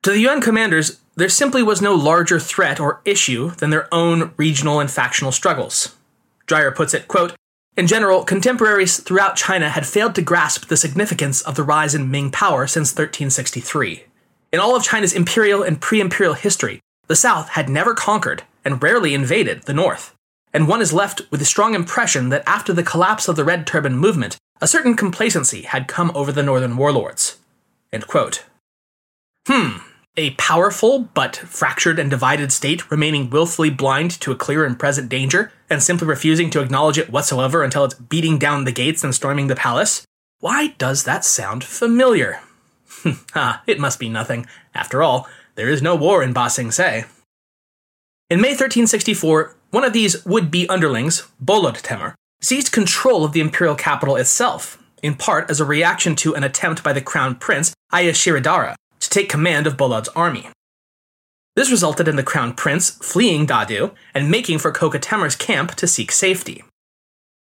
To 0.03 0.11
the 0.11 0.19
Yuan 0.19 0.41
commanders, 0.41 1.01
there 1.17 1.29
simply 1.29 1.63
was 1.63 1.83
no 1.83 1.95
larger 1.95 2.41
threat 2.41 2.81
or 2.81 3.03
issue 3.05 3.51
than 3.51 3.71
their 3.71 3.93
own 3.93 4.33
regional 4.37 4.81
and 4.81 4.91
factional 4.91 5.33
struggles. 5.33 5.95
Dreyer 6.47 6.71
puts 6.71 6.95
it, 6.95 7.07
quote, 7.07 7.35
in 7.77 7.87
general, 7.87 8.25
contemporaries 8.25 8.99
throughout 8.99 9.37
China 9.37 9.71
had 9.71 9.87
failed 9.87 10.15
to 10.17 10.23
grasp 10.23 10.67
the 10.67 10.77
significance 10.77 11.41
of 11.41 11.55
the 11.55 11.63
rise 11.63 11.95
in 11.95 12.11
Ming 12.11 12.31
power 12.31 12.67
since 12.67 12.91
1363. 12.91 14.05
In 14.53 14.61
all 14.61 14.75
of 14.75 14.83
China's 14.83 15.13
imperial 15.13 15.63
and 15.63 15.81
pre 15.81 16.01
imperial 16.01 16.35
history, 16.35 16.81
the 17.07 17.17
South 17.17 17.51
had 17.51 17.69
never 17.69 17.95
conquered 17.95 18.43
and 18.65 18.83
rarely 18.83 19.15
invaded 19.15 19.63
the 19.63 19.73
North, 19.73 20.15
and 20.53 20.67
one 20.67 20.83
is 20.83 20.93
left 20.93 21.23
with 21.31 21.41
a 21.41 21.47
strong 21.47 21.75
impression 21.75 22.29
that 22.29 22.43
after 22.47 22.73
the 22.73 22.83
collapse 22.83 23.29
of 23.29 23.37
the 23.37 23.45
Red 23.45 23.67
Turban 23.67 23.97
movement, 23.97 24.37
a 24.61 24.69
certain 24.69 24.95
complacency 24.95 25.63
had 25.63 25.89
come 25.89 26.11
over 26.15 26.31
the 26.33 26.43
northern 26.43 26.77
warlords. 26.77 27.39
Hmm, 29.47 29.79
a 30.17 30.31
powerful 30.33 31.09
but 31.15 31.37
fractured 31.37 31.99
and 31.99 32.11
divided 32.11 32.53
state 32.53 32.91
remaining 32.91 33.31
willfully 33.31 33.71
blind 33.71 34.11
to 34.21 34.33
a 34.33 34.37
clear 34.37 34.65
and 34.65 34.79
present 34.79 35.09
danger, 35.09 35.53
and 35.71 35.83
simply 35.83 36.07
refusing 36.07 36.51
to 36.51 36.61
acknowledge 36.61 36.99
it 36.99 37.11
whatsoever 37.11 37.63
until 37.63 37.85
it's 37.85 37.95
beating 37.95 38.39
down 38.39 38.65
the 38.65 38.73
gates 38.73 39.03
and 39.03 39.15
storming 39.15 39.47
the 39.47 39.57
palace? 39.57 40.05
Why 40.41 40.69
does 40.79 41.05
that 41.05 41.25
sound 41.25 41.65
familiar? 41.65 42.41
ah, 43.35 43.63
it 43.67 43.81
must 43.81 43.99
be 43.99 44.09
nothing. 44.09 44.47
After 44.75 45.03
all, 45.03 45.29
there 45.55 45.69
is 45.69 45.81
no 45.81 45.95
war 45.95 46.23
in 46.23 46.33
Ba 46.33 46.51
Sing 46.51 46.71
Se. 46.71 47.05
In 48.29 48.41
May 48.41 48.51
1364, 48.51 49.57
one 49.71 49.85
of 49.85 49.93
these 49.93 50.25
would 50.25 50.51
be 50.51 50.69
underlings, 50.69 51.29
Bolod 51.43 51.83
Temür, 51.83 52.15
seized 52.41 52.73
control 52.73 53.25
of 53.25 53.33
the 53.33 53.41
imperial 53.41 53.75
capital 53.75 54.17
itself, 54.17 54.83
in 55.03 55.15
part 55.15 55.51
as 55.51 55.61
a 55.61 55.65
reaction 55.65 56.17
to 56.17 56.35
an 56.35 56.45
attempt 56.45 56.83
by 56.83 56.93
the 56.93 57.01
crown 57.01 57.35
prince, 57.35 57.75
Ayushiridara, 57.93 58.75
to 59.01 59.11
take 59.11 59.29
command 59.29 59.67
of 59.67 59.77
Bolod's 59.77 60.09
army. 60.11 60.49
This 61.57 61.71
resulted 61.71 62.09
in 62.09 62.17
the 62.17 62.23
crown 62.23 62.55
prince 62.55 62.91
fleeing 62.91 63.47
Dadu 63.47 63.93
and 64.15 64.31
making 64.31 64.59
for 64.59 64.73
Köke 64.73 65.01
Temür's 65.01 65.37
camp 65.37 65.75
to 65.77 65.87
seek 65.87 66.13
safety. 66.13 66.65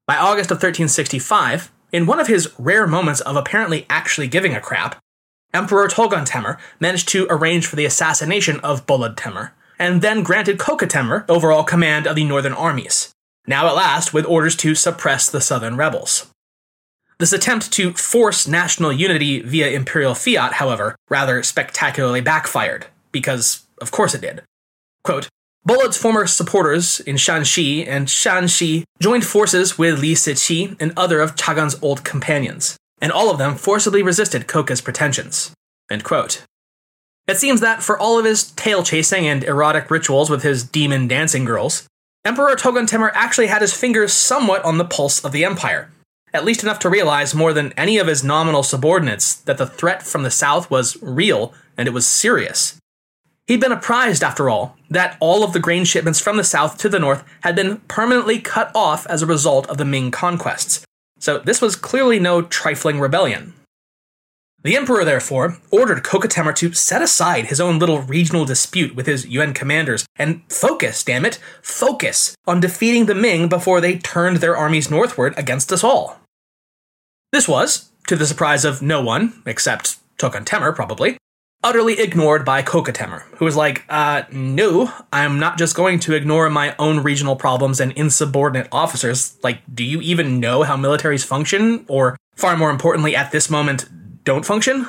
By 0.05 0.17
August 0.17 0.51
of 0.51 0.55
1365, 0.55 1.71
in 1.91 2.05
one 2.05 2.19
of 2.19 2.27
his 2.27 2.53
rare 2.57 2.87
moments 2.87 3.21
of 3.21 3.35
apparently 3.35 3.85
actually 3.89 4.27
giving 4.27 4.53
a 4.53 4.61
crap, 4.61 4.97
Emperor 5.53 5.87
Toghon 5.87 6.27
Temür 6.27 6.57
managed 6.79 7.07
to 7.09 7.27
arrange 7.29 7.65
for 7.65 7.75
the 7.75 7.85
assassination 7.85 8.59
of 8.59 8.85
Bolod 8.85 9.15
Temür, 9.15 9.51
and 9.79 10.01
then 10.01 10.23
granted 10.23 10.57
Köke 10.57 10.87
Temür 10.87 11.25
overall 11.27 11.63
command 11.63 12.05
of 12.05 12.15
the 12.15 12.25
northern 12.25 12.53
armies, 12.53 13.11
now 13.47 13.67
at 13.67 13.75
last 13.75 14.13
with 14.13 14.25
orders 14.25 14.55
to 14.57 14.75
suppress 14.75 15.29
the 15.29 15.41
southern 15.41 15.77
rebels. 15.77 16.29
This 17.19 17.33
attempt 17.33 17.71
to 17.73 17.93
force 17.93 18.47
national 18.47 18.93
unity 18.93 19.41
via 19.41 19.69
imperial 19.69 20.13
fiat, 20.13 20.53
however, 20.53 20.95
rather 21.09 21.41
spectacularly 21.41 22.21
backfired, 22.21 22.85
because 23.11 23.65
of 23.81 23.91
course 23.91 24.13
it 24.13 24.21
did. 24.21 24.43
Quote, 25.03 25.29
Bolod's 25.65 25.97
former 25.97 26.27
supporters 26.27 26.99
in 27.01 27.15
Shanxi 27.15 27.85
and 27.87 28.07
Shanxi 28.07 28.83
joined 29.01 29.25
forces 29.25 29.77
with 29.77 29.99
Li 29.99 30.13
Siqi 30.13 30.77
and 30.79 30.93
other 30.95 31.19
of 31.19 31.35
Chaghan's 31.35 31.81
old 31.81 32.03
companions, 32.03 32.77
and 33.01 33.11
all 33.11 33.31
of 33.31 33.37
them 33.37 33.55
forcibly 33.55 34.03
resisted 34.03 34.47
Köke's 34.47 34.79
pretensions. 34.79 35.51
It 37.27 37.37
seems 37.37 37.59
that 37.59 37.83
for 37.83 37.99
all 37.99 38.17
of 38.17 38.25
his 38.25 38.51
tail 38.51 38.83
chasing 38.83 39.27
and 39.27 39.43
erotic 39.43 39.91
rituals 39.91 40.29
with 40.29 40.43
his 40.43 40.63
demon 40.63 41.07
dancing 41.07 41.43
girls, 41.43 41.87
Emperor 42.27 42.57
Toghon 42.57 42.89
Temür 42.89 43.09
actually 43.13 43.47
had 43.47 43.61
his 43.61 43.73
fingers 43.73 44.11
somewhat 44.11 44.61
on 44.65 44.77
the 44.77 44.83
pulse 44.83 45.23
of 45.23 45.31
the 45.31 45.45
empire, 45.45 45.89
at 46.33 46.43
least 46.43 46.61
enough 46.61 46.77
to 46.79 46.89
realize 46.89 47.33
more 47.33 47.53
than 47.53 47.71
any 47.77 47.97
of 47.97 48.07
his 48.07 48.21
nominal 48.21 48.63
subordinates 48.63 49.35
that 49.35 49.57
the 49.57 49.65
threat 49.65 50.03
from 50.03 50.23
the 50.23 50.29
south 50.29 50.69
was 50.69 51.01
real 51.01 51.53
and 51.77 51.87
it 51.87 51.93
was 51.93 52.05
serious. 52.05 52.77
He'd 53.45 53.61
been 53.61 53.71
apprised, 53.71 54.23
after 54.23 54.49
all, 54.49 54.75
that 54.89 55.15
all 55.21 55.41
of 55.41 55.53
the 55.53 55.61
grain 55.61 55.85
shipments 55.85 56.19
from 56.19 56.35
the 56.35 56.43
south 56.43 56.77
to 56.79 56.89
the 56.89 56.99
north 56.99 57.23
had 57.43 57.55
been 57.55 57.77
permanently 57.87 58.39
cut 58.39 58.71
off 58.75 59.07
as 59.07 59.21
a 59.21 59.25
result 59.25 59.65
of 59.67 59.77
the 59.77 59.85
Ming 59.85 60.11
conquests, 60.11 60.85
so 61.19 61.37
this 61.37 61.61
was 61.61 61.77
clearly 61.77 62.19
no 62.19 62.41
trifling 62.41 62.99
rebellion. 62.99 63.53
The 64.67 64.75
emperor, 64.75 65.05
therefore, 65.05 65.59
ordered 65.71 66.03
Köke 66.03 66.27
Temür 66.27 66.53
to 66.55 66.73
set 66.73 67.01
aside 67.01 67.45
his 67.45 67.61
own 67.61 67.79
little 67.79 68.01
regional 68.01 68.43
dispute 68.43 68.97
with 68.97 69.05
his 69.05 69.25
Yuan 69.25 69.53
commanders 69.53 70.05
and 70.17 70.41
focus, 70.51 71.05
damn 71.05 71.23
it, 71.23 71.39
focus 71.61 72.35
on 72.45 72.59
defeating 72.59 73.05
the 73.05 73.15
Ming 73.15 73.47
before 73.47 73.79
they 73.79 73.97
turned 73.97 74.37
their 74.37 74.57
armies 74.57 74.91
northward 74.91 75.33
against 75.37 75.71
us 75.71 75.85
all. 75.85 76.19
This 77.31 77.47
was, 77.47 77.91
to 78.07 78.17
the 78.17 78.27
surprise 78.27 78.65
of 78.65 78.81
no 78.81 79.01
one, 79.01 79.41
except 79.45 79.99
Toghon 80.17 80.43
Temür 80.43 80.75
probably, 80.75 81.17
utterly 81.63 81.97
ignored 81.97 82.43
by 82.43 82.61
Köke 82.61 82.91
Temür, 82.91 83.21
who 83.37 83.45
was 83.45 83.55
like, 83.55 83.85
uh, 83.87 84.23
no, 84.33 84.91
I'm 85.13 85.39
not 85.39 85.57
just 85.57 85.77
going 85.77 85.99
to 85.99 86.13
ignore 86.13 86.49
my 86.49 86.75
own 86.77 87.03
regional 87.03 87.37
problems 87.37 87.79
and 87.79 87.93
insubordinate 87.93 88.67
officers. 88.73 89.37
Like, 89.41 89.61
do 89.73 89.85
you 89.85 90.01
even 90.01 90.41
know 90.41 90.63
how 90.63 90.75
militaries 90.75 91.25
function? 91.25 91.85
Or, 91.87 92.17
far 92.35 92.57
more 92.57 92.69
importantly, 92.69 93.15
at 93.15 93.31
this 93.31 93.49
moment, 93.49 93.87
don't 94.27 94.45
function? 94.45 94.85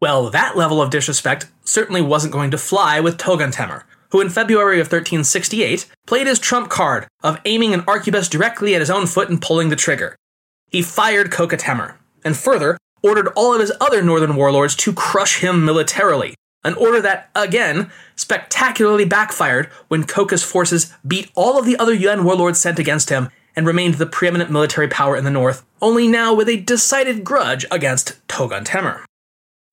Well, 0.00 0.30
that 0.30 0.56
level 0.56 0.80
of 0.80 0.90
disrespect 0.90 1.46
certainly 1.64 2.00
wasn't 2.00 2.32
going 2.32 2.52
to 2.52 2.58
fly 2.58 3.00
with 3.00 3.18
Toghon 3.18 3.52
Temür, 3.52 3.82
who 4.12 4.20
in 4.20 4.28
February 4.28 4.76
of 4.78 4.86
1368 4.86 5.90
played 6.06 6.28
his 6.28 6.38
trump 6.38 6.70
card 6.70 7.08
of 7.24 7.40
aiming 7.44 7.74
an 7.74 7.82
arquebus 7.82 8.30
directly 8.30 8.76
at 8.76 8.80
his 8.80 8.88
own 8.88 9.08
foot 9.08 9.28
and 9.28 9.42
pulling 9.42 9.68
the 9.68 9.74
trigger. 9.74 10.14
He 10.70 10.80
fired 10.80 11.32
Köke 11.32 11.58
Temür, 11.58 11.96
and 12.24 12.36
further 12.36 12.78
ordered 13.02 13.32
all 13.34 13.52
of 13.52 13.60
his 13.60 13.72
other 13.80 14.00
northern 14.00 14.36
warlords 14.36 14.76
to 14.76 14.92
crush 14.92 15.40
him 15.40 15.64
militarily, 15.64 16.36
an 16.62 16.74
order 16.74 17.00
that, 17.00 17.30
again, 17.34 17.90
spectacularly 18.14 19.04
backfired 19.04 19.66
when 19.88 20.04
Köke's 20.04 20.44
forces 20.44 20.94
beat 21.04 21.32
all 21.34 21.58
of 21.58 21.66
the 21.66 21.76
other 21.78 21.92
Yuan 21.92 22.22
warlords 22.22 22.60
sent 22.60 22.78
against 22.78 23.10
him 23.10 23.28
and 23.54 23.66
remained 23.66 23.94
the 23.94 24.06
preeminent 24.06 24.50
military 24.50 24.88
power 24.88 25.16
in 25.16 25.24
the 25.24 25.30
north, 25.30 25.64
only 25.80 26.08
now 26.08 26.34
with 26.34 26.48
a 26.48 26.56
decided 26.56 27.24
grudge 27.24 27.64
against 27.70 28.26
Toghon 28.28 28.64
Temür. 28.64 29.04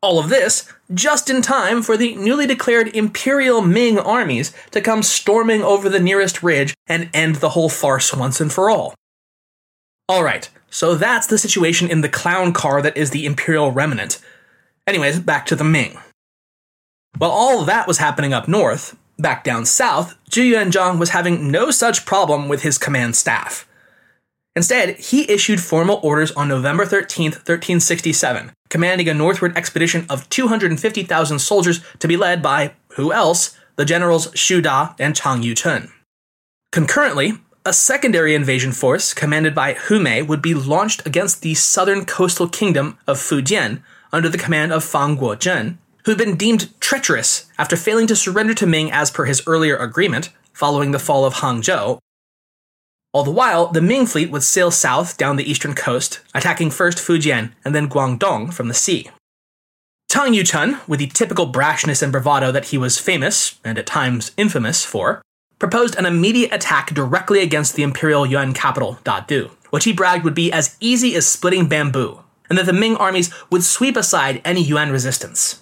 All 0.02 0.18
of 0.18 0.30
this 0.30 0.72
just 0.94 1.30
in 1.30 1.42
time 1.42 1.82
for 1.82 1.98
the 1.98 2.16
newly 2.16 2.48
declared 2.48 2.96
Imperial 2.96 3.62
Ming 3.62 4.00
armies 4.00 4.54
to 4.72 4.82
come 4.82 5.04
storming 5.04 5.62
over 5.62 5.90
the 5.90 6.00
nearest 6.00 6.42
ridge 6.42 6.74
and 6.88 7.10
end 7.14 7.38
the 7.38 7.50
whole 7.50 7.70
farce 7.70 8.14
once 8.14 8.40
and 8.40 8.52
for 8.52 8.70
all. 8.70 8.96
Alright, 10.10 10.50
so 10.70 10.96
that's 10.96 11.28
the 11.28 11.38
situation 11.38 11.92
in 11.92 12.02
the 12.02 12.10
clown 12.10 12.54
car 12.54 12.82
that 12.82 12.98
is 12.98 13.12
the 13.12 13.26
Imperial 13.26 13.72
Remnant. 13.72 14.20
Anyways, 14.88 15.20
back 15.20 15.46
to 15.48 15.56
the 15.56 15.64
Ming. 15.64 15.98
While 17.18 17.32
all 17.32 17.66
that 17.66 17.88
was 17.88 17.98
happening 17.98 18.34
up 18.34 18.48
north, 18.48 18.96
back 19.18 19.44
down 19.44 19.66
south, 19.66 20.16
Zhu 20.32 20.54
Yuanzhang 20.54 20.98
was 20.98 21.10
having 21.10 21.52
no 21.52 21.72
such 21.72 22.06
problem 22.06 22.48
with 22.48 22.64
his 22.64 22.78
command 22.78 23.16
staff. 23.16 23.68
Instead, 24.56 24.98
he 24.98 25.30
issued 25.30 25.62
formal 25.62 26.00
orders 26.04 26.32
on 26.32 26.48
November 26.48 26.86
13, 26.86 27.32
1367, 27.32 28.52
commanding 28.70 29.08
a 29.08 29.14
northward 29.14 29.56
expedition 29.56 30.06
of 30.10 30.28
250,000 30.30 31.40
soldiers 31.40 31.82
to 32.00 32.08
be 32.08 32.18
led 32.18 32.42
by, 32.42 32.74
who 32.94 33.14
else, 33.14 33.58
the 33.76 33.86
generals 33.86 34.28
Xu 34.32 34.62
Da 34.62 34.94
and 35.00 35.16
Chang 35.16 35.42
Yuchun. 35.42 35.92
Concurrently, 36.72 37.34
a 37.66 37.74
secondary 37.74 38.36
invasion 38.36 38.72
force, 38.72 39.14
commanded 39.14 39.54
by 39.54 39.74
Hu 39.74 40.00
Mei, 40.00 40.22
would 40.22 40.42
be 40.42 40.54
launched 40.54 41.06
against 41.06 41.42
the 41.42 41.54
southern 41.54 42.06
coastal 42.06 42.50
kingdom 42.50 42.98
of 43.06 43.20
Fujian 43.20 43.84
under 44.12 44.30
the 44.30 44.38
command 44.38 44.74
of 44.74 44.84
Fang 44.84 45.18
Guozhen, 45.18 45.78
who 46.06 46.12
had 46.12 46.18
been 46.18 46.36
deemed 46.36 46.80
treacherous 46.80 47.52
after 47.58 47.76
failing 47.76 48.08
to 48.08 48.16
surrender 48.16 48.54
to 48.56 48.66
Ming 48.66 48.92
as 48.92 49.12
per 49.12 49.26
his 49.26 49.44
earlier 49.46 49.78
agreement 49.78 50.30
following 50.54 50.92
the 50.92 51.00
fall 51.00 51.26
of 51.26 51.36
Hangzhou. 51.36 52.00
All 53.12 53.24
the 53.24 53.32
while, 53.32 53.68
the 53.68 53.82
Ming 53.82 54.06
fleet 54.06 54.30
would 54.30 54.44
sail 54.44 54.70
south 54.70 55.18
down 55.18 55.36
the 55.36 55.50
eastern 55.50 55.74
coast, 55.74 56.20
attacking 56.36 56.70
first 56.70 57.00
Fujian 57.00 57.54
and 57.66 57.74
then 57.74 57.90
Guangdong 57.90 58.54
from 58.54 58.68
the 58.68 58.74
sea. 58.76 59.10
Chang 60.12 60.34
Yuchun, 60.34 60.88
with 60.88 61.00
the 61.00 61.08
typical 61.08 61.52
brashness 61.52 62.04
and 62.04 62.12
bravado 62.12 62.52
that 62.52 62.66
he 62.66 62.78
was 62.78 63.00
famous, 63.00 63.60
and 63.64 63.78
at 63.78 63.88
times 63.88 64.32
infamous, 64.38 64.84
for, 64.86 65.22
proposed 65.58 65.96
an 65.96 66.06
immediate 66.06 66.54
attack 66.54 66.94
directly 66.94 67.42
against 67.42 67.76
the 67.76 67.84
imperial 67.84 68.26
Yuan 68.26 68.54
capital, 68.54 69.00
Dadu, 69.04 69.50
which 69.72 69.86
he 69.86 69.94
bragged 69.94 70.24
would 70.24 70.36
be 70.36 70.52
as 70.52 70.78
easy 70.80 71.16
as 71.16 71.28
splitting 71.28 71.68
bamboo, 71.68 72.20
and 72.48 72.58
that 72.58 72.66
the 72.66 72.74
Ming 72.74 72.96
armies 72.96 73.32
would 73.52 73.64
sweep 73.64 73.98
aside 73.98 74.42
any 74.46 74.64
Yuan 74.64 74.92
resistance. 74.92 75.62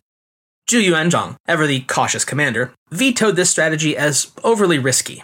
Zhu 0.70 0.86
Yuanzhang, 0.86 1.36
ever 1.48 1.66
the 1.66 1.82
cautious 1.82 2.26
commander, 2.26 2.74
vetoed 2.92 3.38
this 3.38 3.50
strategy 3.50 3.96
as 3.96 4.32
overly 4.44 4.78
risky. 4.80 5.24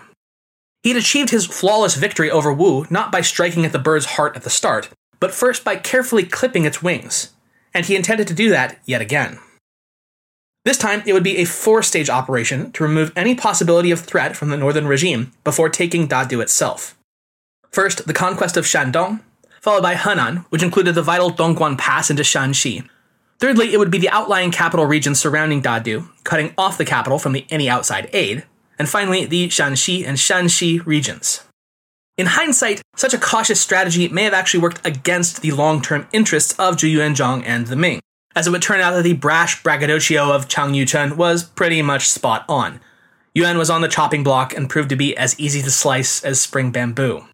He'd 0.84 0.98
achieved 0.98 1.30
his 1.30 1.46
flawless 1.46 1.96
victory 1.96 2.30
over 2.30 2.52
Wu 2.52 2.86
not 2.89 3.12
by 3.12 3.22
striking 3.22 3.65
at 3.65 3.72
the 3.72 3.80
bird's 3.80 4.06
heart 4.06 4.36
at 4.36 4.43
the 4.43 4.50
start, 4.50 4.89
but 5.19 5.34
first 5.34 5.63
by 5.63 5.78
carefully 5.78 6.24
clipping 6.24 6.65
its 6.65 6.84
wings, 6.84 7.32
and 7.74 7.86
he 7.86 7.96
intended 7.96 8.28
to 8.28 8.34
do 8.34 8.50
that 8.50 8.78
yet 8.86 9.02
again. 9.02 9.39
This 10.65 10.78
time, 10.78 11.04
it 11.06 11.13
would 11.13 11.24
be 11.24 11.38
a 11.38 11.46
four 11.46 11.84
stage 11.84 12.10
operation 12.10 12.72
to 12.74 12.84
remove 12.84 13.12
any 13.15 13.36
possibility 13.36 13.91
of 13.91 14.02
threat 14.02 14.36
from 14.36 14.50
the 14.50 14.58
northern 14.58 14.88
regime 14.88 15.32
before 15.43 15.69
taking 15.69 16.08
Dadu 16.08 16.41
itself. 16.41 16.98
First, 17.72 18.06
the 18.06 18.13
conquest 18.13 18.56
of 18.56 18.65
Shandong, 18.65 19.22
followed 19.62 19.82
by 19.82 19.96
Henan, 19.96 20.46
which 20.50 20.63
included 20.63 20.96
the 20.96 21.02
vital 21.02 21.32
Tongguan 21.32 21.78
Pass 21.78 22.10
into 22.10 22.24
Shanxi. 22.24 22.88
Thirdly, 23.39 23.74
it 23.74 23.78
would 23.78 23.91
be 23.91 23.98
the 23.98 24.10
outlying 24.10 24.52
capital 24.52 24.86
region 24.86 25.15
surrounding 25.15 25.62
Dadu, 25.62 26.08
cutting 26.24 26.54
off 26.58 26.78
the 26.78 26.86
capital 26.86 27.19
from 27.19 27.34
the, 27.34 27.46
any 27.50 27.69
outside 27.69 28.10
aid. 28.13 28.43
And 28.79 28.89
finally, 28.89 29.25
the 29.25 29.47
Shanxi 29.49 30.05
and 30.05 30.17
Shanxi 30.17 30.86
regions. 30.86 31.43
In 32.17 32.27
hindsight, 32.27 32.81
such 32.95 33.13
a 33.13 33.19
cautious 33.19 33.59
strategy 33.59 34.07
may 34.07 34.23
have 34.23 34.33
actually 34.33 34.62
worked 34.62 34.86
against 34.86 35.41
the 35.41 35.51
long 35.51 35.81
term 35.81 36.07
interests 36.12 36.53
of 36.59 36.75
Zhu 36.75 36.93
Yuanzhang 36.93 37.43
and 37.45 37.67
the 37.67 37.75
Ming 37.75 37.99
as 38.36 38.47
it 38.47 38.51
would 38.51 38.62
turn 38.62 38.79
out 38.79 38.93
that 38.93 39.03
the 39.03 39.13
brash 39.13 39.62
braggadocio 39.63 40.31
of 40.31 40.47
Chang 40.47 40.71
Yuchun 40.71 41.15
was 41.15 41.43
pretty 41.43 41.81
much 41.81 42.09
spot 42.09 42.45
on. 42.49 42.79
Yuan 43.36 43.57
was 43.57 43.69
on 43.69 43.81
the 43.81 43.88
chopping 43.88 44.23
block 44.23 44.55
and 44.55 44.69
proved 44.69 44.89
to 44.89 44.95
be 44.95 45.15
as 45.17 45.39
easy 45.39 45.62
to 45.62 45.71
slice 45.71 46.23
as 46.23 46.39
spring 46.41 46.71
bamboo. 46.71 47.25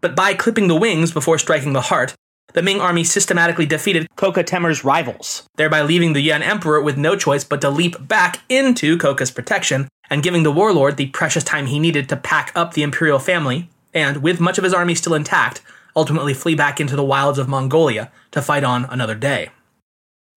But 0.00 0.16
by 0.16 0.34
clipping 0.34 0.68
the 0.68 0.76
wings 0.76 1.12
before 1.12 1.38
striking 1.38 1.72
the 1.72 1.82
heart, 1.82 2.14
the 2.52 2.62
Ming 2.62 2.80
army 2.80 3.04
systematically 3.04 3.66
defeated 3.66 4.06
Köke 4.16 4.44
Temür's 4.44 4.84
rivals, 4.84 5.46
thereby 5.56 5.82
leaving 5.82 6.12
the 6.12 6.20
Yuan 6.20 6.42
emperor 6.42 6.80
with 6.80 6.96
no 6.96 7.16
choice 7.16 7.44
but 7.44 7.60
to 7.60 7.70
leap 7.70 8.06
back 8.06 8.40
into 8.48 8.96
Köke's 8.96 9.30
protection 9.30 9.88
and 10.10 10.22
giving 10.22 10.42
the 10.42 10.52
warlord 10.52 10.96
the 10.96 11.06
precious 11.06 11.44
time 11.44 11.66
he 11.66 11.78
needed 11.78 12.08
to 12.08 12.16
pack 12.16 12.52
up 12.54 12.74
the 12.74 12.82
imperial 12.82 13.18
family 13.18 13.68
and, 13.94 14.22
with 14.22 14.40
much 14.40 14.58
of 14.58 14.64
his 14.64 14.74
army 14.74 14.94
still 14.94 15.14
intact, 15.14 15.62
ultimately 15.96 16.34
flee 16.34 16.54
back 16.54 16.80
into 16.80 16.94
the 16.94 17.04
wilds 17.04 17.38
of 17.38 17.48
Mongolia 17.48 18.12
to 18.30 18.42
fight 18.42 18.62
on 18.62 18.84
another 18.84 19.14
day. 19.14 19.48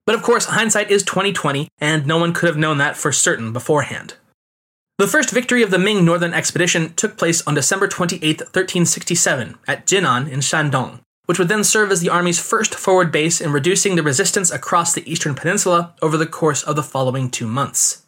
But 0.05 0.15
of 0.15 0.23
course, 0.23 0.45
hindsight 0.45 0.89
is 0.89 1.03
2020, 1.03 1.67
and 1.79 2.08
no 2.08 2.17
one 2.17 2.34
could 2.34 2.47
have 2.47 2.58
known 2.58 2.77
that 2.79 2.97
for 2.97 3.12
certain 3.12 3.53
beforehand. 3.53 4.15
The 4.97 5.08
first 5.08 5.29
victory 5.29 5.62
of 5.62 5.71
the 5.71 5.77
Ming 5.77 6.03
Northern 6.03 6.34
Expedition 6.34 6.93
took 6.95 7.17
place 7.17 7.45
on 7.45 7.53
December 7.53 7.88
28, 7.88 8.39
1367, 8.39 9.55
at 9.67 9.86
Jinan 9.86 10.29
in 10.29 10.39
Shandong, 10.39 11.01
which 11.25 11.38
would 11.38 11.47
then 11.47 11.63
serve 11.63 11.91
as 11.91 12.01
the 12.01 12.10
army's 12.10 12.39
first 12.39 12.73
forward 12.73 13.12
base 13.12 13.39
in 13.39 13.51
reducing 13.51 13.95
the 13.95 14.03
resistance 14.03 14.51
across 14.51 14.93
the 14.93 15.10
eastern 15.10 15.36
peninsula 15.36 15.93
over 16.01 16.17
the 16.17 16.25
course 16.25 16.63
of 16.63 16.75
the 16.75 16.84
following 16.84 17.29
two 17.29 17.47
months. 17.47 18.05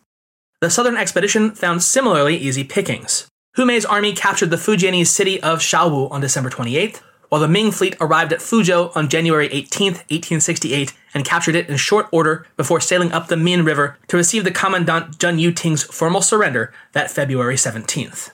The 0.61 0.69
southern 0.69 0.95
expedition 0.95 1.55
found 1.55 1.81
similarly 1.81 2.37
easy 2.37 2.63
pickings. 2.63 3.27
Hu 3.55 3.65
Mei's 3.65 3.83
army 3.83 4.13
captured 4.13 4.51
the 4.51 4.57
Fujianese 4.57 5.07
city 5.07 5.41
of 5.41 5.59
Shaowu 5.59 6.11
on 6.11 6.21
December 6.21 6.51
28th, 6.51 7.01
while 7.29 7.41
the 7.41 7.47
Ming 7.47 7.71
fleet 7.71 7.95
arrived 7.99 8.31
at 8.31 8.41
Fuzhou 8.41 8.95
on 8.95 9.09
January 9.09 9.47
18, 9.47 9.93
1868, 9.93 10.93
and 11.15 11.25
captured 11.25 11.55
it 11.55 11.67
in 11.67 11.77
short 11.77 12.07
order 12.11 12.45
before 12.57 12.79
sailing 12.79 13.11
up 13.11 13.27
the 13.27 13.35
Min 13.35 13.65
River 13.65 13.97
to 14.07 14.17
receive 14.17 14.43
the 14.43 14.51
Commandant 14.51 15.17
Zheng 15.17 15.41
Yuting's 15.41 15.83
formal 15.83 16.21
surrender 16.21 16.71
that 16.91 17.09
February 17.09 17.55
17th. 17.55 18.29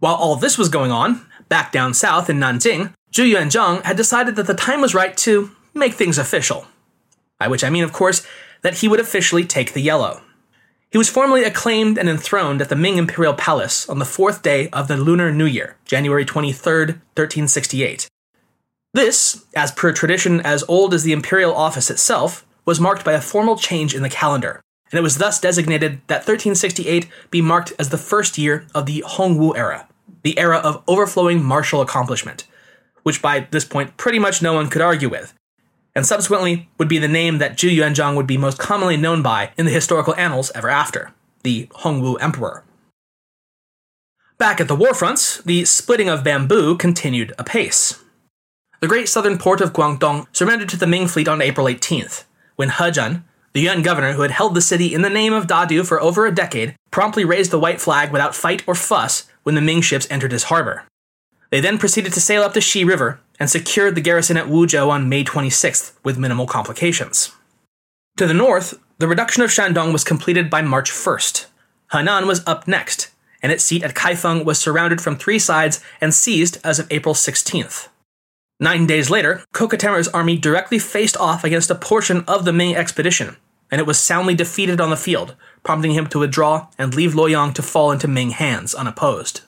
While 0.00 0.16
all 0.16 0.34
this 0.34 0.58
was 0.58 0.68
going 0.68 0.90
on, 0.90 1.26
back 1.48 1.70
down 1.70 1.94
south 1.94 2.28
in 2.28 2.40
Nanjing, 2.40 2.92
Zhu 3.12 3.32
Yuanzhang 3.32 3.82
had 3.82 3.96
decided 3.96 4.34
that 4.34 4.48
the 4.48 4.54
time 4.54 4.80
was 4.80 4.96
right 4.96 5.16
to 5.18 5.52
make 5.74 5.94
things 5.94 6.18
official. 6.18 6.66
By 7.38 7.46
which 7.46 7.62
I 7.62 7.70
mean, 7.70 7.84
of 7.84 7.92
course, 7.92 8.26
that 8.62 8.78
he 8.78 8.88
would 8.88 8.98
officially 8.98 9.44
take 9.44 9.74
the 9.74 9.80
yellow. 9.80 10.22
He 10.90 10.96
was 10.96 11.10
formally 11.10 11.44
acclaimed 11.44 11.98
and 11.98 12.08
enthroned 12.08 12.62
at 12.62 12.70
the 12.70 12.76
Ming 12.76 12.96
Imperial 12.96 13.34
Palace 13.34 13.86
on 13.90 13.98
the 13.98 14.06
fourth 14.06 14.40
day 14.40 14.70
of 14.70 14.88
the 14.88 14.96
Lunar 14.96 15.30
New 15.30 15.44
Year, 15.44 15.76
January 15.84 16.24
23, 16.24 16.86
1368. 16.86 18.08
This, 18.94 19.44
as 19.54 19.70
per 19.70 19.92
tradition 19.92 20.40
as 20.40 20.64
old 20.66 20.94
as 20.94 21.02
the 21.02 21.12
imperial 21.12 21.54
office 21.54 21.90
itself, 21.90 22.46
was 22.64 22.80
marked 22.80 23.04
by 23.04 23.12
a 23.12 23.20
formal 23.20 23.56
change 23.56 23.94
in 23.94 24.02
the 24.02 24.08
calendar, 24.08 24.62
and 24.90 24.98
it 24.98 25.02
was 25.02 25.18
thus 25.18 25.38
designated 25.38 26.00
that 26.06 26.26
1368 26.26 27.06
be 27.30 27.42
marked 27.42 27.74
as 27.78 27.90
the 27.90 27.98
first 27.98 28.38
year 28.38 28.66
of 28.74 28.86
the 28.86 29.04
Hongwu 29.06 29.58
era, 29.58 29.86
the 30.22 30.38
era 30.38 30.56
of 30.56 30.82
overflowing 30.88 31.44
martial 31.44 31.82
accomplishment, 31.82 32.46
which 33.02 33.20
by 33.20 33.40
this 33.50 33.66
point 33.66 33.98
pretty 33.98 34.18
much 34.18 34.40
no 34.40 34.54
one 34.54 34.70
could 34.70 34.82
argue 34.82 35.10
with, 35.10 35.34
and 35.98 36.06
subsequently 36.06 36.68
would 36.78 36.88
be 36.88 36.98
the 36.98 37.08
name 37.08 37.38
that 37.38 37.56
Zhu 37.56 37.76
Yuanzhang 37.76 38.14
would 38.14 38.28
be 38.28 38.38
most 38.38 38.56
commonly 38.56 38.96
known 38.96 39.20
by 39.20 39.50
in 39.58 39.66
the 39.66 39.72
historical 39.72 40.14
annals 40.14 40.52
ever 40.54 40.70
after, 40.70 41.12
the 41.42 41.66
Hongwu 41.72 42.16
Emperor. 42.20 42.62
Back 44.38 44.60
at 44.60 44.68
the 44.68 44.76
war 44.76 44.94
fronts, 44.94 45.42
the 45.42 45.64
splitting 45.64 46.08
of 46.08 46.22
bamboo 46.22 46.76
continued 46.76 47.32
apace. 47.36 48.00
The 48.78 48.86
great 48.86 49.08
southern 49.08 49.38
port 49.38 49.60
of 49.60 49.72
Guangdong 49.72 50.28
surrendered 50.30 50.68
to 50.68 50.76
the 50.76 50.86
Ming 50.86 51.08
fleet 51.08 51.26
on 51.26 51.42
April 51.42 51.66
18th, 51.66 52.22
when 52.54 52.70
He 52.70 52.90
the 53.52 53.60
Yuan 53.60 53.82
governor 53.82 54.12
who 54.12 54.22
had 54.22 54.30
held 54.30 54.54
the 54.54 54.60
city 54.60 54.94
in 54.94 55.02
the 55.02 55.10
name 55.10 55.32
of 55.32 55.48
Dadu 55.48 55.84
for 55.84 56.00
over 56.00 56.26
a 56.26 56.34
decade, 56.34 56.76
promptly 56.92 57.24
raised 57.24 57.50
the 57.50 57.58
white 57.58 57.80
flag 57.80 58.12
without 58.12 58.36
fight 58.36 58.62
or 58.68 58.76
fuss 58.76 59.28
when 59.42 59.56
the 59.56 59.60
Ming 59.60 59.80
ships 59.80 60.06
entered 60.08 60.30
his 60.30 60.44
harbor. 60.44 60.84
They 61.50 61.58
then 61.58 61.76
proceeded 61.76 62.12
to 62.12 62.20
sail 62.20 62.42
up 62.42 62.54
the 62.54 62.60
Xi 62.60 62.84
River 62.84 63.18
and 63.38 63.48
secured 63.48 63.94
the 63.94 64.00
garrison 64.00 64.36
at 64.36 64.46
Wuzhou 64.46 64.88
on 64.88 65.08
May 65.08 65.24
26th 65.24 65.92
with 66.02 66.18
minimal 66.18 66.46
complications. 66.46 67.32
To 68.16 68.26
the 68.26 68.34
north, 68.34 68.78
the 68.98 69.06
reduction 69.06 69.42
of 69.42 69.50
Shandong 69.50 69.92
was 69.92 70.02
completed 70.04 70.50
by 70.50 70.62
March 70.62 70.90
1st. 70.90 71.46
Henan 71.92 72.26
was 72.26 72.46
up 72.46 72.66
next, 72.66 73.10
and 73.42 73.52
its 73.52 73.64
seat 73.64 73.84
at 73.84 73.94
Kaifeng 73.94 74.44
was 74.44 74.58
surrounded 74.58 75.00
from 75.00 75.16
three 75.16 75.38
sides 75.38 75.80
and 76.00 76.12
seized 76.12 76.58
as 76.64 76.78
of 76.78 76.88
April 76.90 77.14
16th. 77.14 77.88
Nine 78.60 78.86
days 78.86 79.08
later, 79.08 79.44
Köke 79.54 79.78
Temür's 79.78 80.08
army 80.08 80.36
directly 80.36 80.80
faced 80.80 81.16
off 81.16 81.44
against 81.44 81.70
a 81.70 81.76
portion 81.76 82.24
of 82.26 82.44
the 82.44 82.52
Ming 82.52 82.74
expedition, 82.74 83.36
and 83.70 83.80
it 83.80 83.86
was 83.86 84.00
soundly 84.00 84.34
defeated 84.34 84.80
on 84.80 84.90
the 84.90 84.96
field, 84.96 85.36
prompting 85.62 85.92
him 85.92 86.08
to 86.08 86.18
withdraw 86.18 86.66
and 86.76 86.94
leave 86.94 87.12
Luoyang 87.12 87.54
to 87.54 87.62
fall 87.62 87.92
into 87.92 88.08
Ming 88.08 88.30
hands 88.30 88.74
unopposed. 88.74 89.42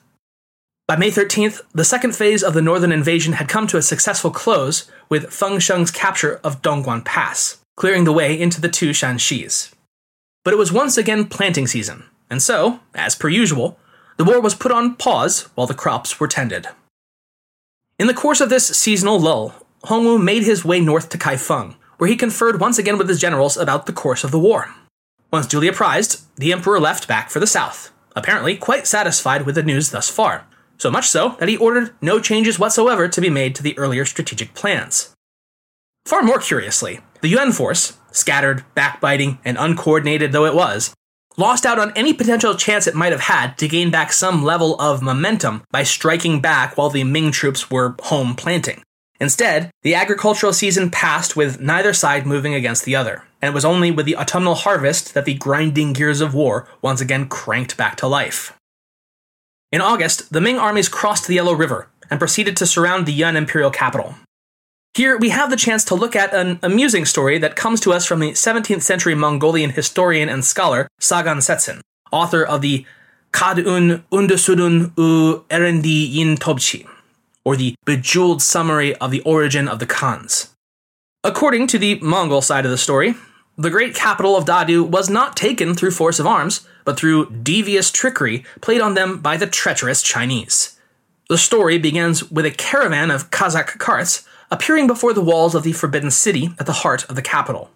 By 0.91 0.97
May 0.97 1.09
13th, 1.09 1.61
the 1.73 1.85
second 1.85 2.17
phase 2.17 2.43
of 2.43 2.53
the 2.53 2.61
northern 2.61 2.91
invasion 2.91 3.31
had 3.31 3.47
come 3.47 3.65
to 3.67 3.77
a 3.77 3.81
successful 3.81 4.29
close 4.29 4.91
with 5.07 5.31
Feng 5.31 5.57
Sheng's 5.57 5.89
capture 5.89 6.41
of 6.43 6.61
Tongguan 6.61 7.05
Pass, 7.05 7.63
clearing 7.77 8.03
the 8.03 8.11
way 8.11 8.37
into 8.37 8.59
the 8.59 8.67
two 8.67 8.89
Shanxis. 8.89 9.71
But 10.43 10.53
it 10.53 10.57
was 10.57 10.73
once 10.73 10.97
again 10.97 11.27
planting 11.27 11.65
season, 11.65 12.03
and 12.29 12.41
so, 12.41 12.81
as 12.93 13.15
per 13.15 13.29
usual, 13.29 13.79
the 14.17 14.25
war 14.25 14.41
was 14.41 14.53
put 14.53 14.73
on 14.73 14.97
pause 14.97 15.43
while 15.55 15.65
the 15.65 15.73
crops 15.73 16.19
were 16.19 16.27
tended. 16.27 16.67
In 17.97 18.07
the 18.07 18.13
course 18.13 18.41
of 18.41 18.49
this 18.49 18.67
seasonal 18.67 19.17
lull, 19.17 19.55
Hongwu 19.85 20.21
made 20.21 20.43
his 20.43 20.65
way 20.65 20.81
north 20.81 21.07
to 21.11 21.17
Kaifeng, 21.17 21.75
where 21.99 22.09
he 22.09 22.17
conferred 22.17 22.59
once 22.59 22.77
again 22.77 22.97
with 22.97 23.07
his 23.07 23.21
generals 23.21 23.55
about 23.55 23.85
the 23.85 23.93
course 23.93 24.25
of 24.25 24.31
the 24.31 24.39
war. 24.39 24.75
Once 25.31 25.47
duly 25.47 25.69
apprised, 25.69 26.25
the 26.35 26.51
emperor 26.51 26.81
left 26.81 27.07
back 27.07 27.29
for 27.29 27.39
the 27.39 27.47
south, 27.47 27.93
apparently 28.13 28.57
quite 28.57 28.85
satisfied 28.85 29.45
with 29.45 29.55
the 29.55 29.63
news 29.63 29.91
thus 29.91 30.09
far 30.09 30.45
so 30.81 30.89
much 30.89 31.07
so 31.07 31.35
that 31.39 31.47
he 31.47 31.57
ordered 31.57 31.93
no 32.01 32.19
changes 32.19 32.57
whatsoever 32.57 33.07
to 33.07 33.21
be 33.21 33.29
made 33.29 33.53
to 33.53 33.61
the 33.61 33.77
earlier 33.77 34.03
strategic 34.03 34.55
plans. 34.55 35.13
Far 36.07 36.23
more 36.23 36.39
curiously, 36.39 37.01
the 37.21 37.29
Yuan 37.29 37.51
force, 37.51 37.97
scattered, 38.11 38.65
backbiting, 38.73 39.37
and 39.45 39.57
uncoordinated 39.59 40.31
though 40.31 40.45
it 40.45 40.55
was, 40.55 40.91
lost 41.37 41.67
out 41.67 41.77
on 41.77 41.95
any 41.95 42.13
potential 42.13 42.55
chance 42.55 42.87
it 42.87 42.95
might 42.95 43.11
have 43.11 43.21
had 43.21 43.59
to 43.59 43.67
gain 43.67 43.91
back 43.91 44.11
some 44.11 44.43
level 44.43 44.73
of 44.81 45.03
momentum 45.03 45.61
by 45.69 45.83
striking 45.83 46.41
back 46.41 46.75
while 46.75 46.89
the 46.89 47.03
Ming 47.03 47.31
troops 47.31 47.69
were 47.69 47.95
home 48.01 48.35
planting. 48.35 48.81
Instead, 49.19 49.69
the 49.83 49.93
agricultural 49.93 50.51
season 50.51 50.89
passed 50.89 51.35
with 51.35 51.61
neither 51.61 51.93
side 51.93 52.25
moving 52.25 52.55
against 52.55 52.85
the 52.85 52.95
other, 52.95 53.23
and 53.39 53.49
it 53.49 53.53
was 53.53 53.63
only 53.63 53.91
with 53.91 54.07
the 54.07 54.17
autumnal 54.17 54.55
harvest 54.55 55.13
that 55.13 55.25
the 55.25 55.35
grinding 55.35 55.93
gears 55.93 56.21
of 56.21 56.33
war 56.33 56.67
once 56.81 57.01
again 57.01 57.27
cranked 57.27 57.77
back 57.77 57.97
to 57.97 58.07
life. 58.07 58.57
In 59.71 59.79
August, 59.79 60.33
the 60.33 60.41
Ming 60.41 60.57
armies 60.57 60.89
crossed 60.89 61.27
the 61.27 61.35
Yellow 61.35 61.53
River 61.53 61.87
and 62.09 62.19
proceeded 62.19 62.57
to 62.57 62.67
surround 62.67 63.05
the 63.05 63.13
Yuan 63.13 63.37
imperial 63.37 63.71
capital. 63.71 64.15
Here, 64.93 65.17
we 65.17 65.29
have 65.29 65.49
the 65.49 65.55
chance 65.55 65.85
to 65.85 65.95
look 65.95 66.13
at 66.13 66.33
an 66.33 66.59
amusing 66.61 67.05
story 67.05 67.37
that 67.37 67.55
comes 67.55 67.79
to 67.81 67.93
us 67.93 68.05
from 68.05 68.19
the 68.19 68.31
17th 68.31 68.81
century 68.81 69.15
Mongolian 69.15 69.69
historian 69.69 70.27
and 70.27 70.43
scholar 70.43 70.89
Sagang 70.99 71.37
Sechen, 71.37 71.79
author 72.11 72.43
of 72.43 72.59
the 72.59 72.85
Kad-un 73.31 74.03
Undesudun 74.11 74.91
u 74.97 75.45
Erendi 75.49 76.11
Yin 76.11 76.35
Tobchi, 76.35 76.85
or 77.45 77.55
the 77.55 77.75
bejeweled 77.85 78.41
summary 78.41 78.93
of 78.95 79.11
the 79.11 79.21
origin 79.21 79.69
of 79.69 79.79
the 79.79 79.87
Khans. 79.87 80.53
According 81.23 81.67
to 81.67 81.77
the 81.77 81.97
Mongol 82.01 82.41
side 82.41 82.65
of 82.65 82.71
the 82.71 82.77
story, 82.77 83.15
the 83.57 83.69
great 83.69 83.95
capital 83.95 84.35
of 84.35 84.43
Dadu 84.43 84.85
was 84.85 85.09
not 85.09 85.37
taken 85.37 85.75
through 85.75 85.91
force 85.91 86.19
of 86.19 86.27
arms, 86.27 86.67
but 86.85 86.97
through 86.97 87.29
devious 87.29 87.91
trickery 87.91 88.43
played 88.61 88.81
on 88.81 88.93
them 88.93 89.19
by 89.19 89.37
the 89.37 89.47
treacherous 89.47 90.01
Chinese. 90.01 90.79
The 91.29 91.37
story 91.37 91.77
begins 91.77 92.29
with 92.29 92.45
a 92.45 92.51
caravan 92.51 93.11
of 93.11 93.31
Kazakh 93.31 93.77
carts 93.77 94.27
appearing 94.51 94.85
before 94.85 95.13
the 95.13 95.21
walls 95.21 95.55
of 95.55 95.63
the 95.63 95.71
Forbidden 95.71 96.11
City 96.11 96.49
at 96.59 96.65
the 96.65 96.73
heart 96.73 97.05
of 97.09 97.15
the 97.15 97.21
capital. 97.21 97.71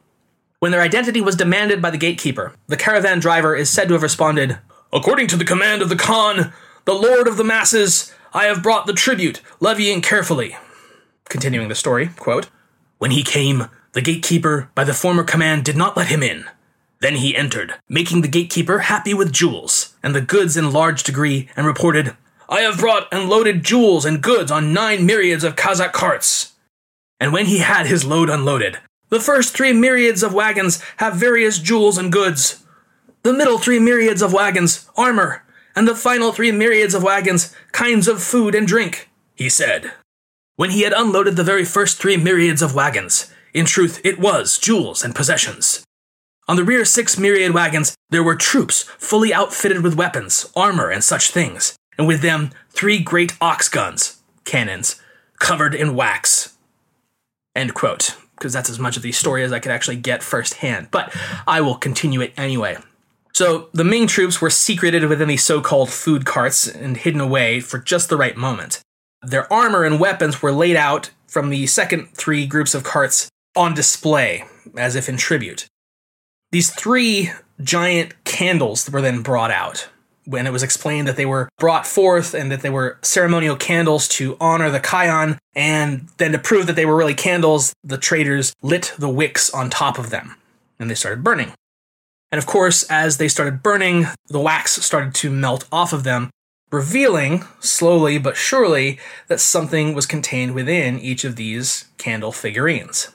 When 0.59 0.71
their 0.71 0.81
identity 0.81 1.21
was 1.21 1.35
demanded 1.35 1.81
by 1.81 1.89
the 1.89 1.97
gatekeeper, 1.97 2.53
the 2.67 2.77
caravan 2.77 3.19
driver 3.19 3.55
is 3.55 3.69
said 3.69 3.87
to 3.87 3.93
have 3.93 4.03
responded, 4.03 4.57
According 4.91 5.27
to 5.27 5.37
the 5.37 5.45
command 5.45 5.81
of 5.81 5.89
the 5.89 5.95
Khan, 5.95 6.53
the 6.85 6.93
Lord 6.93 7.27
of 7.27 7.37
the 7.37 7.43
Masses, 7.43 8.13
I 8.33 8.45
have 8.45 8.63
brought 8.63 8.85
the 8.85 8.93
tribute, 8.93 9.41
levying 9.59 10.01
carefully. 10.01 10.57
Continuing 11.29 11.69
the 11.69 11.75
story, 11.75 12.09
quote, 12.17 12.49
When 12.97 13.11
he 13.11 13.23
came, 13.23 13.69
the 13.93 14.01
gatekeeper, 14.01 14.69
by 14.75 14.83
the 14.83 14.93
former 14.93 15.23
command, 15.23 15.63
did 15.63 15.77
not 15.77 15.95
let 15.95 16.07
him 16.07 16.21
in. 16.21 16.45
Then 17.01 17.15
he 17.15 17.35
entered, 17.35 17.75
making 17.89 18.21
the 18.21 18.27
gatekeeper 18.27 18.79
happy 18.79 19.13
with 19.13 19.31
jewels, 19.33 19.95
and 20.01 20.15
the 20.15 20.21
goods 20.21 20.57
in 20.57 20.71
large 20.71 21.03
degree, 21.03 21.49
and 21.55 21.65
reported, 21.65 22.15
I 22.47 22.61
have 22.61 22.79
brought 22.79 23.07
and 23.11 23.29
loaded 23.29 23.63
jewels 23.63 24.05
and 24.05 24.21
goods 24.21 24.51
on 24.51 24.73
nine 24.73 25.05
myriads 25.05 25.43
of 25.43 25.55
Kazakh 25.55 25.93
carts. 25.93 26.53
And 27.19 27.33
when 27.33 27.47
he 27.47 27.59
had 27.59 27.87
his 27.87 28.05
load 28.05 28.29
unloaded, 28.29 28.79
the 29.09 29.19
first 29.19 29.55
three 29.55 29.73
myriads 29.73 30.23
of 30.23 30.33
wagons 30.33 30.83
have 30.97 31.15
various 31.15 31.59
jewels 31.59 31.97
and 31.97 32.11
goods. 32.11 32.63
The 33.23 33.33
middle 33.33 33.57
three 33.57 33.79
myriads 33.79 34.21
of 34.21 34.33
wagons, 34.33 34.89
armor, 34.97 35.43
and 35.75 35.87
the 35.87 35.95
final 35.95 36.31
three 36.31 36.51
myriads 36.51 36.93
of 36.93 37.03
wagons, 37.03 37.55
kinds 37.71 38.07
of 38.07 38.21
food 38.21 38.55
and 38.55 38.67
drink, 38.67 39.09
he 39.35 39.49
said. 39.49 39.91
When 40.55 40.71
he 40.71 40.81
had 40.81 40.93
unloaded 40.93 41.35
the 41.35 41.43
very 41.43 41.65
first 41.65 41.97
three 41.97 42.17
myriads 42.17 42.61
of 42.61 42.75
wagons, 42.75 43.31
in 43.53 43.65
truth 43.65 44.01
it 44.03 44.19
was 44.19 44.57
jewels 44.57 45.03
and 45.03 45.15
possessions. 45.15 45.84
On 46.47 46.55
the 46.55 46.63
rear 46.63 46.85
six 46.85 47.17
myriad 47.17 47.53
wagons, 47.55 47.95
there 48.11 48.23
were 48.23 48.35
troops 48.35 48.83
fully 48.83 49.33
outfitted 49.33 49.81
with 49.81 49.95
weapons, 49.95 50.51
armor, 50.55 50.91
and 50.91 51.03
such 51.03 51.31
things, 51.31 51.75
and 51.97 52.07
with 52.07 52.21
them 52.21 52.51
three 52.69 52.99
great 52.99 53.35
ox 53.41 53.67
guns, 53.67 54.21
cannons, 54.43 55.01
covered 55.39 55.73
in 55.73 55.95
wax. 55.95 56.55
End 57.55 57.73
quote. 57.73 58.15
Because 58.37 58.53
that's 58.53 58.69
as 58.69 58.79
much 58.79 58.97
of 58.97 59.01
the 59.01 59.13
story 59.13 59.43
as 59.43 59.53
I 59.53 59.59
could 59.59 59.71
actually 59.71 59.95
get 59.95 60.21
firsthand, 60.21 60.89
but 60.91 61.11
I 61.47 61.61
will 61.61 61.75
continue 61.75 62.21
it 62.21 62.33
anyway. 62.37 62.77
So, 63.33 63.69
the 63.73 63.83
Ming 63.83 64.07
troops 64.07 64.39
were 64.39 64.49
secreted 64.49 65.05
within 65.05 65.29
the 65.29 65.37
so 65.37 65.61
called 65.61 65.89
food 65.89 66.25
carts 66.25 66.67
and 66.67 66.95
hidden 66.95 67.21
away 67.21 67.59
for 67.59 67.79
just 67.79 68.09
the 68.09 68.17
right 68.17 68.35
moment. 68.37 68.81
Their 69.23 69.51
armor 69.51 69.83
and 69.83 69.99
weapons 69.99 70.41
were 70.41 70.51
laid 70.51 70.75
out 70.75 71.11
from 71.27 71.49
the 71.49 71.65
second 71.65 72.09
three 72.13 72.45
groups 72.45 72.75
of 72.75 72.83
carts 72.83 73.29
on 73.55 73.73
display, 73.73 74.43
as 74.77 74.95
if 74.95 75.09
in 75.09 75.17
tribute. 75.17 75.65
These 76.55 76.71
three 76.71 77.33
giant 77.61 78.23
candles 78.23 78.89
were 78.89 79.01
then 79.01 79.23
brought 79.23 79.51
out 79.51 79.89
when 80.23 80.47
it 80.47 80.53
was 80.53 80.63
explained 80.63 81.05
that 81.05 81.17
they 81.17 81.25
were 81.25 81.49
brought 81.59 81.85
forth 81.85 82.33
and 82.33 82.49
that 82.49 82.61
they 82.61 82.69
were 82.69 82.97
ceremonial 83.01 83.57
candles 83.57 84.07
to 84.07 84.37
honor 84.39 84.69
the 84.69 84.79
Kion, 84.79 85.37
and 85.53 86.07
then 86.15 86.31
to 86.31 86.39
prove 86.39 86.67
that 86.67 86.77
they 86.77 86.85
were 86.85 86.95
really 86.95 87.13
candles, 87.13 87.73
the 87.83 87.97
traders 87.97 88.53
lit 88.61 88.93
the 88.97 89.09
wicks 89.09 89.49
on 89.53 89.69
top 89.69 89.99
of 89.99 90.11
them 90.11 90.37
and 90.79 90.89
they 90.89 90.95
started 90.95 91.25
burning. 91.25 91.51
And 92.31 92.39
of 92.39 92.45
course, 92.45 92.83
as 92.83 93.17
they 93.17 93.27
started 93.27 93.61
burning, 93.61 94.05
the 94.29 94.39
wax 94.39 94.81
started 94.81 95.13
to 95.15 95.29
melt 95.29 95.67
off 95.73 95.91
of 95.91 96.05
them, 96.05 96.29
revealing, 96.71 97.43
slowly 97.59 98.17
but 98.17 98.37
surely, 98.37 98.97
that 99.27 99.41
something 99.41 99.93
was 99.93 100.05
contained 100.05 100.55
within 100.55 101.01
each 101.01 101.25
of 101.25 101.35
these 101.35 101.89
candle 101.97 102.31
figurines. 102.31 103.09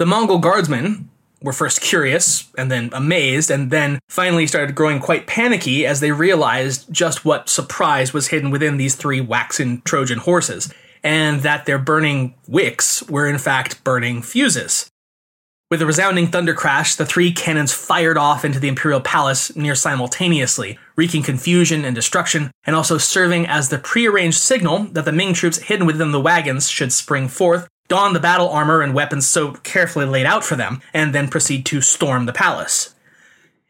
The 0.00 0.06
Mongol 0.06 0.40
guardsmen 0.40 1.08
were 1.42 1.52
first 1.52 1.80
curious 1.80 2.50
and 2.56 2.70
then 2.70 2.90
amazed 2.92 3.50
and 3.50 3.70
then 3.70 3.98
finally 4.08 4.46
started 4.46 4.74
growing 4.74 4.98
quite 4.98 5.26
panicky 5.26 5.86
as 5.86 6.00
they 6.00 6.12
realized 6.12 6.90
just 6.92 7.24
what 7.24 7.48
surprise 7.48 8.12
was 8.12 8.28
hidden 8.28 8.50
within 8.50 8.76
these 8.76 8.94
three 8.94 9.20
waxen 9.20 9.82
Trojan 9.82 10.18
horses 10.18 10.72
and 11.02 11.42
that 11.42 11.66
their 11.66 11.78
burning 11.78 12.34
wicks 12.48 13.02
were 13.04 13.28
in 13.28 13.38
fact 13.38 13.84
burning 13.84 14.22
fuses. 14.22 14.90
With 15.68 15.82
a 15.82 15.86
resounding 15.86 16.28
thunder 16.28 16.54
crash, 16.54 16.94
the 16.94 17.04
three 17.04 17.32
cannons 17.32 17.72
fired 17.72 18.16
off 18.16 18.44
into 18.44 18.60
the 18.60 18.68
Imperial 18.68 19.00
Palace 19.00 19.54
near 19.56 19.74
simultaneously, 19.74 20.78
wreaking 20.94 21.24
confusion 21.24 21.84
and 21.84 21.92
destruction, 21.92 22.52
and 22.64 22.76
also 22.76 22.98
serving 22.98 23.46
as 23.48 23.68
the 23.68 23.78
prearranged 23.78 24.38
signal 24.38 24.84
that 24.92 25.04
the 25.04 25.12
Ming 25.12 25.34
troops 25.34 25.58
hidden 25.58 25.84
within 25.84 26.12
the 26.12 26.20
wagons 26.20 26.68
should 26.68 26.92
spring 26.92 27.26
forth 27.26 27.68
don 27.88 28.12
the 28.12 28.20
battle 28.20 28.48
armor 28.48 28.82
and 28.82 28.94
weapons 28.94 29.26
so 29.26 29.52
carefully 29.52 30.06
laid 30.06 30.26
out 30.26 30.44
for 30.44 30.56
them, 30.56 30.80
and 30.92 31.14
then 31.14 31.28
proceed 31.28 31.66
to 31.66 31.80
storm 31.80 32.26
the 32.26 32.32
palace. 32.32 32.94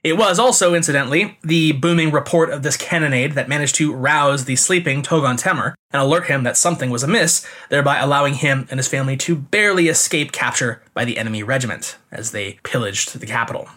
It 0.07 0.17
was 0.17 0.39
also, 0.39 0.75
incidentally, 0.75 1.37
the 1.43 1.73
booming 1.73 2.13
report 2.13 2.51
of 2.51 2.63
this 2.63 2.77
cannonade 2.77 3.33
that 3.33 3.49
managed 3.49 3.75
to 3.77 3.93
rouse 3.93 4.45
the 4.45 4.55
sleeping 4.55 5.03
Toghon 5.03 5.37
Temür 5.37 5.75
and 5.91 6.01
alert 6.01 6.27
him 6.27 6.45
that 6.45 6.57
something 6.57 6.91
was 6.91 7.03
amiss, 7.03 7.45
thereby 7.71 7.99
allowing 7.99 8.35
him 8.35 8.69
and 8.71 8.79
his 8.79 8.87
family 8.87 9.17
to 9.17 9.35
barely 9.35 9.89
escape 9.89 10.31
capture 10.31 10.81
by 10.95 11.05
the 11.05 11.19
enemy 11.19 11.43
regiment 11.43 11.97
as 12.13 12.31
they 12.31 12.61
pillaged 12.63 13.19
the 13.19 13.27
capital. 13.27 13.69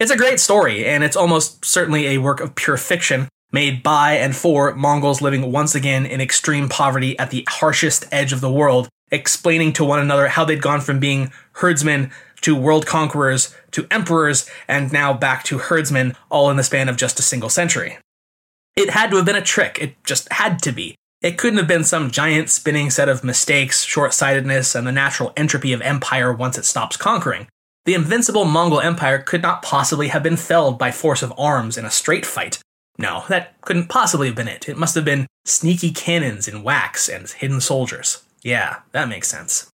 It's 0.00 0.10
a 0.10 0.16
great 0.16 0.40
story, 0.40 0.86
and 0.86 1.04
it's 1.04 1.16
almost 1.16 1.64
certainly 1.64 2.08
a 2.08 2.18
work 2.18 2.40
of 2.40 2.56
pure 2.56 2.76
fiction 2.76 3.28
made 3.52 3.82
by 3.82 4.14
and 4.14 4.34
for 4.34 4.74
Mongols 4.74 5.20
living 5.20 5.52
once 5.52 5.74
again 5.74 6.04
in 6.06 6.20
extreme 6.20 6.68
poverty 6.68 7.18
at 7.18 7.30
the 7.30 7.46
harshest 7.48 8.06
edge 8.10 8.32
of 8.32 8.40
the 8.40 8.50
world, 8.50 8.88
explaining 9.10 9.72
to 9.74 9.84
one 9.84 10.00
another 10.00 10.28
how 10.28 10.44
they'd 10.44 10.62
gone 10.62 10.80
from 10.80 10.98
being 10.98 11.32
herdsmen 11.52 12.10
to 12.42 12.56
world 12.56 12.86
conquerors 12.86 13.54
to 13.72 13.86
emperors 13.90 14.48
and 14.66 14.92
now 14.92 15.12
back 15.12 15.44
to 15.44 15.58
herdsmen, 15.58 16.16
all 16.30 16.50
in 16.50 16.56
the 16.56 16.62
span 16.62 16.88
of 16.88 16.96
just 16.96 17.18
a 17.18 17.22
single 17.22 17.50
century. 17.50 17.98
It 18.76 18.90
had 18.90 19.10
to 19.10 19.16
have 19.16 19.26
been 19.26 19.36
a 19.36 19.42
trick, 19.42 19.78
it 19.80 20.02
just 20.04 20.32
had 20.32 20.62
to 20.62 20.72
be. 20.72 20.94
It 21.22 21.36
couldn't 21.36 21.58
have 21.58 21.68
been 21.68 21.84
some 21.84 22.10
giant 22.10 22.48
spinning 22.48 22.88
set 22.88 23.08
of 23.08 23.22
mistakes, 23.22 23.82
short 23.82 24.14
sightedness, 24.14 24.74
and 24.74 24.86
the 24.86 24.92
natural 24.92 25.34
entropy 25.36 25.74
of 25.74 25.82
empire 25.82 26.32
once 26.32 26.56
it 26.56 26.64
stops 26.64 26.96
conquering. 26.96 27.46
The 27.84 27.94
invincible 27.94 28.46
Mongol 28.46 28.80
Empire 28.80 29.18
could 29.18 29.42
not 29.42 29.62
possibly 29.62 30.08
have 30.08 30.22
been 30.22 30.36
felled 30.36 30.78
by 30.78 30.90
force 30.90 31.22
of 31.22 31.34
arms 31.36 31.76
in 31.76 31.84
a 31.84 31.90
straight 31.90 32.24
fight. 32.24 32.62
No, 32.96 33.24
that 33.28 33.60
couldn't 33.62 33.88
possibly 33.88 34.28
have 34.28 34.36
been 34.36 34.48
it. 34.48 34.68
It 34.68 34.78
must 34.78 34.94
have 34.94 35.04
been 35.04 35.26
sneaky 35.44 35.90
cannons 35.90 36.48
in 36.48 36.62
wax 36.62 37.08
and 37.08 37.28
hidden 37.28 37.60
soldiers. 37.60 38.22
Yeah, 38.42 38.80
that 38.92 39.08
makes 39.08 39.28
sense. 39.28 39.70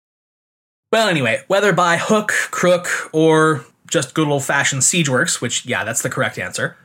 Well, 0.93 1.09
anyway, 1.09 1.43
whether 1.47 1.73
by 1.73 1.97
hook, 1.99 2.33
crook, 2.51 3.11
or 3.13 3.65
just 3.89 4.15
good 4.15 4.29
old 4.29 4.45
fashioned 4.45 4.85
siege 4.85 5.09
works, 5.09 5.41
which, 5.41 5.67
yeah, 5.67 5.85
that's 5.85 6.03
the 6.03 6.11
correct 6.11 6.39
answer, 6.39 6.77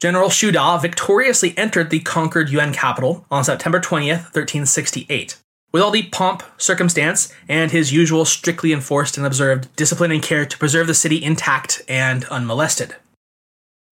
General 0.00 0.28
Xu 0.28 0.52
Da 0.52 0.78
victoriously 0.78 1.58
entered 1.58 1.90
the 1.90 1.98
conquered 2.00 2.50
Yuan 2.50 2.72
capital 2.72 3.26
on 3.30 3.42
September 3.42 3.80
20th, 3.80 4.32
1368. 4.32 5.36
With 5.72 5.82
all 5.82 5.90
the 5.90 6.04
pomp, 6.04 6.44
circumstance, 6.56 7.32
and 7.48 7.72
his 7.72 7.92
usual 7.92 8.24
strictly 8.24 8.72
enforced 8.72 9.16
and 9.16 9.26
observed 9.26 9.74
discipline 9.76 10.12
and 10.12 10.22
care 10.22 10.46
to 10.46 10.58
preserve 10.58 10.86
the 10.86 10.94
city 10.94 11.22
intact 11.22 11.82
and 11.88 12.24
unmolested. 12.26 12.94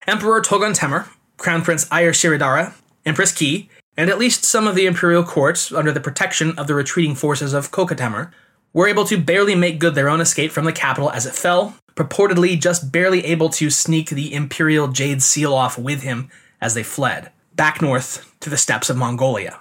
Emperor 0.07 0.41
Toghon 0.41 0.79
Temür, 0.79 1.09
Crown 1.37 1.63
Prince 1.63 1.87
Ayushiridara, 1.87 2.73
Empress 3.05 3.33
Ki, 3.33 3.69
and 3.97 4.11
at 4.11 4.19
least 4.19 4.45
some 4.45 4.67
of 4.67 4.75
the 4.75 4.87
imperial 4.87 5.25
courts, 5.25 5.73
under 5.73 5.93
the 5.93 6.01
protection 6.01 6.57
of 6.59 6.67
the 6.67 6.75
retreating 6.75 7.15
forces 7.15 7.53
of 7.53 7.71
Köke 7.71 7.97
Temür, 7.97 8.31
were 8.73 8.89
able 8.89 9.05
to 9.07 9.17
barely 9.17 9.55
make 9.55 9.79
good 9.79 9.95
their 9.95 10.09
own 10.09 10.21
escape 10.21 10.53
from 10.53 10.67
the 10.67 10.73
capital 10.73 11.11
as 11.11 11.25
it 11.25 11.35
fell, 11.35 11.77
purportedly 11.95 12.61
just 12.61 12.93
barely 12.93 13.25
able 13.25 13.49
to 13.49 13.71
sneak 13.71 14.11
the 14.11 14.35
imperial 14.35 14.89
jade 14.89 15.23
seal 15.23 15.55
off 15.55 15.79
with 15.79 16.03
him 16.03 16.29
as 16.61 16.75
they 16.75 16.83
fled, 16.83 17.33
back 17.55 17.81
north 17.81 18.35
to 18.41 18.51
the 18.51 18.57
steppes 18.57 18.91
of 18.91 18.97
Mongolia. 18.97 19.59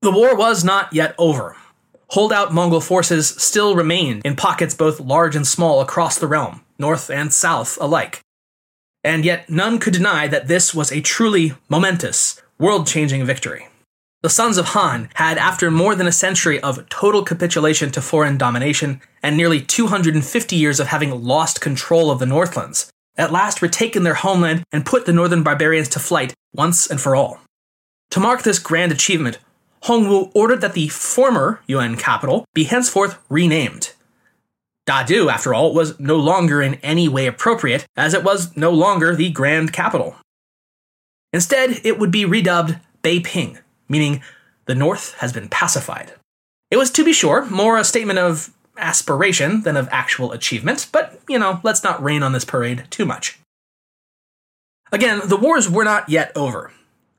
The 0.00 0.10
war 0.10 0.34
was 0.34 0.64
not 0.64 0.92
yet 0.92 1.14
over. 1.18 1.56
Holdout 2.08 2.52
Mongol 2.52 2.80
forces 2.80 3.28
still 3.28 3.74
remained 3.74 4.22
in 4.24 4.36
pockets 4.36 4.74
both 4.74 5.00
large 5.00 5.36
and 5.36 5.46
small 5.46 5.80
across 5.80 6.18
the 6.18 6.26
realm, 6.26 6.62
north 6.78 7.10
and 7.10 7.32
south 7.32 7.76
alike. 7.80 8.20
And 9.02 9.24
yet 9.24 9.50
none 9.50 9.78
could 9.78 9.92
deny 9.92 10.28
that 10.28 10.48
this 10.48 10.74
was 10.74 10.90
a 10.90 11.00
truly 11.00 11.52
momentous, 11.68 12.40
world 12.58 12.86
changing 12.86 13.24
victory. 13.24 13.68
The 14.22 14.30
sons 14.30 14.56
of 14.56 14.68
Han 14.68 15.10
had, 15.14 15.36
after 15.36 15.70
more 15.70 15.94
than 15.94 16.06
a 16.06 16.12
century 16.12 16.58
of 16.60 16.88
total 16.88 17.22
capitulation 17.22 17.90
to 17.90 18.00
foreign 18.00 18.38
domination 18.38 19.02
and 19.22 19.36
nearly 19.36 19.60
250 19.60 20.56
years 20.56 20.80
of 20.80 20.86
having 20.86 21.22
lost 21.22 21.60
control 21.60 22.10
of 22.10 22.20
the 22.20 22.26
Northlands, 22.26 22.90
at 23.16 23.32
last 23.32 23.60
retaken 23.60 24.02
their 24.02 24.14
homeland 24.14 24.64
and 24.72 24.86
put 24.86 25.04
the 25.04 25.12
northern 25.12 25.42
barbarians 25.42 25.88
to 25.90 25.98
flight 25.98 26.32
once 26.54 26.86
and 26.90 27.00
for 27.00 27.14
all. 27.14 27.40
To 28.12 28.20
mark 28.20 28.42
this 28.42 28.58
grand 28.58 28.92
achievement, 28.92 29.38
Hongwu 29.84 30.30
ordered 30.34 30.62
that 30.62 30.72
the 30.72 30.88
former 30.88 31.60
Yuan 31.66 31.96
capital 31.96 32.46
be 32.54 32.64
henceforth 32.64 33.18
renamed. 33.28 33.92
Dadu, 34.86 35.30
after 35.30 35.52
all, 35.52 35.74
was 35.74 35.98
no 36.00 36.16
longer 36.16 36.62
in 36.62 36.74
any 36.76 37.08
way 37.08 37.26
appropriate, 37.26 37.86
as 37.96 38.14
it 38.14 38.24
was 38.24 38.56
no 38.56 38.70
longer 38.70 39.14
the 39.14 39.30
grand 39.30 39.72
capital. 39.72 40.16
Instead, 41.34 41.80
it 41.82 41.98
would 41.98 42.12
be 42.12 42.24
redubbed 42.24 42.80
Beiping, 43.02 43.58
meaning 43.88 44.22
the 44.66 44.74
North 44.74 45.14
has 45.14 45.32
been 45.32 45.48
pacified. 45.48 46.12
It 46.70 46.76
was, 46.76 46.92
to 46.92 47.04
be 47.04 47.12
sure, 47.12 47.44
more 47.46 47.76
a 47.76 47.82
statement 47.82 48.20
of 48.20 48.54
aspiration 48.76 49.62
than 49.62 49.76
of 49.76 49.88
actual 49.90 50.30
achievement, 50.30 50.86
but, 50.92 51.20
you 51.28 51.36
know, 51.36 51.58
let's 51.64 51.82
not 51.82 52.00
rain 52.00 52.22
on 52.22 52.32
this 52.32 52.44
parade 52.44 52.84
too 52.88 53.04
much. 53.04 53.40
Again, 54.92 55.22
the 55.24 55.36
wars 55.36 55.68
were 55.68 55.84
not 55.84 56.08
yet 56.08 56.30
over. 56.36 56.72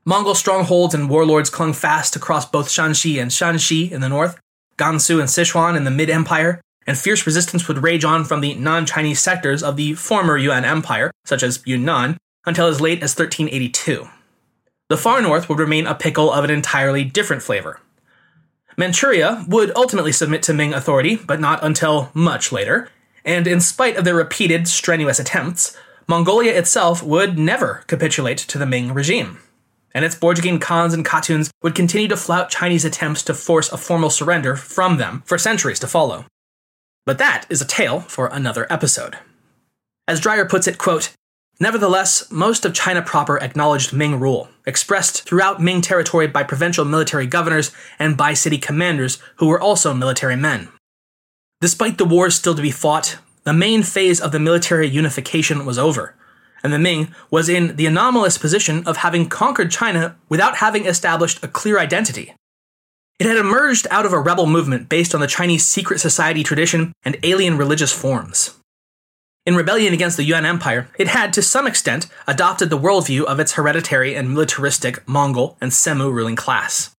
Mongol 0.05 0.33
strongholds 0.33 0.95
and 0.95 1.09
warlords 1.09 1.49
clung 1.49 1.73
fast 1.73 2.15
across 2.15 2.45
both 2.45 2.69
Shanxi 2.69 3.21
and 3.21 3.31
Shaanxi 3.31 3.91
in 3.91 3.99
the 3.99 4.07
north, 4.07 4.39
Gansu 4.77 5.19
and 5.19 5.27
Sichuan 5.27 5.75
in 5.75 5.83
the 5.83 5.91
mid 5.91 6.09
empire, 6.09 6.61
and 6.87 6.97
fierce 6.97 7.25
resistance 7.25 7.67
would 7.67 7.83
rage 7.83 8.05
on 8.05 8.23
from 8.23 8.39
the 8.39 8.53
non 8.55 8.85
Chinese 8.85 9.19
sectors 9.19 9.61
of 9.61 9.75
the 9.75 9.93
former 9.95 10.37
Yuan 10.37 10.63
Empire, 10.63 11.11
such 11.25 11.43
as 11.43 11.61
Yunnan, 11.65 12.17
until 12.45 12.67
as 12.67 12.81
late 12.81 13.03
as 13.03 13.15
1382. 13.17 14.07
The 14.89 14.97
far 14.97 15.21
north 15.21 15.49
would 15.49 15.59
remain 15.59 15.87
a 15.87 15.95
pickle 15.95 16.31
of 16.31 16.43
an 16.43 16.51
entirely 16.51 17.03
different 17.03 17.41
flavor. 17.41 17.79
Manchuria 18.77 19.45
would 19.47 19.71
ultimately 19.75 20.11
submit 20.11 20.43
to 20.43 20.53
Ming 20.53 20.73
authority, 20.73 21.15
but 21.15 21.39
not 21.39 21.63
until 21.63 22.11
much 22.13 22.51
later, 22.51 22.89
and 23.23 23.47
in 23.47 23.59
spite 23.59 23.97
of 23.97 24.03
their 24.03 24.15
repeated 24.15 24.67
strenuous 24.67 25.19
attempts, 25.19 25.75
Mongolia 26.07 26.53
itself 26.55 27.01
would 27.01 27.39
never 27.39 27.83
capitulate 27.87 28.37
to 28.37 28.57
the 28.57 28.65
Ming 28.65 28.93
regime. 28.93 29.39
And 29.95 30.05
its 30.05 30.15
Borjigin 30.15 30.61
Khans 30.61 30.93
and 30.93 31.05
Khatuns 31.05 31.49
would 31.63 31.73
continue 31.73 32.09
to 32.09 32.17
flout 32.17 32.49
Chinese 32.49 32.85
attempts 32.85 33.23
to 33.23 33.33
force 33.33 33.71
a 33.71 33.77
formal 33.77 34.09
surrender 34.09 34.55
from 34.55 34.97
them 34.97 35.23
for 35.25 35.37
centuries 35.37 35.79
to 35.79 35.87
follow. 35.87 36.25
But 37.05 37.17
that 37.17 37.45
is 37.49 37.61
a 37.61 37.65
tale 37.65 38.01
for 38.01 38.27
another 38.27 38.67
episode. 38.69 39.17
As 40.07 40.19
Dreyer 40.19 40.45
puts 40.45 40.67
it, 40.67 40.77
quote, 40.77 41.13
Nevertheless, 41.59 42.29
most 42.29 42.65
of 42.65 42.73
China 42.73 43.01
proper 43.01 43.39
acknowledged 43.39 43.93
Ming 43.93 44.19
rule, 44.19 44.49
expressed 44.65 45.23
throughout 45.23 45.61
Ming 45.61 45.81
territory 45.81 46.27
by 46.27 46.43
provincial 46.43 46.83
military 46.83 47.25
governors 47.25 47.71
and 47.97 48.17
by 48.17 48.33
city 48.33 48.57
commanders 48.57 49.19
who 49.37 49.47
were 49.47 49.59
also 49.59 49.93
military 49.93 50.35
men. 50.35 50.67
Despite 51.61 51.97
the 51.97 52.05
wars 52.05 52.35
still 52.35 52.55
to 52.55 52.61
be 52.61 52.71
fought, 52.71 53.17
the 53.45 53.53
main 53.53 53.83
phase 53.83 54.19
of 54.19 54.31
the 54.33 54.39
military 54.39 54.87
unification 54.87 55.65
was 55.65 55.77
over, 55.77 56.15
and 56.61 56.73
the 56.73 56.79
Ming 56.79 57.13
was 57.31 57.47
in 57.47 57.77
the 57.77 57.85
anomalous 57.85 58.37
position 58.37 58.85
of 58.85 58.97
having 58.97 59.29
conquered 59.29 59.71
China 59.71 60.17
without 60.27 60.57
having 60.57 60.85
established 60.85 61.41
a 61.41 61.47
clear 61.47 61.79
identity. 61.79 62.33
It 63.17 63.27
had 63.27 63.37
emerged 63.37 63.87
out 63.91 64.05
of 64.05 64.11
a 64.11 64.19
rebel 64.19 64.45
movement 64.45 64.89
based 64.89 65.15
on 65.15 65.21
the 65.21 65.27
Chinese 65.27 65.65
secret 65.65 65.99
society 65.99 66.43
tradition 66.43 66.91
and 67.03 67.17
alien 67.23 67.57
religious 67.57 67.93
forms. 67.93 68.57
In 69.45 69.55
rebellion 69.55 69.93
against 69.93 70.17
the 70.17 70.23
Yuan 70.23 70.43
Empire, 70.43 70.89
it 70.97 71.07
had, 71.07 71.31
to 71.33 71.41
some 71.43 71.67
extent, 71.67 72.07
adopted 72.25 72.71
the 72.71 72.79
worldview 72.79 73.25
of 73.25 73.39
its 73.39 73.53
hereditary 73.53 74.15
and 74.15 74.31
militaristic 74.31 75.07
Mongol 75.07 75.55
and 75.61 75.71
Semu 75.71 76.11
ruling 76.11 76.35
class. 76.35 76.95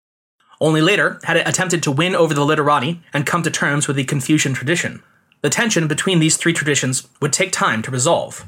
Only 0.62 0.80
later 0.80 1.20
had 1.24 1.38
it 1.38 1.48
attempted 1.48 1.82
to 1.84 1.91
win 1.91 2.16
over 2.16 2.36
the 2.36 2.46
literati 2.46 3.02
and 3.14 3.26
come 3.26 3.41
to 3.43 3.50
terms 3.50 3.88
with 3.88 3.98
the 3.98 4.04
Confucian 4.04 4.54
tradition. 4.54 5.02
The 5.41 5.50
tension 5.50 5.88
between 5.88 6.20
these 6.20 6.38
three 6.38 6.54
traditions 6.54 7.08
would 7.20 7.34
take 7.34 7.52
time 7.52 7.82
to 7.82 7.91
resolve. 7.91 8.46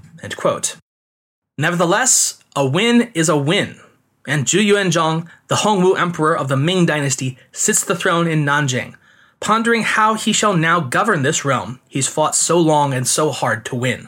Nevertheless, 1.57 2.43
a 2.55 2.67
win 2.67 3.09
is 3.15 3.29
a 3.29 3.37
win, 3.37 3.79
and 4.27 4.45
Zhu 4.45 4.63
Yuanzhang, 4.63 5.27
the 5.47 5.55
Hongwu 5.55 5.97
emperor 5.97 6.37
of 6.37 6.49
the 6.49 6.57
Ming 6.57 6.85
dynasty, 6.85 7.39
sits 7.51 7.83
the 7.83 7.95
throne 7.95 8.27
in 8.27 8.45
Nanjing, 8.45 8.93
pondering 9.39 9.83
how 9.83 10.15
he 10.15 10.33
shall 10.33 10.55
now 10.55 10.79
govern 10.79 11.21
this 11.21 11.45
realm 11.45 11.79
he's 11.87 12.07
fought 12.07 12.35
so 12.35 12.59
long 12.59 12.93
and 12.93 13.07
so 13.07 13.31
hard 13.31 13.65
to 13.65 13.75
win. 13.75 14.07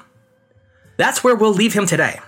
That's 0.97 1.23
where 1.23 1.35
we'll 1.35 1.53
leave 1.53 1.73
him 1.73 1.85
today. 1.85 2.19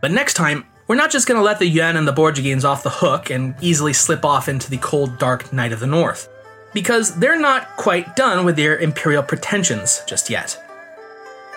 But 0.00 0.12
next 0.12 0.34
time, 0.34 0.64
we're 0.86 0.96
not 0.96 1.10
just 1.10 1.28
going 1.28 1.38
to 1.38 1.44
let 1.44 1.58
the 1.58 1.66
Yuan 1.66 1.96
and 1.96 2.08
the 2.08 2.12
Borjigins 2.12 2.64
off 2.64 2.82
the 2.82 2.88
hook 2.88 3.28
and 3.28 3.54
easily 3.60 3.92
slip 3.92 4.24
off 4.24 4.48
into 4.48 4.70
the 4.70 4.78
cold, 4.78 5.18
dark 5.18 5.52
night 5.52 5.72
of 5.72 5.80
the 5.80 5.86
north, 5.86 6.28
because 6.72 7.14
they're 7.16 7.38
not 7.38 7.76
quite 7.76 8.16
done 8.16 8.46
with 8.46 8.56
their 8.56 8.78
imperial 8.78 9.22
pretensions 9.22 10.00
just 10.06 10.30
yet. 10.30 10.58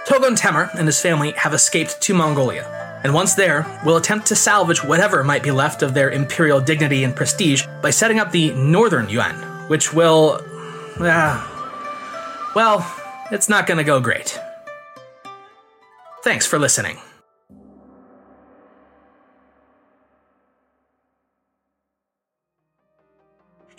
Toghon 0.06 0.38
Temür 0.38 0.74
and 0.76 0.88
his 0.88 1.00
family 1.00 1.32
have 1.38 1.54
escaped 1.54 2.02
to 2.02 2.14
Mongolia, 2.14 3.00
and 3.06 3.14
once 3.14 3.34
there, 3.34 3.66
will 3.86 3.96
attempt 3.96 4.28
to 4.28 4.36
salvage 4.36 4.84
whatever 4.84 5.24
might 5.24 5.44
be 5.44 5.52
left 5.52 5.82
of 5.84 5.94
their 5.94 6.12
imperial 6.12 6.60
dignity 6.60 7.06
and 7.06 7.16
prestige 7.16 7.66
by 7.82 7.92
setting 7.92 8.20
up 8.20 8.32
the 8.32 8.52
Northern 8.56 9.08
Yuan, 9.08 9.36
which 9.70 9.94
will 9.94 10.44
uh, 11.06 11.42
well, 12.56 12.86
it's 13.32 13.50
not 13.50 13.68
gonna 13.68 13.84
go 13.84 14.00
great. 14.00 14.40
Thanks 16.24 16.46
for 16.46 16.60
listening. 16.60 17.00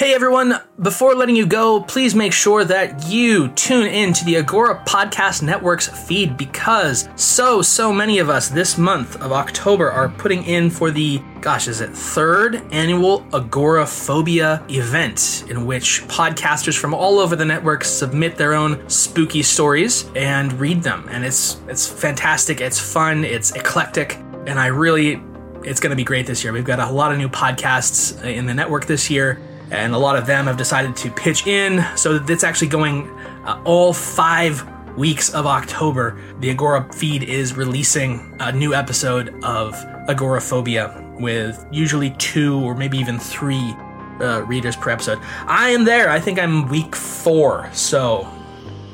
Hey 0.02 0.14
everyone, 0.14 0.54
before 0.80 1.14
letting 1.14 1.36
you 1.36 1.46
go, 1.46 1.80
please 1.80 2.12
make 2.12 2.32
sure 2.32 2.64
that 2.64 3.06
you 3.06 3.50
tune 3.50 3.86
in 3.86 4.12
to 4.14 4.24
the 4.24 4.38
Agora 4.38 4.82
Podcast 4.84 5.44
Network's 5.44 5.86
feed 5.86 6.36
because 6.36 7.08
so, 7.14 7.62
so 7.62 7.92
many 7.92 8.18
of 8.18 8.28
us 8.28 8.48
this 8.48 8.76
month 8.76 9.14
of 9.22 9.30
October 9.30 9.92
are 9.92 10.08
putting 10.08 10.42
in 10.42 10.70
for 10.70 10.90
the, 10.90 11.22
gosh, 11.40 11.68
is 11.68 11.80
it 11.80 11.90
third 11.90 12.56
annual 12.72 13.24
Agoraphobia 13.32 14.64
event 14.70 15.44
in 15.48 15.66
which 15.66 16.02
podcasters 16.08 16.76
from 16.76 16.94
all 16.94 17.20
over 17.20 17.36
the 17.36 17.44
network 17.44 17.84
submit 17.84 18.36
their 18.36 18.54
own 18.54 18.90
spooky 18.90 19.44
stories 19.44 20.10
and 20.16 20.52
read 20.54 20.82
them. 20.82 21.06
And 21.10 21.24
it's, 21.24 21.60
it's 21.68 21.86
fantastic, 21.86 22.60
it's 22.60 22.80
fun, 22.80 23.24
it's 23.24 23.52
eclectic, 23.52 24.16
and 24.48 24.58
I 24.58 24.66
really, 24.66 25.22
it's 25.62 25.78
going 25.78 25.90
to 25.90 25.96
be 25.96 26.02
great 26.02 26.26
this 26.26 26.42
year. 26.42 26.52
We've 26.52 26.64
got 26.64 26.80
a 26.80 26.90
lot 26.90 27.12
of 27.12 27.18
new 27.18 27.28
podcasts 27.28 28.20
in 28.24 28.46
the 28.46 28.54
network 28.54 28.86
this 28.86 29.08
year 29.08 29.40
and 29.72 29.94
a 29.94 29.98
lot 29.98 30.16
of 30.16 30.26
them 30.26 30.46
have 30.46 30.58
decided 30.58 30.94
to 30.96 31.10
pitch 31.10 31.46
in. 31.46 31.84
So 31.96 32.18
that's 32.18 32.44
actually 32.44 32.68
going 32.68 33.08
uh, 33.44 33.60
all 33.64 33.92
five 33.92 34.68
weeks 34.96 35.32
of 35.32 35.46
October. 35.46 36.20
The 36.40 36.50
Agora 36.50 36.92
feed 36.92 37.22
is 37.22 37.56
releasing 37.56 38.36
a 38.38 38.52
new 38.52 38.74
episode 38.74 39.42
of 39.42 39.74
Agoraphobia 40.08 41.02
with 41.18 41.64
usually 41.72 42.10
two 42.18 42.60
or 42.60 42.74
maybe 42.74 42.98
even 42.98 43.18
three 43.18 43.74
uh, 44.20 44.42
readers 44.46 44.76
per 44.76 44.90
episode. 44.90 45.18
I 45.46 45.70
am 45.70 45.84
there. 45.84 46.10
I 46.10 46.20
think 46.20 46.38
I'm 46.38 46.68
week 46.68 46.94
four, 46.94 47.70
so 47.72 48.28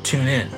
tune 0.05 0.29
in. 0.29 0.49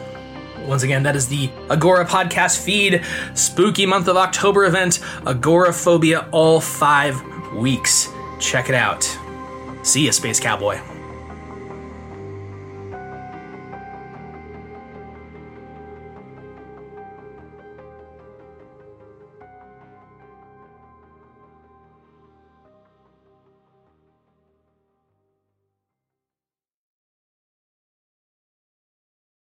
Once 0.67 0.83
again, 0.83 1.03
that 1.03 1.17
is 1.17 1.27
the 1.27 1.51
Agora 1.71 2.05
podcast 2.05 2.63
feed, 2.63 3.03
spooky 3.33 3.87
month 3.87 4.07
of 4.09 4.19
October 4.19 4.67
event, 4.67 5.01
Agoraphobia, 5.27 6.29
all 6.31 6.61
five 6.61 7.21
weeks. 7.55 8.09
Check 8.39 8.69
it 8.69 8.75
out. 8.75 9.20
See 9.83 10.05
ya, 10.05 10.13
Space 10.13 10.39
Cowboy. 10.39 10.79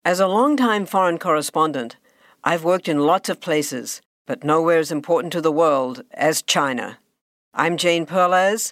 As 0.05 0.21
a 0.21 0.27
long-time 0.27 0.85
foreign 0.85 1.17
correspondent, 1.17 1.97
I've 2.41 2.63
worked 2.63 2.87
in 2.87 2.99
lots 2.99 3.27
of 3.27 3.41
places, 3.41 4.01
but 4.25 4.41
nowhere 4.41 4.79
as 4.79 4.89
important 4.89 5.33
to 5.33 5.41
the 5.41 5.51
world 5.51 6.03
as 6.11 6.41
China. 6.41 6.99
I'm 7.53 7.75
Jane 7.75 8.05
Perlez, 8.05 8.71